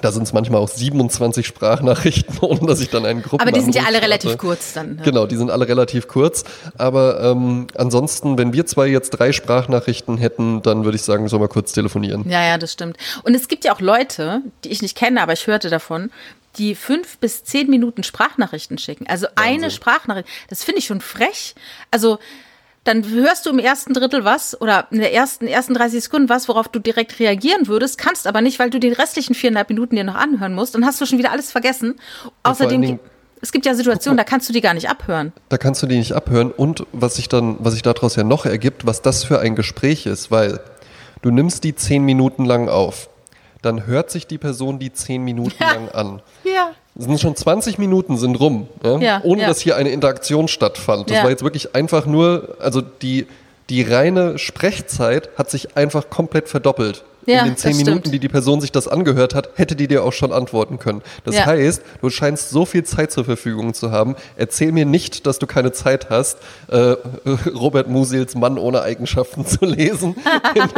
da 0.01 0.11
sind 0.11 0.23
es 0.23 0.33
manchmal 0.33 0.61
auch 0.61 0.67
27 0.67 1.45
Sprachnachrichten, 1.45 2.37
ohne 2.41 2.67
dass 2.67 2.79
ich 2.81 2.89
dann 2.89 3.05
einen 3.05 3.21
Gruppen 3.21 3.41
Aber 3.41 3.51
die 3.51 3.61
sind 3.61 3.75
ja 3.75 3.83
alle 3.85 4.01
relativ 4.01 4.37
kurz 4.37 4.73
dann. 4.73 4.95
Ne? 4.95 5.01
Genau, 5.03 5.25
die 5.25 5.37
sind 5.37 5.49
alle 5.49 5.67
relativ 5.67 6.07
kurz. 6.07 6.43
Aber 6.77 7.21
ähm, 7.21 7.67
ansonsten, 7.75 8.37
wenn 8.37 8.53
wir 8.53 8.65
zwei 8.65 8.87
jetzt 8.87 9.11
drei 9.11 9.31
Sprachnachrichten 9.31 10.17
hätten, 10.17 10.61
dann 10.61 10.83
würde 10.83 10.95
ich 10.95 11.03
sagen, 11.03 11.27
sollen 11.27 11.41
wir 11.41 11.47
kurz 11.47 11.71
telefonieren. 11.71 12.29
Ja, 12.29 12.43
ja, 12.43 12.57
das 12.57 12.73
stimmt. 12.73 12.97
Und 13.23 13.35
es 13.35 13.47
gibt 13.47 13.63
ja 13.65 13.73
auch 13.73 13.81
Leute, 13.81 14.41
die 14.63 14.69
ich 14.69 14.81
nicht 14.81 14.97
kenne, 14.97 15.21
aber 15.21 15.33
ich 15.33 15.47
hörte 15.47 15.69
davon, 15.69 16.11
die 16.57 16.75
fünf 16.75 17.17
bis 17.17 17.43
zehn 17.43 17.69
Minuten 17.69 18.03
Sprachnachrichten 18.03 18.77
schicken. 18.77 19.07
Also 19.07 19.27
Wahnsinn. 19.35 19.63
eine 19.63 19.71
Sprachnachricht. 19.71 20.27
Das 20.49 20.63
finde 20.63 20.79
ich 20.79 20.85
schon 20.85 21.01
frech. 21.01 21.55
Also 21.91 22.19
dann 22.85 23.09
hörst 23.09 23.45
du 23.45 23.49
im 23.49 23.59
ersten 23.59 23.93
Drittel 23.93 24.23
was 24.25 24.59
oder 24.61 24.87
in 24.91 24.99
der 24.99 25.11
ersten, 25.11 25.47
ersten 25.47 25.73
30 25.73 26.03
Sekunden 26.03 26.29
was, 26.29 26.47
worauf 26.47 26.67
du 26.67 26.79
direkt 26.79 27.19
reagieren 27.19 27.67
würdest, 27.67 27.97
kannst 27.97 28.27
aber 28.27 28.41
nicht, 28.41 28.59
weil 28.59 28.69
du 28.69 28.79
die 28.79 28.89
restlichen 28.89 29.33
viereinhalb 29.33 29.69
Minuten 29.69 29.95
dir 29.95 30.03
noch 30.03 30.15
anhören 30.15 30.53
musst. 30.53 30.75
Dann 30.75 30.85
hast 30.85 31.01
du 31.01 31.05
schon 31.07 31.17
wieder 31.17 31.31
alles 31.31 31.51
vergessen. 31.51 31.95
Außerdem, 32.43 32.99
es 33.41 33.51
gibt 33.51 33.65
ja 33.65 33.73
Situationen, 33.73 34.17
da 34.17 34.23
kannst 34.23 34.47
du 34.49 34.53
die 34.53 34.61
gar 34.61 34.75
nicht 34.75 34.87
abhören. 34.87 35.33
Da 35.49 35.57
kannst 35.57 35.81
du 35.81 35.87
die 35.87 35.97
nicht 35.97 36.13
abhören. 36.13 36.51
Und 36.51 36.85
was 36.91 37.15
sich 37.15 37.27
dann, 37.27 37.57
was 37.59 37.73
sich 37.73 37.81
daraus 37.81 38.15
ja 38.15 38.23
noch 38.23 38.45
ergibt, 38.45 38.85
was 38.85 39.01
das 39.01 39.23
für 39.23 39.39
ein 39.39 39.55
Gespräch 39.55 40.05
ist, 40.05 40.29
weil 40.29 40.59
du 41.23 41.31
nimmst 41.31 41.63
die 41.63 41.75
zehn 41.75 42.03
Minuten 42.03 42.45
lang 42.45 42.69
auf 42.69 43.09
dann 43.65 43.87
hört 43.87 44.11
sich 44.11 44.27
die 44.27 44.37
Person 44.37 44.79
die 44.79 44.93
zehn 44.93 45.23
Minuten 45.23 45.55
ja. 45.59 45.73
lang 45.73 45.89
an. 45.89 46.21
Ja. 46.43 46.71
Sind 46.95 47.19
schon 47.19 47.35
20 47.35 47.77
Minuten 47.77 48.17
sind 48.17 48.39
rum, 48.39 48.67
ja? 48.83 48.97
Ja, 48.99 49.21
ohne 49.23 49.45
dass 49.45 49.59
hier 49.59 49.75
eine 49.75 49.89
Interaktion 49.89 50.47
stattfand. 50.47 51.09
Das 51.09 51.23
war 51.23 51.29
jetzt 51.29 51.43
wirklich 51.43 51.75
einfach 51.75 52.05
nur, 52.05 52.55
also 52.61 52.79
die, 52.79 53.27
die 53.69 53.81
reine 53.81 54.37
Sprechzeit 54.37 55.29
hat 55.37 55.49
sich 55.49 55.75
einfach 55.75 56.09
komplett 56.09 56.47
verdoppelt 56.47 57.03
ja, 57.25 57.41
in 57.41 57.51
den 57.51 57.57
zehn 57.57 57.77
Minuten, 57.77 57.99
stimmt. 57.99 58.13
die 58.13 58.19
die 58.19 58.29
Person 58.29 58.61
sich 58.61 58.71
das 58.71 58.87
angehört 58.87 59.35
hat, 59.35 59.49
hätte 59.55 59.75
die 59.75 59.87
dir 59.87 60.03
auch 60.03 60.13
schon 60.13 60.31
antworten 60.31 60.79
können. 60.79 61.01
Das 61.23 61.35
ja. 61.35 61.45
heißt, 61.45 61.81
du 62.01 62.09
scheinst 62.09 62.49
so 62.49 62.65
viel 62.65 62.83
Zeit 62.83 63.11
zur 63.11 63.25
Verfügung 63.25 63.73
zu 63.73 63.91
haben. 63.91 64.15
Erzähl 64.35 64.71
mir 64.71 64.85
nicht, 64.85 65.25
dass 65.25 65.39
du 65.39 65.47
keine 65.47 65.71
Zeit 65.71 66.09
hast, 66.09 66.37
äh, 66.67 66.77
Robert 67.53 67.87
Musils 67.87 68.35
Mann 68.35 68.57
ohne 68.57 68.81
Eigenschaften 68.81 69.45
zu 69.45 69.65
lesen. 69.65 70.15
wenn, 70.53 70.69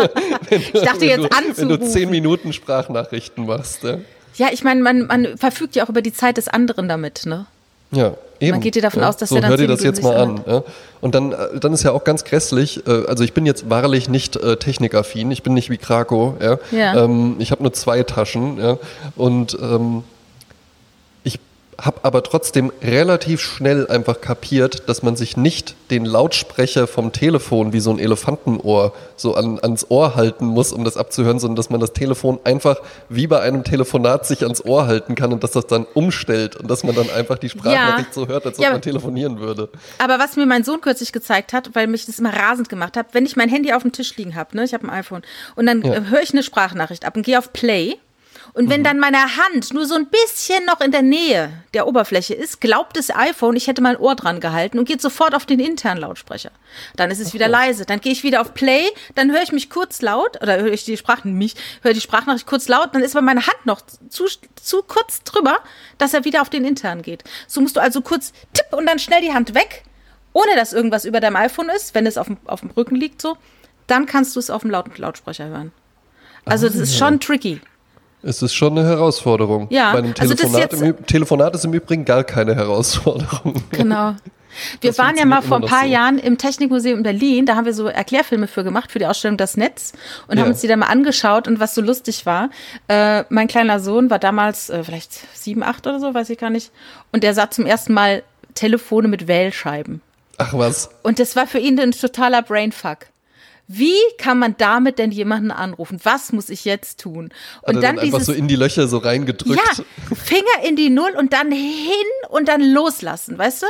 wenn, 0.49 0.61
ich 0.61 0.71
dachte 0.71 1.05
jetzt 1.05 1.23
du, 1.23 1.31
anzurufen. 1.31 1.69
Wenn 1.69 1.79
du 1.79 1.89
zehn 1.89 2.09
Minuten 2.09 2.53
Sprachnachrichten 2.53 3.45
machst. 3.45 3.83
Ja, 3.83 3.97
ja 4.35 4.47
ich 4.51 4.63
meine, 4.63 4.81
man, 4.81 5.07
man 5.07 5.37
verfügt 5.37 5.75
ja 5.75 5.85
auch 5.85 5.89
über 5.89 6.01
die 6.01 6.13
Zeit 6.13 6.37
des 6.37 6.47
anderen 6.47 6.87
damit, 6.87 7.25
ne? 7.25 7.45
Ja, 7.91 8.15
eben. 8.39 8.51
Man 8.51 8.61
geht 8.61 8.75
dir 8.75 8.81
davon 8.81 9.01
ja, 9.01 9.09
aus, 9.09 9.17
dass 9.17 9.29
so, 9.29 9.35
er 9.35 9.41
dann 9.41 9.49
hör 9.49 9.57
dir 9.57 9.67
das 9.67 9.83
jetzt 9.83 10.03
mal 10.03 10.15
an. 10.15 10.41
Ja. 10.45 10.63
Und 11.01 11.15
dann, 11.15 11.31
äh, 11.31 11.59
dann 11.59 11.73
ist 11.73 11.83
ja 11.83 11.91
auch 11.91 12.03
ganz 12.03 12.23
grässlich, 12.23 12.85
äh, 12.88 13.05
also 13.07 13.23
ich 13.23 13.33
bin 13.33 13.45
jetzt 13.45 13.69
wahrlich 13.69 14.09
nicht 14.09 14.35
äh, 14.35 14.57
technikaffin, 14.57 15.31
ich 15.31 15.43
bin 15.43 15.53
nicht 15.53 15.69
wie 15.69 15.77
Krako, 15.77 16.38
ja. 16.41 16.57
ja. 16.71 17.03
Ähm, 17.03 17.35
ich 17.39 17.51
habe 17.51 17.63
nur 17.63 17.73
zwei 17.73 18.03
Taschen, 18.03 18.57
ja. 18.59 18.77
Und 19.15 19.57
ähm, 19.61 20.03
habe 21.80 21.99
aber 22.03 22.23
trotzdem 22.23 22.71
relativ 22.82 23.41
schnell 23.41 23.88
einfach 23.88 24.19
kapiert, 24.19 24.89
dass 24.89 25.03
man 25.03 25.15
sich 25.15 25.38
nicht 25.38 25.75
den 25.91 26.05
Lautsprecher 26.05 26.88
vom 26.88 27.11
Telefon 27.11 27.71
wie 27.71 27.80
so 27.80 27.91
ein 27.91 27.99
Elefantenohr 27.99 28.93
so 29.15 29.36
an, 29.36 29.59
ans 29.59 29.86
Ohr 29.89 30.15
halten 30.15 30.47
muss, 30.47 30.73
um 30.73 30.84
das 30.84 30.97
abzuhören, 30.97 31.39
sondern 31.39 31.55
dass 31.55 31.69
man 31.69 31.80
das 31.80 31.93
Telefon 31.93 32.39
einfach 32.43 32.78
wie 33.09 33.28
bei 33.28 33.41
einem 33.41 33.63
Telefonat 33.63 34.25
sich 34.25 34.41
ans 34.41 34.65
Ohr 34.65 34.88
halten 34.88 35.13
kann 35.13 35.32
und 35.32 35.43
dass 35.43 35.51
das 35.51 35.67
dann 35.67 35.86
umstellt 35.93 36.55
und 36.55 36.69
dass 36.69 36.84
man 36.84 36.95
dann 36.95 37.11
einfach 37.11 37.38
die 37.38 37.49
Sprachnachricht 37.49 38.09
ja. 38.09 38.13
so 38.13 38.28
hört, 38.28 38.47
als 38.47 38.57
ob 38.57 38.65
ja, 38.65 38.71
man 38.71 38.82
telefonieren 38.82 39.39
würde. 39.39 39.69
Aber 39.99 40.17
was 40.17 40.36
mir 40.36 40.47
mein 40.47 40.63
Sohn 40.63 40.82
kürzlich 40.82 41.11
gezeigt 41.11 41.53
hat, 41.53 41.75
weil 41.75 41.86
mich 41.86 42.07
das 42.07 42.17
immer 42.17 42.34
rasend 42.34 42.69
gemacht 42.69 42.97
hat, 42.97 43.13
wenn 43.13 43.25
ich 43.25 43.36
mein 43.36 43.49
Handy 43.49 43.71
auf 43.73 43.84
dem 43.84 43.91
Tisch 43.91 44.15
liegen 44.17 44.36
habe, 44.36 44.55
ne, 44.55 44.63
ich 44.63 44.73
habe 44.73 44.88
ein 44.88 44.89
iPhone, 44.89 45.21
und 45.55 45.67
dann 45.67 45.84
ja. 45.84 46.01
höre 46.01 46.21
ich 46.21 46.32
eine 46.32 46.41
Sprachnachricht 46.41 47.05
ab 47.05 47.15
und 47.15 47.23
gehe 47.23 47.38
auf 47.38 47.53
Play 47.53 47.97
und 48.53 48.69
wenn 48.69 48.81
mhm. 48.81 48.85
dann 48.85 48.99
meine 48.99 49.37
Hand 49.37 49.73
nur 49.73 49.85
so 49.85 49.95
ein 49.95 50.07
bisschen 50.07 50.65
noch 50.65 50.81
in 50.81 50.91
der 50.91 51.01
Nähe 51.01 51.51
der 51.73 51.87
Oberfläche 51.87 52.33
ist, 52.33 52.61
glaubt 52.61 52.97
das 52.97 53.15
iPhone, 53.15 53.55
ich 53.55 53.67
hätte 53.67 53.81
mein 53.81 53.97
Ohr 53.97 54.15
dran 54.15 54.39
gehalten 54.39 54.79
und 54.79 54.85
geht 54.85 55.01
sofort 55.01 55.35
auf 55.35 55.45
den 55.45 55.59
internen 55.59 56.01
Lautsprecher. 56.01 56.51
Dann 56.95 57.11
ist 57.11 57.19
es 57.19 57.27
okay. 57.27 57.35
wieder 57.35 57.47
leise. 57.47 57.85
Dann 57.85 58.01
gehe 58.01 58.11
ich 58.11 58.23
wieder 58.23 58.41
auf 58.41 58.53
Play, 58.53 58.85
dann 59.15 59.31
höre 59.31 59.41
ich 59.41 59.51
mich 59.51 59.69
kurz 59.69 60.01
laut, 60.01 60.41
oder 60.41 60.57
höre 60.57 60.73
ich 60.73 60.85
die 60.85 60.97
Sprachen 60.97 61.33
mich, 61.33 61.55
höre 61.81 61.93
die 61.93 62.01
Sprachnachricht 62.01 62.47
kurz 62.47 62.67
laut, 62.67 62.93
dann 62.93 63.03
ist 63.03 63.15
aber 63.15 63.25
meine 63.25 63.45
Hand 63.45 63.65
noch 63.65 63.81
zu, 64.09 64.25
zu 64.55 64.83
kurz 64.83 65.23
drüber, 65.23 65.59
dass 65.97 66.13
er 66.13 66.25
wieder 66.25 66.41
auf 66.41 66.49
den 66.49 66.65
internen 66.65 67.01
geht. 67.01 67.23
So 67.47 67.61
musst 67.61 67.75
du 67.75 67.81
also 67.81 68.01
kurz 68.01 68.33
tipp 68.53 68.67
und 68.71 68.85
dann 68.85 68.99
schnell 68.99 69.21
die 69.21 69.33
Hand 69.33 69.53
weg, 69.53 69.83
ohne 70.33 70.55
dass 70.55 70.73
irgendwas 70.73 71.05
über 71.05 71.19
deinem 71.19 71.35
iPhone 71.35 71.69
ist, 71.69 71.95
wenn 71.95 72.05
es 72.05 72.17
auf 72.17 72.27
dem, 72.27 72.37
auf 72.45 72.61
dem 72.61 72.71
Rücken 72.71 72.95
liegt 72.95 73.21
so. 73.21 73.37
Dann 73.87 74.05
kannst 74.05 74.35
du 74.35 74.39
es 74.39 74.49
auf 74.49 74.61
dem 74.61 74.71
lauten 74.71 74.93
Lautsprecher 74.97 75.45
hören. 75.47 75.71
Also 76.45 76.67
das 76.67 76.75
ist 76.75 76.97
schon 76.97 77.19
tricky. 77.19 77.61
Es 78.24 78.41
ist 78.41 78.53
schon 78.53 78.78
eine 78.78 78.88
Herausforderung. 78.88 79.68
Ja, 79.70 79.91
Bei 79.91 79.99
einem 79.99 80.13
Telefonat, 80.13 80.74
also 80.74 80.86
im, 80.86 81.05
Telefonat 81.05 81.55
ist 81.55 81.65
im 81.65 81.74
Übrigen 81.74 82.03
gar 82.03 82.24
keine 82.24 82.55
Herausforderung. 82.55 83.55
Genau. 83.72 84.15
Wir 84.82 84.89
das 84.89 84.97
waren 84.97 85.15
ja 85.15 85.26
mal 85.26 85.41
vor 85.41 85.57
ein 85.57 85.65
paar 85.68 85.84
so. 85.84 85.88
Jahren 85.88 86.18
im 86.18 86.39
Technikmuseum 86.39 86.97
in 86.97 87.03
Berlin, 87.03 87.45
da 87.45 87.55
haben 87.55 87.65
wir 87.65 87.76
so 87.76 87.86
Erklärfilme 87.88 88.47
für 88.47 88.63
gemacht, 88.63 88.91
für 88.91 88.97
die 88.97 89.05
Ausstellung 89.05 89.38
Das 89.38 89.55
Netz 89.55 89.93
und 90.28 90.38
ja. 90.38 90.41
haben 90.41 90.49
uns 90.49 90.61
die 90.61 90.68
da 90.68 90.76
mal 90.76 90.88
angeschaut 90.88 91.47
und 91.47 91.59
was 91.59 91.76
so 91.76 91.82
lustig 91.82 92.26
war, 92.26 92.49
äh, 92.88 93.24
mein 93.30 93.47
kleiner 93.47 93.80
Sohn 93.80 94.09
war 94.09 94.18
damals 94.18 94.72
äh, 94.72 94.84
vielleicht 94.84 95.11
sieben, 95.38 95.61
acht 95.61 95.86
oder 95.86 95.99
so, 95.99 96.11
weiß 96.13 96.32
ich 96.32 96.39
gar 96.39 96.49
nicht, 96.49 96.72
und 97.11 97.24
der 97.24 97.36
sah 97.36 97.51
zum 97.51 97.68
ersten 97.68 97.93
Mal 97.93 98.24
Telefone 98.55 99.07
mit 99.07 99.28
Wählscheiben. 99.28 100.01
Ach 100.39 100.53
was. 100.53 100.89
Und 101.03 101.20
das 101.20 101.36
war 101.36 101.45
für 101.45 101.59
ihn 101.59 101.80
ein 101.80 101.91
totaler 101.91 102.41
Brainfuck 102.41 103.07
wie 103.68 103.99
kann 104.18 104.39
man 104.39 104.55
damit 104.57 104.97
denn 104.97 105.11
jemanden 105.11 105.51
anrufen? 105.51 105.99
Was 106.03 106.32
muss 106.32 106.49
ich 106.49 106.63
jetzt 106.63 107.01
tun? 107.01 107.30
Und 107.63 107.76
dann, 107.76 107.97
dann 107.97 107.99
einfach 107.99 108.22
so 108.22 108.32
in 108.32 108.47
die 108.47 108.55
Löcher 108.55 108.88
so 108.88 108.97
reingedrückt. 108.97 109.59
Ja, 109.59 109.84
Finger 110.15 110.65
in 110.68 110.78
die 110.78 110.89
Null 110.89 111.11
und 111.18 111.34
dann 111.34 111.51
hin 111.51 111.68
und 112.30 112.47
dann 112.47 112.61
loslassen, 112.61 113.38
weißt 113.38 113.63
du? 113.63 113.68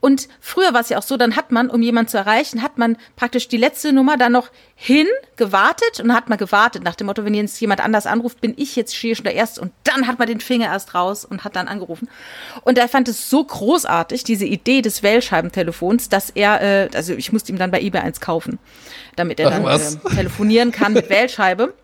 Und 0.00 0.28
früher 0.40 0.74
war 0.74 0.80
es 0.80 0.88
ja 0.88 0.98
auch 0.98 1.02
so, 1.02 1.16
dann 1.16 1.36
hat 1.36 1.52
man, 1.52 1.70
um 1.70 1.80
jemanden 1.80 2.10
zu 2.10 2.18
erreichen, 2.18 2.62
hat 2.62 2.76
man 2.76 2.96
praktisch 3.14 3.46
die 3.46 3.56
letzte 3.56 3.92
Nummer 3.92 4.16
dann 4.16 4.32
noch 4.32 4.50
hin 4.78 5.06
gewartet 5.36 6.00
und 6.00 6.12
hat 6.12 6.28
mal 6.28 6.36
gewartet 6.36 6.84
nach 6.84 6.94
dem 6.94 7.06
Motto, 7.06 7.24
wenn 7.24 7.32
jetzt 7.32 7.58
jemand 7.60 7.80
anders 7.80 8.06
anruft, 8.06 8.42
bin 8.42 8.52
ich 8.56 8.76
jetzt 8.76 8.92
hier 8.92 9.16
schon 9.16 9.24
der 9.24 9.34
Erste 9.34 9.62
und 9.62 9.72
dann 9.84 10.06
hat 10.06 10.18
man 10.18 10.28
den 10.28 10.40
Finger 10.40 10.66
erst 10.66 10.94
raus 10.94 11.24
und 11.24 11.44
hat 11.44 11.56
dann 11.56 11.66
angerufen. 11.66 12.08
Und 12.62 12.76
er 12.76 12.86
fand 12.86 13.08
es 13.08 13.30
so 13.30 13.42
großartig, 13.42 14.22
diese 14.24 14.44
Idee 14.44 14.82
des 14.82 15.02
Wählscheibentelefons, 15.02 16.10
dass 16.10 16.28
er, 16.28 16.60
äh, 16.60 16.88
also 16.94 17.14
ich 17.14 17.32
musste 17.32 17.52
ihm 17.52 17.58
dann 17.58 17.70
bei 17.70 17.80
eBay 17.80 18.02
eins 18.02 18.20
kaufen 18.20 18.58
damit 19.16 19.40
er 19.40 19.50
dann 19.50 19.66
äh, 19.66 20.14
telefonieren 20.14 20.70
kann 20.70 20.92
mit 20.92 21.10
Wählscheibe. 21.10 21.74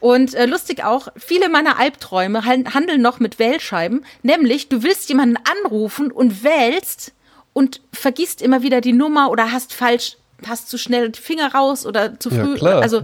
Und 0.00 0.34
äh, 0.34 0.46
lustig 0.46 0.82
auch, 0.82 1.08
viele 1.16 1.48
meiner 1.48 1.78
Albträume 1.78 2.44
handeln 2.44 3.00
noch 3.00 3.20
mit 3.20 3.38
Wählscheiben, 3.38 4.04
nämlich 4.22 4.68
du 4.68 4.82
willst 4.82 5.08
jemanden 5.08 5.36
anrufen 5.64 6.10
und 6.10 6.42
wählst 6.42 7.12
und 7.52 7.82
vergisst 7.92 8.42
immer 8.42 8.62
wieder 8.62 8.80
die 8.80 8.94
Nummer 8.94 9.30
oder 9.30 9.52
hast 9.52 9.72
falsch, 9.72 10.16
hast 10.48 10.68
zu 10.68 10.78
schnell 10.78 11.10
die 11.10 11.20
Finger 11.20 11.54
raus 11.54 11.86
oder 11.86 12.18
zu 12.18 12.30
früh. 12.30 12.56
Ja, 12.58 12.78
also 12.78 13.02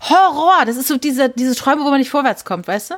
Horror, 0.00 0.64
das 0.66 0.76
ist 0.76 0.88
so 0.88 0.96
diese, 0.96 1.28
diese 1.28 1.54
Träume, 1.54 1.82
wo 1.84 1.90
man 1.90 1.98
nicht 1.98 2.10
vorwärts 2.10 2.44
kommt, 2.44 2.68
weißt 2.68 2.90
du? 2.90 2.94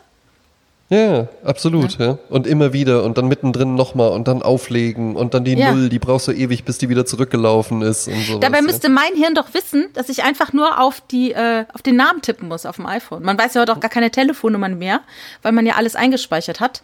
Ja, 0.90 1.28
absolut. 1.44 1.98
Ja. 1.98 2.06
ja. 2.06 2.18
Und 2.28 2.48
immer 2.48 2.72
wieder 2.72 3.04
und 3.04 3.16
dann 3.16 3.28
mittendrin 3.28 3.76
nochmal 3.76 4.10
und 4.10 4.26
dann 4.26 4.42
auflegen 4.42 5.14
und 5.14 5.34
dann 5.34 5.44
die 5.44 5.54
ja. 5.54 5.72
Null, 5.72 5.88
die 5.88 6.00
brauchst 6.00 6.26
du 6.26 6.32
ewig, 6.32 6.64
bis 6.64 6.78
die 6.78 6.88
wieder 6.88 7.06
zurückgelaufen 7.06 7.80
ist 7.82 8.08
und 8.08 8.20
so. 8.26 8.38
Dabei 8.40 8.60
müsste 8.60 8.88
ja. 8.88 8.92
mein 8.92 9.14
Hirn 9.14 9.36
doch 9.36 9.54
wissen, 9.54 9.86
dass 9.94 10.08
ich 10.08 10.24
einfach 10.24 10.52
nur 10.52 10.80
auf, 10.80 11.00
die, 11.00 11.30
äh, 11.30 11.64
auf 11.72 11.82
den 11.82 11.94
Namen 11.94 12.22
tippen 12.22 12.48
muss 12.48 12.66
auf 12.66 12.76
dem 12.76 12.86
iPhone. 12.86 13.22
Man 13.22 13.38
weiß 13.38 13.54
ja 13.54 13.60
heute 13.60 13.72
auch 13.72 13.78
gar 13.78 13.88
keine 13.88 14.10
Telefonnummern 14.10 14.78
mehr, 14.78 15.00
weil 15.42 15.52
man 15.52 15.64
ja 15.64 15.74
alles 15.76 15.94
eingespeichert 15.94 16.58
hat. 16.58 16.82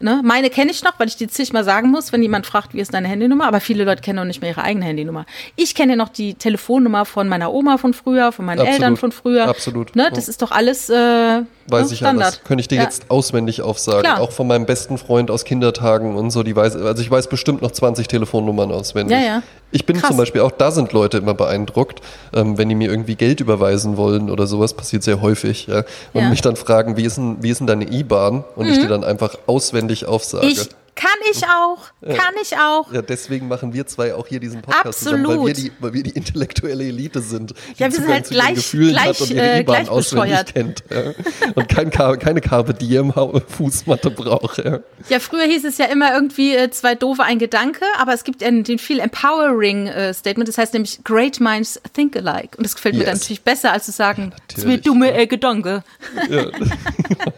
Ne? 0.00 0.20
Meine 0.24 0.48
kenne 0.48 0.70
ich 0.70 0.84
noch, 0.84 0.98
weil 0.98 1.08
ich 1.08 1.16
die 1.16 1.26
zigmal 1.26 1.64
sagen 1.64 1.90
muss, 1.90 2.12
wenn 2.12 2.22
jemand 2.22 2.46
fragt, 2.46 2.72
wie 2.72 2.80
ist 2.80 2.94
deine 2.94 3.08
Handynummer. 3.08 3.46
Aber 3.46 3.60
viele 3.60 3.84
Leute 3.84 4.02
kennen 4.02 4.18
auch 4.20 4.24
nicht 4.24 4.40
mehr 4.40 4.50
ihre 4.50 4.62
eigene 4.62 4.84
Handynummer. 4.84 5.26
Ich 5.56 5.74
kenne 5.74 5.96
noch 5.96 6.08
die 6.08 6.34
Telefonnummer 6.34 7.04
von 7.04 7.28
meiner 7.28 7.52
Oma 7.52 7.78
von 7.78 7.94
früher, 7.94 8.30
von 8.30 8.44
meinen 8.44 8.60
Absolut. 8.60 8.80
Eltern 8.80 8.96
von 8.96 9.12
früher. 9.12 9.48
Absolut. 9.48 9.96
Ne? 9.96 10.10
Das 10.14 10.28
ist 10.28 10.42
doch 10.42 10.52
alles 10.52 10.88
äh, 10.88 11.42
weiß 11.70 11.90
ich 11.92 11.98
Standard. 11.98 12.26
alles. 12.26 12.44
Könnte 12.44 12.60
ich 12.60 12.68
dir 12.68 12.76
ja. 12.76 12.82
jetzt 12.82 13.10
auswendig 13.10 13.62
aufsagen. 13.62 14.02
Klar. 14.02 14.20
Auch 14.20 14.32
von 14.32 14.46
meinem 14.46 14.66
besten 14.66 14.98
Freund 14.98 15.30
aus 15.30 15.44
Kindertagen 15.44 16.16
und 16.16 16.30
so. 16.30 16.42
Die 16.42 16.54
weiß, 16.54 16.76
also 16.76 17.02
ich 17.02 17.10
weiß 17.10 17.28
bestimmt 17.28 17.62
noch 17.62 17.70
20 17.70 18.08
Telefonnummern 18.08 18.72
auswendig. 18.72 19.16
Ja, 19.18 19.24
ja. 19.24 19.42
Ich 19.70 19.84
bin 19.84 19.98
Krass. 19.98 20.08
zum 20.08 20.16
Beispiel 20.16 20.40
auch, 20.40 20.50
da 20.50 20.70
sind 20.70 20.92
Leute 20.92 21.18
immer 21.18 21.34
beeindruckt, 21.34 22.00
ähm, 22.34 22.56
wenn 22.56 22.68
die 22.68 22.74
mir 22.74 22.90
irgendwie 22.90 23.16
Geld 23.16 23.40
überweisen 23.40 23.96
wollen 23.98 24.30
oder 24.30 24.46
sowas, 24.46 24.72
passiert 24.72 25.02
sehr 25.02 25.20
häufig, 25.20 25.66
ja, 25.66 25.84
und 26.14 26.22
ja. 26.22 26.30
mich 26.30 26.40
dann 26.40 26.56
fragen, 26.56 26.96
wie 26.96 27.04
ist 27.04 27.18
denn, 27.18 27.36
wie 27.42 27.50
ist 27.50 27.58
denn 27.58 27.66
deine 27.66 27.84
IBAN? 27.84 28.44
Und 28.56 28.66
mhm. 28.66 28.72
ich 28.72 28.78
dir 28.78 28.88
dann 28.88 29.04
einfach 29.04 29.36
auswendig 29.46 30.06
aufsage. 30.06 30.46
Ich 30.46 30.68
kann 30.98 31.10
ich 31.30 31.44
auch, 31.44 31.78
kann 32.02 32.34
ich 32.42 32.56
auch. 32.56 32.92
Ja, 32.92 33.02
deswegen 33.02 33.46
machen 33.46 33.72
wir 33.72 33.86
zwei 33.86 34.14
auch 34.14 34.26
hier 34.26 34.40
diesen 34.40 34.62
Podcast 34.62 34.86
Absolut. 34.86 35.26
zusammen, 35.26 35.40
weil 35.40 35.46
wir 35.46 35.54
die, 35.54 35.72
weil 35.78 35.92
wir 35.92 36.02
die 36.02 36.10
intellektuelle 36.10 36.84
Elite 36.84 37.20
sind, 37.20 37.50
die 37.50 37.82
ja, 37.82 37.86
wir 37.86 37.92
sind 37.92 38.08
halt 38.08 38.26
zu 38.26 38.34
gleich, 38.34 38.54
Gefühlen 38.56 38.90
gleich, 38.90 39.06
hat 39.06 39.20
und 39.20 39.30
ihre 39.30 39.46
äh, 39.46 39.60
IBAN 39.60 39.88
auswendig 39.88 40.46
kennt. 40.52 40.82
Ja. 40.90 41.12
Und 41.54 41.68
kein, 41.68 41.90
keine 41.90 42.40
Carpe 42.40 42.74
Diem 42.74 43.12
Fußmatte 43.12 44.10
braucht. 44.10 44.58
Ja. 44.58 44.80
ja, 45.08 45.20
früher 45.20 45.44
hieß 45.44 45.64
es 45.66 45.78
ja 45.78 45.84
immer 45.84 46.12
irgendwie 46.12 46.56
äh, 46.56 46.68
zwei 46.70 46.96
doofe, 46.96 47.22
ein 47.22 47.38
Gedanke, 47.38 47.84
aber 47.96 48.12
es 48.12 48.24
gibt 48.24 48.42
ein, 48.42 48.64
den 48.64 48.80
viel 48.80 48.98
empowering 48.98 49.86
äh, 49.86 50.12
Statement, 50.12 50.48
das 50.48 50.58
heißt 50.58 50.72
nämlich 50.72 51.04
Great 51.04 51.38
Minds 51.38 51.80
Think 51.94 52.16
Alike. 52.16 52.56
Und 52.56 52.64
das 52.64 52.74
gefällt 52.74 52.96
yes. 52.96 53.00
mir 53.00 53.06
dann 53.06 53.18
natürlich 53.18 53.42
besser, 53.42 53.72
als 53.72 53.86
zu 53.86 53.92
sagen, 53.92 54.32
zwei 54.48 54.78
dumme 54.78 55.12
äh, 55.16 55.28
Gedanke. 55.28 55.84
Ja. 56.28 56.46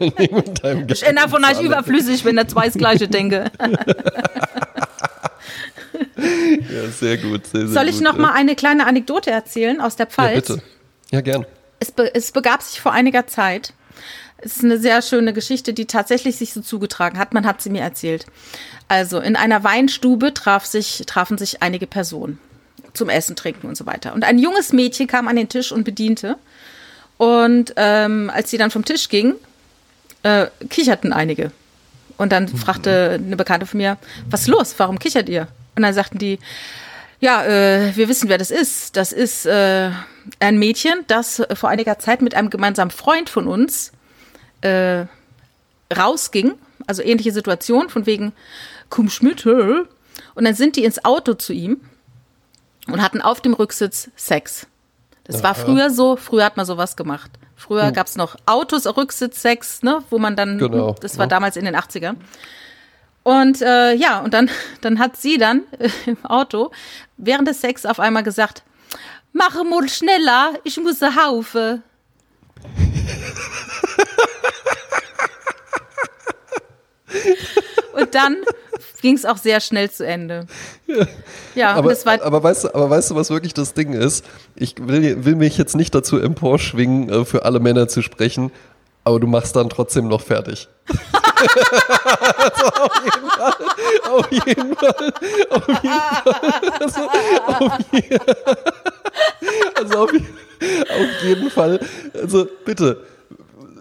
ich 0.89 1.03
ändere 1.03 1.29
von 1.29 1.45
euch 1.45 1.61
überflüssig, 1.61 2.25
wenn 2.25 2.39
er 2.39 2.49
zwei 2.49 2.67
das 2.67 2.75
Gleiche 2.75 3.07
denke 3.07 3.50
ja, 6.17 6.89
sehr 6.91 7.19
gut. 7.19 7.47
Sehr, 7.47 7.67
sehr 7.67 7.69
Soll 7.69 7.89
ich 7.89 7.97
gut, 7.97 8.05
noch 8.05 8.17
ja. 8.17 8.23
mal 8.23 8.33
eine 8.33 8.55
kleine 8.55 8.87
Anekdote 8.87 9.31
erzählen 9.31 9.81
aus 9.81 9.97
der 9.97 10.07
Pfalz? 10.07 10.49
Ja, 10.49 10.55
bitte. 10.55 10.63
Ja, 11.11 11.21
gern. 11.21 11.47
Es, 11.79 11.91
be 11.91 12.15
es 12.15 12.33
begab 12.33 12.63
sich 12.63 12.81
vor 12.81 12.93
einiger 12.93 13.27
Zeit. 13.27 13.73
Es 14.39 14.57
ist 14.57 14.65
eine 14.65 14.79
sehr 14.79 15.03
schöne 15.03 15.33
Geschichte, 15.33 15.73
die 15.75 15.87
tatsächlich 15.87 16.37
sich 16.37 16.53
so 16.53 16.63
zugetragen 16.63 17.19
hat. 17.19 17.35
Man 17.35 17.47
hat 17.47 17.61
sie 17.61 17.71
mir 17.71 17.83
erzählt. 17.83 18.27
Also 18.89 19.21
in 19.21 19.37
einer 19.37 19.65
Weinstube 19.65 20.33
traf 20.33 20.65
sich, 20.65 21.05
trafen 21.07 21.37
sich 21.39 21.63
einige 21.63 21.87
Personen 21.87 22.39
zum 22.95 23.09
Essen, 23.09 23.37
Trinken 23.37 23.69
und 23.69 23.77
so 23.77 23.87
weiter. 23.87 24.15
Und 24.15 24.25
ein 24.25 24.39
junges 24.39 24.73
Mädchen 24.73 25.07
kam 25.07 25.29
an 25.29 25.37
den 25.37 25.49
Tisch 25.49 25.73
und 25.73 25.85
bediente. 25.85 26.37
Und 27.19 27.75
ähm, 27.77 28.31
als 28.35 28.51
sie 28.51 28.59
dann 28.59 28.71
vom 28.71 28.85
Tisch 28.85 29.09
ging, 29.09 29.35
äh, 30.23 30.47
kicherten 30.69 31.13
einige. 31.13 31.53
Und 32.21 32.33
dann 32.33 32.49
fragte 32.49 33.19
eine 33.19 33.35
Bekannte 33.35 33.65
von 33.65 33.79
mir, 33.79 33.97
was 34.29 34.43
ist 34.43 34.49
los? 34.49 34.75
Warum 34.77 34.99
kichert 34.99 35.31
ihr? 35.31 35.49
Und 35.75 35.85
dann 35.85 35.95
sagten 35.95 36.19
die, 36.19 36.39
ja, 37.19 37.43
äh, 37.47 37.97
wir 37.97 38.11
wissen, 38.11 38.29
wer 38.29 38.37
das 38.37 38.51
ist. 38.51 38.95
Das 38.99 39.11
ist 39.11 39.47
äh, 39.47 39.91
ein 40.39 40.59
Mädchen, 40.59 40.99
das 41.07 41.43
vor 41.55 41.71
einiger 41.71 41.99
Zeit 41.99 42.21
mit 42.21 42.35
einem 42.35 42.51
gemeinsamen 42.51 42.91
Freund 42.91 43.31
von 43.31 43.47
uns 43.47 43.93
äh, 44.61 45.07
rausging. 45.97 46.57
Also 46.87 47.03
ähnliche 47.03 47.33
Situation, 47.33 47.89
von 47.89 48.05
wegen, 48.05 48.33
komm 48.91 49.09
Schmidt. 49.09 49.47
Und 49.47 49.89
dann 50.45 50.55
sind 50.55 50.77
die 50.77 50.85
ins 50.85 51.03
Auto 51.07 51.33
zu 51.33 51.55
ihm 51.55 51.81
und 52.87 53.01
hatten 53.01 53.23
auf 53.23 53.41
dem 53.41 53.55
Rücksitz 53.55 54.11
Sex. 54.15 54.67
Das 55.25 55.43
war 55.43 55.55
früher 55.55 55.89
so, 55.89 56.17
früher 56.17 56.45
hat 56.45 56.59
man 56.59 56.67
sowas 56.67 56.97
gemacht. 56.97 57.31
Früher 57.61 57.89
hm. 57.89 57.93
gab 57.93 58.07
es 58.07 58.17
noch 58.17 58.37
Autos, 58.47 58.87
Rücksitzsex, 58.87 59.83
ne, 59.83 60.03
wo 60.09 60.19
man 60.19 60.35
dann, 60.35 60.57
genau, 60.57 60.97
das 60.99 61.19
war 61.19 61.27
ja. 61.27 61.29
damals 61.29 61.59
in 61.59 61.67
den 61.67 61.77
80ern. 61.77 62.17
Und 63.23 63.61
äh, 63.61 63.93
ja, 63.93 64.21
und 64.21 64.33
dann, 64.33 64.49
dann 64.81 64.99
hat 64.99 65.19
sie 65.19 65.37
dann 65.37 65.65
äh, 65.79 65.91
im 66.07 66.25
Auto 66.25 66.71
während 67.19 67.47
des 67.47 67.61
Sex 67.61 67.85
auf 67.85 68.01
einmal 68.01 68.23
gesagt, 68.23 68.63
mache 69.35 69.63
mal 69.63 69.87
schneller, 69.91 70.55
ich 70.65 70.79
muss 70.79 71.03
Haufe. 71.03 71.83
und 77.93 78.15
dann 78.15 78.39
ging 79.01 79.15
es 79.15 79.25
auch 79.25 79.37
sehr 79.37 79.61
schnell 79.61 79.91
zu 79.91 80.07
Ende. 80.07 80.47
Ja, 80.87 81.07
ja 81.55 81.75
aber, 81.75 81.95
aber, 82.05 82.43
weißt 82.43 82.65
du, 82.65 82.75
aber 82.75 82.91
weißt 82.91 83.11
du, 83.11 83.15
was 83.15 83.31
wirklich 83.31 83.55
das 83.55 83.75
Ding 83.75 83.93
ist? 83.93 84.25
Ich 84.57 84.75
will, 84.79 85.25
will 85.25 85.37
mich 85.37 85.59
jetzt 85.59 85.77
nicht 85.77 85.95
dazu 85.95 86.19
emporschwingen, 86.19 87.09
äh, 87.09 87.25
für 87.25 87.45
alle 87.45 87.61
Männer 87.61 87.89
zu 87.89 88.03
sprechen, 88.03 88.51
aber 89.05 89.21
du 89.21 89.27
machst 89.27 89.57
dann 89.57 89.69
trotzdem 89.69 90.09
noch 90.09 90.21
fertig. 90.21 90.69
also 92.37 92.67
auf 92.67 93.03
jeden 93.05 93.31
Fall, 93.31 93.55
auf 94.11 94.31
jeden 94.47 94.77
Fall, 94.77 95.13
auf 95.51 95.69
jeden 95.83 96.01
Fall, 96.11 96.53
also 96.81 97.01
auf, 97.47 97.79
je, 97.93 98.19
also 99.75 99.99
auf, 99.99 100.11
auf 100.13 101.23
jeden 101.25 101.51
Fall, 101.51 101.81
also 102.15 102.47
bitte, 102.65 103.03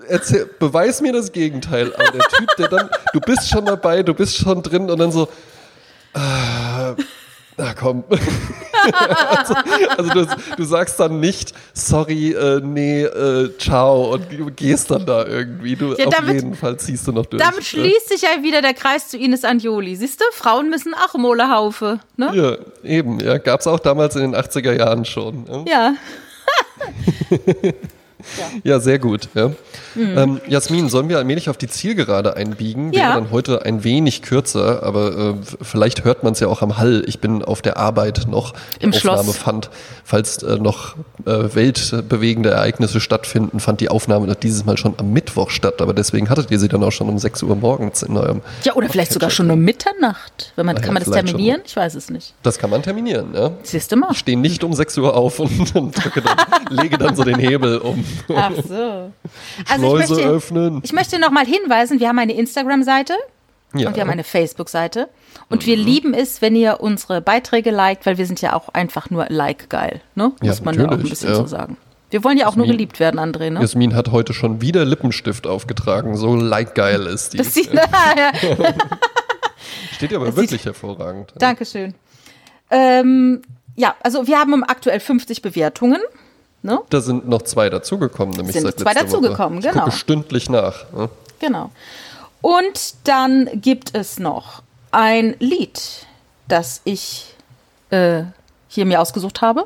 erzähl, 0.10 0.50
beweis 0.60 1.02
mir 1.02 1.14
das 1.14 1.32
Gegenteil. 1.32 1.94
Aber 1.94 2.12
der 2.12 2.28
Typ, 2.28 2.56
der 2.58 2.68
dann, 2.68 2.90
du 3.14 3.20
bist 3.20 3.50
schon 3.50 3.66
dabei, 3.66 4.04
du 4.04 4.14
bist 4.14 4.38
schon 4.38 4.62
drin 4.62 4.90
und 4.90 4.98
dann 4.98 5.12
so, 5.12 5.30
ah, 6.14 6.96
na 7.58 7.74
komm. 7.74 8.04
also, 9.38 9.54
also 9.98 10.10
du, 10.14 10.28
du, 10.58 10.64
sagst 10.64 11.00
dann 11.00 11.20
nicht, 11.20 11.54
sorry, 11.74 12.32
äh, 12.32 12.62
nee, 12.64 13.04
äh, 13.04 13.58
ciao 13.58 14.14
und 14.14 14.56
gehst 14.56 14.90
dann 14.92 15.06
da 15.06 15.26
irgendwie. 15.26 15.76
Du, 15.76 15.94
ja, 15.96 16.06
damit, 16.10 16.18
auf 16.20 16.30
jeden 16.30 16.56
Fall 16.56 16.78
ziehst 16.78 17.08
du 17.08 17.12
noch 17.12 17.26
durch. 17.26 17.44
Damit 17.44 17.66
schließt 17.66 18.10
sich 18.10 18.22
ja 18.22 18.42
wieder 18.44 18.62
der 18.62 18.74
Kreis 18.74 19.10
zu 19.10 19.18
Ines 19.18 19.44
Anjoli. 19.44 19.96
Siehst 19.98 20.22
du, 20.22 20.26
Frauen 20.32 20.70
müssen 20.70 20.94
auch 20.94 21.14
Molehaufe. 21.16 22.00
Ne? 22.16 22.32
Ja, 22.34 22.90
eben. 22.90 23.20
Ja, 23.20 23.38
gab 23.38 23.60
es 23.60 23.68
auch 23.68 23.80
damals 23.80 24.16
in 24.16 24.32
den 24.32 24.36
80er 24.36 24.74
Jahren 24.74 25.04
schon. 25.04 25.44
Ne? 25.44 25.66
Ja. 25.68 25.96
ja. 28.38 28.72
Ja, 28.72 28.80
sehr 28.80 29.00
gut. 29.00 29.30
Ja. 29.34 29.50
Mhm. 29.96 30.18
Ähm, 30.18 30.42
Jasmin, 30.48 30.90
sollen 30.90 31.10
wir 31.10 31.18
allmählich 31.18 31.50
auf 31.50 31.58
die 31.58 31.68
Zielgerade 31.68 32.36
einbiegen? 32.36 32.92
Ja. 32.92 33.10
Wäre 33.10 33.14
dann 33.22 33.32
heute 33.32 33.66
ein 33.66 33.84
wenig 33.84 34.22
kürzer, 34.22 34.84
aber 34.84 35.18
äh, 35.18 35.34
vielleicht 35.62 36.04
hört 36.04 36.24
man 36.24 36.34
es 36.34 36.40
ja 36.40 36.48
auch 36.48 36.62
am 36.62 36.78
Hall. 36.78 37.04
Ich 37.08 37.20
bin 37.20 37.44
auf 37.44 37.62
der 37.62 37.78
Arbeit 37.78 38.28
noch. 38.30 38.54
Im 38.80 38.94
Aufnahme 38.94 39.24
Schloss. 39.24 39.38
fand, 39.38 39.70
falls 40.04 40.44
äh, 40.44 40.58
noch 40.58 40.96
äh, 41.26 41.56
weltbewegende 41.56 42.52
Ereignisse 42.52 43.00
stattfinden, 43.00 43.60
fand 43.60 43.82
die 43.82 43.90
Aufnahme 43.90 44.36
dieses 44.36 44.66
Mal 44.66 44.78
schon 44.78 44.96
am 44.98 45.12
Mittwoch 45.14 45.50
statt. 45.50 45.82
Aber 45.82 45.94
deswegen 45.94 46.30
hattet 46.30 46.52
ihr 46.52 46.60
sie 46.60 46.68
dann 46.68 46.84
auch 46.84 46.92
schon 46.92 47.10
um 47.10 47.18
6 47.18 47.44
Uhr 47.44 47.56
morgens 47.56 48.04
in 48.04 48.18
eurem. 48.18 48.42
Ja, 48.64 48.76
oder 48.76 48.90
vielleicht 48.90 49.14
sogar 49.14 49.30
schon 49.30 49.50
um 49.50 49.60
Mitternacht. 49.60 50.54
Wenn 50.56 50.66
man, 50.66 50.80
kann 50.82 50.94
man 50.94 51.04
das 51.04 51.14
terminieren? 51.14 51.62
Ich 51.66 51.76
weiß 51.76 51.96
es 51.96 52.10
nicht. 52.10 52.34
Das 52.44 52.58
kann 52.60 52.70
man 52.70 52.84
terminieren, 52.84 53.34
ja. 53.34 53.52
Siehst 53.64 53.92
du 53.92 53.96
mal. 53.96 54.10
Ich 54.12 54.20
stehe 54.20 54.38
nicht 54.38 54.64
um 54.64 54.74
6 54.74 54.98
Uhr 54.98 55.16
auf 55.16 55.40
und, 55.40 55.76
und 55.76 55.96
dann, 55.98 56.38
lege 56.70 56.98
dann 56.98 57.16
so 57.16 57.24
den 57.24 57.40
Hebel 57.40 57.78
um. 57.78 58.04
Ach 58.36 58.52
so. 58.68 59.12
Also 59.70 59.98
ich 60.00 60.10
möchte, 60.10 60.28
öffnen. 60.28 60.82
Ich 60.84 60.94
möchte 60.94 61.20
noch 61.20 61.32
mal 61.32 61.46
hinweisen, 61.46 62.00
wir 62.00 62.08
haben 62.08 62.20
eine 62.20 62.34
Instagram-Seite 62.34 63.14
ja. 63.74 63.88
und 63.88 63.96
wir 63.96 64.02
haben 64.02 64.10
eine 64.10 64.24
Facebook-Seite. 64.24 65.10
Und 65.50 65.64
mhm. 65.64 65.68
wir 65.68 65.78
lieben 65.78 66.14
es, 66.14 66.42
wenn 66.42 66.56
ihr 66.56 66.80
unsere 66.82 67.22
Beiträge 67.22 67.72
liked, 67.72 68.06
weil 68.06 68.18
wir 68.18 68.26
sind 68.26 68.42
ja 68.42 68.54
auch 68.54 68.70
einfach 68.70 69.10
nur 69.10 69.28
like 69.30 69.70
geil. 69.70 70.02
Ne? 70.16 70.32
Muss 70.42 70.60
ja, 70.60 70.66
man 70.66 70.80
ja 70.80 70.88
auch 70.88 70.92
ein 70.92 71.04
bisschen 71.04 71.30
ja. 71.30 71.36
so 71.36 71.48
sagen. 71.48 71.78
Wir 72.12 72.24
wollen 72.24 72.38
ja 72.38 72.48
auch 72.48 72.56
nur 72.56 72.66
geliebt 72.66 73.00
werden, 73.00 73.20
André, 73.20 73.52
ne? 73.52 73.60
Jasmin 73.60 73.96
hat 73.96 74.12
heute 74.12 74.34
schon 74.34 74.62
wieder 74.62 74.84
Lippenstift 74.84 75.46
aufgetragen. 75.46 76.16
So 76.18 76.36
like 76.36 76.74
geil 76.74 77.06
ist 77.06 77.34
die. 77.34 77.38
Das 77.38 77.54
sieht, 77.54 77.72
ja. 77.74 77.84
Steht 79.94 80.12
ja 80.12 80.18
aber 80.18 80.28
Das 80.28 80.36
wirklich 80.36 80.66
hervorragend. 80.66 81.34
Dankeschön. 81.38 81.94
Ähm, 82.72 83.44
ja, 83.76 83.96
also 84.02 84.26
wir 84.28 84.40
haben 84.40 84.64
aktuell 84.64 85.00
50 85.00 85.42
Bewertungen. 85.42 86.00
Ne? 86.62 86.80
Da 86.90 87.00
sind 87.02 87.28
noch 87.28 87.44
zwei 87.44 87.70
dazugekommen, 87.70 88.36
nämlich 88.36 88.54
Sind 88.54 88.64
seit 88.64 88.80
zwei 88.80 88.94
dazugekommen, 88.94 89.60
Woche. 89.60 89.68
Ich 89.68 89.74
genau. 89.74 89.86
gucke 89.86 89.96
stündlich 89.96 90.50
nach. 90.50 90.92
Ne? 90.92 91.10
Genau. 91.40 91.72
Und 92.42 92.96
dann 93.06 93.50
gibt 93.54 93.96
es 93.96 94.20
noch 94.20 94.62
ein 94.92 95.36
Lied, 95.40 96.06
das 96.48 96.82
ich 96.84 97.34
äh, 97.92 98.24
hier 98.68 98.86
mir 98.86 99.00
ausgesucht 99.02 99.42
habe. 99.42 99.66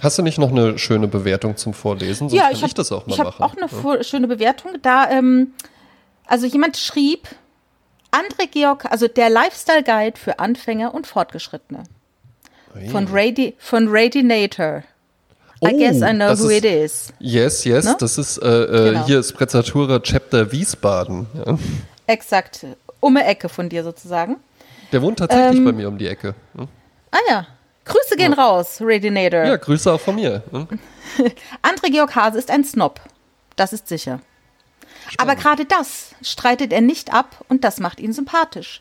Hast 0.00 0.18
du 0.18 0.22
nicht 0.22 0.38
noch 0.38 0.50
eine 0.50 0.78
schöne 0.78 1.08
Bewertung 1.08 1.56
zum 1.56 1.74
Vorlesen? 1.74 2.28
Sonst 2.28 2.32
ja, 2.34 2.44
kann 2.44 2.52
ich 2.52 2.58
ich, 2.58 2.62
habe 2.62 2.74
das 2.74 2.90
auch 2.92 3.06
mal 3.06 3.14
ich 3.14 3.20
hab 3.20 3.26
machen. 3.38 3.42
auch 3.42 3.56
eine 3.56 3.66
vo- 3.66 4.02
schöne 4.02 4.28
Bewertung. 4.28 4.72
Da, 4.82 5.10
ähm, 5.10 5.52
also 6.26 6.46
jemand 6.46 6.76
schrieb, 6.76 7.28
André 8.12 8.46
Georg, 8.50 8.86
also 8.90 9.08
der 9.08 9.30
Lifestyle 9.30 9.82
Guide 9.82 10.18
für 10.18 10.38
Anfänger 10.38 10.94
und 10.94 11.06
Fortgeschrittene 11.06 11.82
von, 12.90 13.08
Radi 13.10 13.54
von 13.58 13.88
Radinator. 13.90 14.84
I 15.62 15.66
Oh, 15.74 15.78
guess 15.78 15.96
I 16.02 16.12
know 16.14 16.28
who 16.38 16.48
ist- 16.48 16.58
it 16.58 16.64
is. 16.64 17.12
Yes, 17.18 17.64
yes, 17.64 17.84
Ne? 17.84 17.96
das 17.98 18.16
ist 18.18 18.38
äh, 18.38 18.46
äh, 18.48 18.92
Genau. 18.92 19.06
hier 19.06 19.18
ist 19.20 19.32
Prezzatura 19.34 20.00
Chapter 20.00 20.50
Wiesbaden. 20.52 21.26
Ja. 21.34 21.58
Exakt. 22.06 22.64
Um 23.00 23.14
die 23.14 23.20
Ecke 23.22 23.48
von 23.48 23.68
dir 23.68 23.84
sozusagen. 23.84 24.36
Der 24.92 25.02
wohnt 25.02 25.18
tatsächlich 25.18 25.58
Ähm, 25.58 25.64
bei 25.64 25.72
mir 25.72 25.88
um 25.88 25.98
die 25.98 26.06
Ecke. 26.06 26.34
Hm? 26.56 26.68
Ah 27.10 27.18
ja. 27.28 27.46
Grüße 27.84 28.16
gehen 28.16 28.32
raus, 28.32 28.78
Radinator. 28.80 29.44
Ja, 29.44 29.56
Grüße 29.56 29.92
auch 29.92 30.00
von 30.00 30.14
mir. 30.14 30.42
Hm? 30.50 30.66
André 31.62 31.90
Georg 31.90 32.14
Hase 32.14 32.38
ist 32.38 32.50
ein 32.50 32.64
Snob. 32.64 33.00
Das 33.56 33.72
ist 33.72 33.88
sicher. 33.88 34.20
Aber 35.18 35.34
gerade 35.34 35.64
das 35.64 36.10
streitet 36.22 36.72
er 36.72 36.80
nicht 36.80 37.12
ab 37.12 37.44
und 37.48 37.64
das 37.64 37.80
macht 37.80 38.00
ihn 38.00 38.12
sympathisch. 38.12 38.80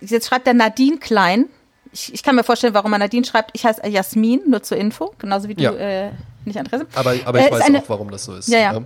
Jetzt 0.00 0.28
schreibt 0.28 0.46
er 0.46 0.54
Nadine 0.54 0.98
Klein. 0.98 1.46
Ich, 1.92 2.14
ich 2.14 2.22
kann 2.22 2.36
mir 2.36 2.44
vorstellen, 2.44 2.74
warum 2.74 2.92
er 2.92 2.98
Nadine 2.98 3.24
schreibt. 3.24 3.50
Ich 3.54 3.64
heiße 3.64 3.86
Jasmin, 3.88 4.42
nur 4.48 4.62
zur 4.62 4.76
Info, 4.78 5.12
genauso 5.18 5.48
wie 5.48 5.54
du 5.54 5.62
Ja. 5.64 5.72
äh, 5.72 6.10
nicht 6.44 6.58
Andreas. 6.58 6.82
Aber, 6.94 7.14
aber 7.24 7.38
Äh, 7.38 7.42
ich 7.42 7.46
ist 7.48 7.52
weiß 7.58 7.60
eine- 7.66 7.78
auch, 7.78 7.88
warum 7.88 8.10
das 8.10 8.24
so 8.24 8.34
ist. 8.36 8.48
Ja, 8.48 8.58
ja. 8.58 8.82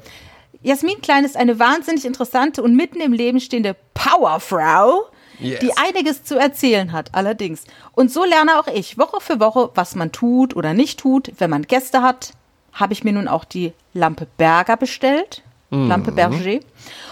Jasmin 0.63 1.03
Klein 1.03 1.25
ist 1.25 1.37
eine 1.37 1.59
wahnsinnig 1.59 2.07
interessante 2.07 2.63
und 2.63 2.75
mitten 2.75 3.01
im 3.01 3.13
Leben 3.13 3.39
stehende 3.41 3.77
Powerfrau, 3.93 5.05
Yes. 5.39 5.61
die 5.61 5.73
einiges 5.77 6.23
zu 6.25 6.39
erzählen 6.39 6.93
hat, 6.93 7.11
allerdings. 7.13 7.65
Und 7.93 8.11
so 8.11 8.25
lerne 8.25 8.59
auch 8.59 8.69
ich 8.69 8.97
Woche 8.99 9.21
für 9.21 9.41
Woche, 9.41 9.71
was 9.75 9.95
man 9.95 10.13
tut 10.13 10.55
oder 10.57 10.73
nicht 10.75 11.01
tut. 11.01 11.33
Wenn 11.39 11.51
man 11.51 11.63
Gäste 11.63 12.03
hat, 12.03 12.31
habe 12.73 12.93
ich 12.93 13.05
mir 13.05 13.13
nun 13.13 13.29
auch 13.29 13.45
die 13.45 13.73
Lampe 13.93 14.27
Berger 14.39 14.77
bestellt. 14.77 15.43
Mhm. 15.71 15.89
Lampe 15.89 16.13
Berger. 16.13 16.61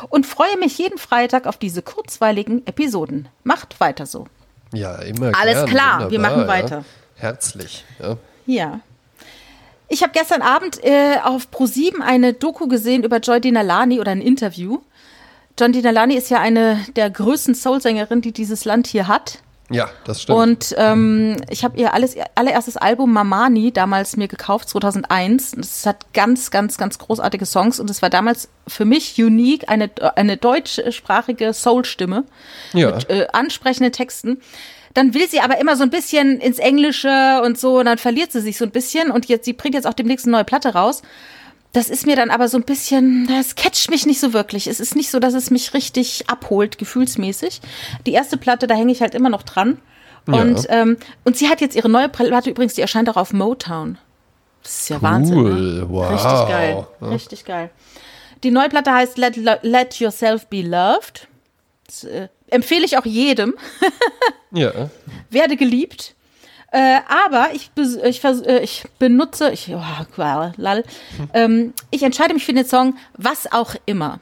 Und 0.09 0.27
freue 0.27 0.57
mich 0.59 0.79
jeden 0.79 0.99
Freitag 0.99 1.47
auf 1.47 1.57
diese 1.57 1.83
kurzweiligen 1.83 2.67
Episoden. 2.67 3.29
Macht 3.45 3.81
weiter 3.81 4.07
so. 4.07 4.27
Ja, 4.73 4.97
immer 4.97 5.33
Alles 5.39 5.55
gern, 5.55 5.67
klar, 5.67 6.11
wir 6.11 6.19
machen 6.19 6.47
weiter. 6.47 6.79
Ja. 6.79 6.85
Herzlich. 7.17 7.85
Ja. 8.01 8.17
Ja. 8.47 8.81
Ich 9.89 10.03
habe 10.03 10.13
gestern 10.15 10.41
Abend 10.41 10.83
äh, 10.83 11.19
auf 11.23 11.49
Pro7 11.53 12.01
eine 12.01 12.33
Doku 12.33 12.67
gesehen 12.67 13.05
über 13.05 13.19
Joy 13.19 13.41
Dinalani 13.41 14.01
oder 14.01 14.11
ein 14.11 14.23
Interview. 14.23 14.81
John 15.59 15.73
Dinalani 15.73 16.15
ist 16.15 16.31
ja 16.31 16.41
eine 16.41 16.79
der 16.97 17.11
größten 17.11 17.55
Soulsängerinnen, 17.55 18.23
die 18.23 18.33
dieses 18.33 18.65
Land 18.65 18.87
hier 18.87 19.07
hat. 19.07 19.41
Ja, 19.73 19.91
das 20.05 20.23
stimmt. 20.23 20.39
Und 20.39 20.75
ähm, 20.79 21.37
ich 21.51 21.65
habe 21.65 21.79
ihr 21.79 21.95
alles, 21.95 22.15
ihr 22.15 22.25
allererstes 22.35 22.77
Album 22.77 23.13
Mamani 23.13 23.73
damals 23.73 24.17
mir 24.17 24.29
gekauft, 24.29 24.69
2001. 24.69 25.55
Es 25.55 25.87
hat 25.87 26.13
ganz, 26.13 26.51
ganz, 26.51 26.79
ganz 26.79 26.99
großartige 26.99 27.47
Songs 27.47 27.81
und 27.81 27.91
es 27.91 28.03
war 28.03 28.11
damals 28.11 28.49
für 28.69 28.85
mich 28.85 29.19
unique, 29.19 29.69
eine, 29.69 29.91
eine 30.17 30.37
deutschsprachige 30.37 31.53
Soul-Stimme 31.53 32.25
ja. 32.73 32.95
mit 32.95 33.11
äh, 33.11 33.27
ansprechenden 33.33 33.93
Texten. 33.93 34.41
Dann 34.95 35.15
will 35.15 35.29
sie 35.29 35.41
aber 35.41 35.59
immer 35.59 35.77
so 35.77 35.83
ein 35.85 35.91
bisschen 35.91 36.39
ins 36.41 36.59
Englische 36.59 37.41
und 37.45 37.59
so, 37.59 37.79
und 37.79 37.87
dann 37.87 37.99
verliert 37.99 38.33
sie 38.33 38.41
sich 38.41 38.59
so 38.59 38.65
ein 38.65 38.71
bisschen. 38.71 39.11
Und 39.11 39.27
jetzt, 39.27 39.45
sie 39.47 39.55
bringt 39.55 39.75
jetzt 39.75 39.87
auch 39.87 39.95
demnächst 39.95 40.27
eine 40.27 40.33
neue 40.33 40.45
Platte 40.45 40.75
raus. 40.75 41.03
Das 41.73 41.89
ist 41.89 42.07
mir 42.07 42.17
dann 42.17 42.31
aber 42.31 42.49
so 42.49 42.59
ein 42.59 42.65
bisschen, 42.65 43.27
das 43.27 43.55
catcht 43.55 43.91
mich 43.91 44.05
nicht 44.05 44.21
so 44.21 44.33
wirklich. 44.35 44.67
Es 44.67 44.79
ist 44.79 44.95
nicht 44.95 45.11
so, 45.11 45.19
dass 45.19 45.33
es 45.33 45.51
mich 45.51 45.73
richtig 45.73 46.25
abholt, 46.29 46.77
gefühlsmäßig. 46.77 47.61
Die 48.07 48.13
erste 48.13 48.37
Platte, 48.37 48.67
da 48.67 48.75
hänge 48.75 48.93
ich 48.93 49.01
halt 49.01 49.15
immer 49.15 49.31
noch 49.31 49.43
dran. 49.43 49.79
Und, 50.27 50.67
ähm, 50.69 50.99
und 51.25 51.37
sie 51.37 51.49
hat 51.49 51.61
jetzt 51.61 51.75
ihre 51.75 51.89
neue 51.89 52.09
Platte 52.09 52.51
übrigens, 52.51 52.75
die 52.75 52.81
erscheint 52.81 53.09
auch 53.09 53.17
auf 53.17 53.33
Motown. 53.33 53.99
Das 54.63 54.81
ist 54.81 54.89
ja 54.91 55.03
Wahnsinn. 55.03 55.43
Ne? 55.43 55.51
Cool, 55.51 55.87
wow. 55.89 56.11
Richtig 56.13 56.49
geil. 56.49 56.87
Ja. 57.01 57.09
Richtig 57.09 57.45
geil. 57.45 57.71
Die 58.45 58.51
neue 58.51 58.69
Platte 58.69 58.93
heißt 58.93 59.19
Let, 59.19 59.37
Let 59.63 59.95
Yourself 59.99 60.47
Be 60.47 60.63
Loved. 60.63 61.27
Das, 61.87 62.05
äh, 62.05 62.29
empfehle 62.49 62.85
ich 62.85 62.99
auch 62.99 63.07
jedem. 63.07 63.55
Ja. 64.55 64.91
Werde 65.31 65.57
geliebt. 65.57 66.15
Äh, 66.73 67.01
aber 67.07 67.51
ich, 67.53 67.71
ich, 68.03 68.25
äh, 68.25 68.61
ich 68.61 68.85
benutze, 68.99 69.51
ich, 69.51 69.71
oh, 69.75 70.05
qual, 70.15 70.55
lall, 70.57 70.85
ähm, 71.35 71.75
ich 71.91 72.03
entscheide 72.03 72.33
mich 72.33 72.47
für 72.47 72.55
den 72.55 72.65
Song 72.65 72.97
Was 73.15 73.53
auch 73.53 73.75
immer. 73.85 74.21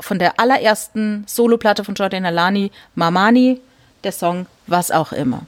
Von 0.00 0.18
der 0.18 0.40
allerersten 0.40 1.24
Soloplatte 1.26 1.84
von 1.84 1.94
Jordan 1.94 2.24
Alani, 2.24 2.72
Mamani, 2.94 3.60
der 4.02 4.12
Song 4.12 4.46
Was 4.66 4.90
auch 4.90 5.12
immer. 5.12 5.42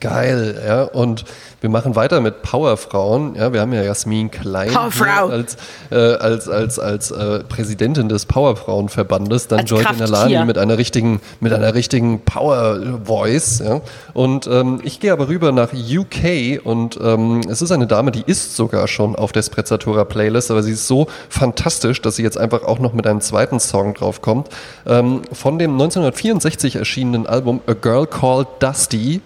Geil, 0.00 0.62
ja. 0.66 0.82
Und 0.82 1.24
wir 1.60 1.68
machen 1.68 1.94
weiter 1.94 2.20
mit 2.20 2.42
Powerfrauen. 2.42 3.34
Ja, 3.36 3.52
wir 3.52 3.60
haben 3.60 3.72
ja 3.72 3.82
Jasmin 3.82 4.30
Klein 4.30 4.74
als, 4.76 5.56
äh, 5.90 5.96
als, 5.96 6.48
als, 6.48 6.78
als 6.78 7.10
äh, 7.10 7.40
Präsidentin 7.40 8.08
des 8.08 8.26
Powerfrauenverbandes, 8.26 9.48
dann 9.48 9.60
Als 9.60 9.70
Joy. 9.70 9.82
Denalani 9.84 10.44
mit 10.44 10.58
einer 10.58 10.78
richtigen, 10.78 11.20
mit 11.40 11.52
einer 11.52 11.74
richtigen 11.74 12.20
Power 12.20 13.00
Voice. 13.04 13.62
Ja. 13.64 13.80
Und 14.14 14.46
ähm, 14.46 14.80
ich 14.84 15.00
gehe 15.00 15.12
aber 15.12 15.28
rüber 15.28 15.52
nach 15.52 15.70
UK 15.72 16.64
und 16.64 16.98
ähm, 17.02 17.40
es 17.48 17.60
ist 17.62 17.70
eine 17.70 17.86
Dame, 17.86 18.10
die 18.10 18.24
ist 18.26 18.56
sogar 18.56 18.88
schon 18.88 19.16
auf 19.16 19.32
der 19.32 19.42
Sprezzatura 19.42 20.04
Playlist, 20.04 20.50
aber 20.50 20.62
sie 20.62 20.72
ist 20.72 20.86
so 20.86 21.08
fantastisch, 21.28 22.00
dass 22.00 22.16
sie 22.16 22.22
jetzt 22.22 22.38
einfach 22.38 22.62
auch 22.62 22.78
noch 22.78 22.94
mit 22.94 23.06
einem 23.06 23.20
zweiten 23.20 23.60
Song 23.60 23.94
draufkommt. 23.94 24.48
Ähm, 24.86 25.22
von 25.32 25.58
dem 25.58 25.72
1964 25.72 26.76
erschienenen 26.76 27.26
Album 27.26 27.60
A 27.66 27.74
Girl 27.74 28.06
Called 28.06 28.48
Dusty 28.60 29.20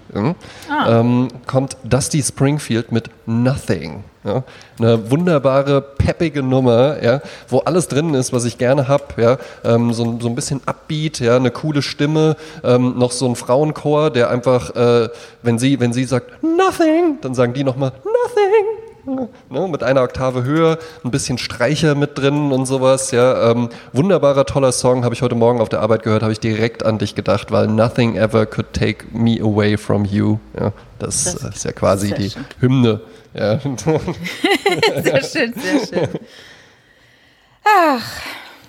hm, 0.69 0.87
ähm, 0.89 1.29
kommt 1.47 1.77
Dusty 1.85 2.23
Springfield 2.23 2.93
mit 2.93 3.11
Nothing. 3.27 4.05
Ja, 4.25 4.43
eine 4.79 5.11
wunderbare, 5.11 5.81
peppige 5.81 6.43
Nummer, 6.43 7.03
ja, 7.03 7.21
wo 7.49 7.61
alles 7.61 7.89
drin 7.89 8.15
ist, 8.15 8.33
was 8.33 8.45
ich 8.45 8.59
gerne 8.59 8.87
habe. 8.89 9.05
Ja, 9.17 9.39
ähm, 9.65 9.93
so, 9.93 10.05
ein- 10.05 10.21
so 10.21 10.29
ein 10.29 10.35
bisschen 10.35 10.61
Upbeat, 10.67 11.21
ja, 11.21 11.37
eine 11.37 11.51
coole 11.51 11.83
Stimme, 11.83 12.37
ähm, 12.65 12.99
noch 12.99 13.13
so 13.13 13.27
ein 13.27 13.37
Frauenchor, 13.37 14.11
der 14.11 14.29
einfach, 14.31 14.75
äh, 14.75 15.09
wenn 15.43 15.59
sie, 15.59 15.79
wenn 15.81 15.93
sie 15.93 16.05
sagt 16.05 16.43
Nothing, 16.43 17.19
dann 17.23 17.35
sagen 17.35 17.55
die 17.55 17.65
nochmal 17.65 17.93
Nothing. 18.05 18.78
Ne, 19.09 19.69
mit 19.69 19.83
einer 19.83 20.03
Oktave 20.03 20.45
höher, 20.45 20.79
ein 21.03 21.11
bisschen 21.11 21.39
Streicher 21.39 21.95
mit 21.95 22.19
drin 22.19 22.53
und 22.53 22.67
sowas. 22.67 23.11
Ja, 23.11 23.51
ähm, 23.51 23.71
wunderbarer, 23.95 24.45
toller 24.45 24.73
Song, 24.73 25.05
habe 25.05 25.15
ich 25.15 25.23
heute 25.23 25.35
Morgen 25.35 25.61
auf 25.61 25.71
der 25.71 25.81
Arbeit 25.81 26.03
gehört, 26.03 26.23
habe 26.23 26.33
ich 26.33 26.41
direkt 26.41 26.85
an 26.85 26.99
dich 26.99 27.15
gedacht, 27.15 27.51
weil 27.51 27.67
Nothing 27.69 28.17
ever 28.17 28.45
could 28.45 28.73
take 28.75 29.07
me 29.13 29.41
away 29.41 29.79
from 29.79 30.05
you. 30.05 30.39
Ja, 30.59 30.73
das, 30.99 31.25
Das 31.25 31.45
äh, 31.45 31.49
ist 31.49 31.65
ja 31.65 31.73
quasi 31.73 32.13
die 32.13 32.31
schön. 32.31 32.45
Hymne. 32.61 33.01
Ja. 33.33 33.59
Sehr 35.03 35.23
schön, 35.23 35.55
sehr 35.55 35.87
schön. 35.87 36.09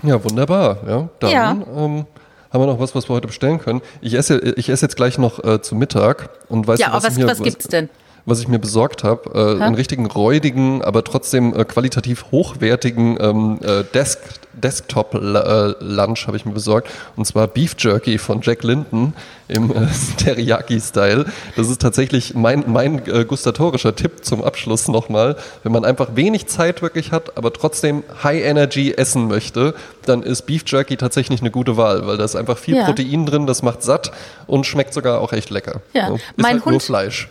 Ja, 0.04 0.24
wunderbar. 0.24 0.78
Ja, 0.88 1.10
dann 1.20 1.32
Ja. 1.32 1.52
Ähm, 1.52 2.06
haben 2.52 2.62
wir 2.64 2.68
noch 2.68 2.80
was, 2.80 2.96
was 2.96 3.10
wir 3.10 3.16
heute 3.16 3.28
bestellen 3.28 3.60
können. 3.60 3.82
Ich 4.02 4.14
esse, 4.14 4.40
ich 4.40 4.70
esse 4.70 4.86
jetzt 4.86 4.96
gleich 4.96 5.18
noch 5.18 5.44
äh, 5.44 5.62
zu 5.62 5.76
Mittag 5.76 6.30
und 6.50 6.68
weißt 6.68 6.80
Ja, 6.82 6.88
du, 6.88 6.94
aber 6.94 7.04
was, 7.04 7.14
ich 7.14 7.20
mir, 7.24 7.30
was 7.30 7.42
gibt's 7.42 7.68
denn? 7.68 7.90
Was 8.26 8.40
ich 8.40 8.48
mir 8.48 8.60
besorgt 8.60 9.04
habe, 9.04 9.58
äh, 9.60 9.64
einen 9.64 9.76
richtigen 9.76 10.06
räudigen, 10.06 10.82
aber 10.84 11.04
trotzdem 11.04 11.56
äh, 11.56 11.66
qualitativ 11.66 12.26
hochwertigen 12.32 13.18
ähm, 13.20 13.60
äh, 13.64 13.84
Desk, 13.94 14.20
Desktop-Lunch 14.54 16.28
habe 16.28 16.38
ich 16.38 16.46
mir 16.46 16.52
besorgt. 16.54 16.90
Und 17.16 17.26
zwar 17.26 17.48
Beef 17.48 17.76
Jerky 17.78 18.18
von 18.18 18.42
Jack 18.42 18.64
Linden 18.64 19.14
im 19.48 19.72
äh, 19.72 19.88
Teriyaki-Style. 20.18 21.26
Das 21.56 21.70
ist 21.70 21.82
tatsächlich 21.82 22.36
mein, 22.36 22.66
mein 22.68 23.06
äh, 23.08 23.26
gustatorischer 23.26 23.96
Tipp 23.96 24.24
zum 24.26 24.44
Abschluss 24.44 24.88
nochmal. 24.88 25.38
Wenn 25.64 25.72
man 25.72 25.86
einfach 25.86 26.10
wenig 26.16 26.48
Zeit 26.48 26.82
wirklich 26.82 27.12
hat, 27.12 27.38
aber 27.38 27.52
trotzdem 27.54 28.04
High 28.24 28.44
Energy 28.44 28.94
essen 28.94 29.28
möchte, 29.28 29.74
dann 30.06 30.24
ist 30.24 30.44
Beef 30.44 30.64
Jerky 30.66 30.98
tatsächlich 30.98 31.42
eine 31.42 31.52
gute 31.52 31.78
Wahl, 31.78 32.06
weil 32.06 32.18
da 32.18 32.26
ist 32.26 32.36
einfach 32.36 32.58
viel 32.58 32.76
Ja. 32.76 32.86
Protein 32.86 33.26
drin, 33.26 33.48
das 33.48 33.64
macht 33.64 33.82
satt 33.84 34.12
und 34.48 34.66
schmeckt 34.66 34.94
sogar 34.94 35.20
auch 35.22 35.34
echt 35.34 35.50
lecker. 35.50 35.82
Ja. 35.94 36.10
Ist 36.14 36.22
Mein 36.38 36.54
halt 36.54 36.66
nur 36.66 36.74
Hund- 36.74 36.84
Fleisch. 36.84 37.30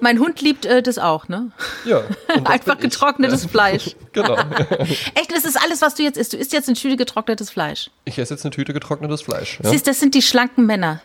Mein 0.00 0.15
Hund 0.20 0.40
liebt 0.40 0.66
äh, 0.66 0.82
das 0.82 0.98
auch, 0.98 1.28
ne? 1.28 1.50
Ja. 1.84 2.02
Einfach 2.44 2.74
ich. 2.74 2.80
getrocknetes 2.80 3.46
Fleisch. 3.50 3.96
Genau. 4.12 4.36
Echt, 5.14 5.32
das 5.34 5.44
ist 5.44 5.60
alles, 5.62 5.82
was 5.82 5.94
du 5.94 6.02
jetzt 6.02 6.16
isst. 6.16 6.32
Du 6.32 6.36
isst 6.36 6.52
jetzt 6.52 6.68
eine 6.68 6.76
Tüte 6.76 6.96
getrocknetes 6.96 7.50
Fleisch. 7.50 7.90
Ich 8.04 8.18
esse 8.18 8.34
jetzt 8.34 8.44
eine 8.44 8.50
Tüte 8.52 8.72
getrocknetes 8.72 9.22
Fleisch. 9.22 9.58
Ja? 9.62 9.70
Siehst, 9.70 9.86
das 9.86 10.00
sind 10.00 10.14
die 10.14 10.22
schlanken 10.22 10.66
Männer. 10.66 11.00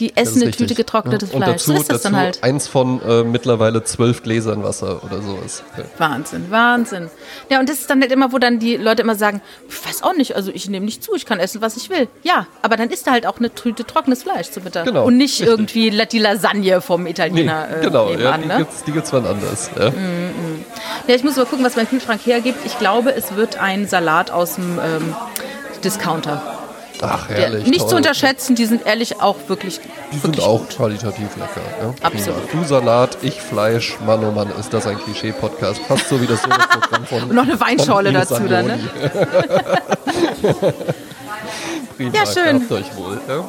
Die 0.00 0.16
essen 0.16 0.42
eine 0.42 0.50
Tüte 0.50 0.74
getrocknetes 0.74 1.28
ja. 1.30 1.36
Und 1.36 1.44
Fleisch. 1.44 1.56
dazu, 1.58 1.72
so 1.72 1.78
ist 1.78 1.90
das 1.90 2.02
dazu 2.02 2.12
dann 2.14 2.16
halt. 2.16 2.42
eins 2.42 2.66
von 2.66 3.00
äh, 3.02 3.22
mittlerweile 3.22 3.84
zwölf 3.84 4.22
Gläsern 4.22 4.64
Wasser 4.64 5.04
oder 5.04 5.20
sowas. 5.22 5.62
Ja. 5.76 5.84
Wahnsinn, 5.98 6.46
Wahnsinn. 6.50 7.10
Ja, 7.50 7.60
und 7.60 7.68
das 7.68 7.78
ist 7.80 7.90
dann 7.90 8.00
halt 8.00 8.10
immer, 8.10 8.32
wo 8.32 8.38
dann 8.38 8.58
die 8.58 8.76
Leute 8.76 9.02
immer 9.02 9.14
sagen, 9.14 9.40
ich 9.68 9.86
weiß 9.86 10.02
auch 10.02 10.14
nicht, 10.14 10.34
also 10.34 10.50
ich 10.52 10.68
nehme 10.68 10.86
nicht 10.86 11.04
zu, 11.04 11.14
ich 11.14 11.26
kann 11.26 11.38
essen, 11.38 11.60
was 11.60 11.76
ich 11.76 11.90
will. 11.90 12.08
Ja, 12.22 12.46
aber 12.62 12.76
dann 12.76 12.88
isst 12.90 13.06
er 13.06 13.12
halt 13.12 13.26
auch 13.26 13.38
eine 13.38 13.54
Tüte 13.54 13.84
trockenes 13.84 14.22
Fleisch 14.22 14.50
zu 14.50 14.60
Mittag. 14.60 14.86
Genau, 14.86 15.04
und 15.04 15.16
nicht 15.18 15.34
richtig. 15.40 15.46
irgendwie 15.48 15.90
la- 15.90 16.06
die 16.06 16.18
Lasagne 16.18 16.80
vom 16.80 17.04
Nee, 17.04 17.10
Italiener 17.10 17.68
äh, 17.78 17.80
genau, 17.84 18.06
ja, 18.10 18.16
nebenan, 18.16 18.42
die, 18.42 18.48
ne? 18.48 18.56
gibt's, 18.58 18.84
die 18.84 18.92
gibt's 18.92 19.12
wann 19.12 19.26
anders. 19.26 19.70
Ja. 19.78 19.92
Ja, 21.06 21.14
ich 21.14 21.22
muss 21.24 21.36
mal 21.36 21.44
gucken, 21.46 21.64
was 21.64 21.76
mein 21.76 21.88
Kühlschrank 21.88 22.20
hergibt. 22.24 22.58
Ich 22.64 22.78
glaube, 22.78 23.14
es 23.14 23.34
wird 23.36 23.58
ein 23.60 23.86
Salat 23.86 24.30
aus 24.30 24.54
dem 24.54 24.78
ähm, 24.82 25.14
Discounter. 25.84 26.58
Ach, 27.02 27.26
Der, 27.28 27.36
herrlich. 27.38 27.66
nicht 27.66 27.80
toll. 27.80 27.88
zu 27.90 27.96
unterschätzen, 27.96 28.54
die 28.54 28.66
sind 28.66 28.86
ehrlich 28.86 29.20
auch 29.20 29.36
wirklich, 29.48 29.80
Die 30.12 30.18
sind 30.18 30.24
wirklich 30.36 30.44
auch 30.46 30.68
qualitativ 30.68 31.36
lecker. 31.36 31.60
Ja? 31.82 31.94
Absolut. 32.06 32.48
Prima. 32.50 32.62
Du 32.62 32.68
Salat, 32.68 33.18
ich 33.22 33.40
Fleisch. 33.40 33.96
Mann, 34.04 34.22
oh 34.24 34.30
Mann, 34.32 34.50
ist 34.58 34.72
das 34.74 34.86
ein 34.86 34.98
Klischee-Podcast. 34.98 35.80
Fast 35.88 36.08
so 36.08 36.20
wie 36.20 36.26
das 36.26 36.40
Programm 36.42 37.06
von. 37.06 37.22
Und 37.24 37.32
noch 37.34 37.44
eine 37.44 37.58
Weinschorle 37.60 38.12
dazu 38.12 38.40
dann, 38.48 38.66
ne? 38.66 38.78
Prima, 41.96 42.12
Ja, 42.14 42.26
schön. 42.26 42.56
Euch 42.70 42.96
wohl. 42.96 43.20
Ja? 43.28 43.44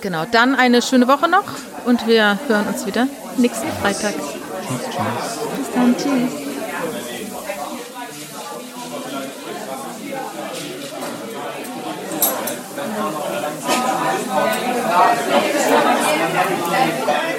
Genau, 0.00 0.24
dann 0.30 0.54
eine 0.54 0.80
schöne 0.82 1.08
Woche 1.08 1.28
noch 1.28 1.44
und 1.86 2.06
wir 2.06 2.38
hören 2.48 2.66
uns 2.68 2.86
wieder 2.86 3.06
nächsten 3.36 3.68
Freitag. 3.82 4.14
Tschüss, 4.14 4.80
tschüss. 4.90 5.38
Bis 5.58 5.72
dann, 5.74 5.96
tschüss. 5.96 6.47
Thank 14.88 15.20
you. 17.32 17.37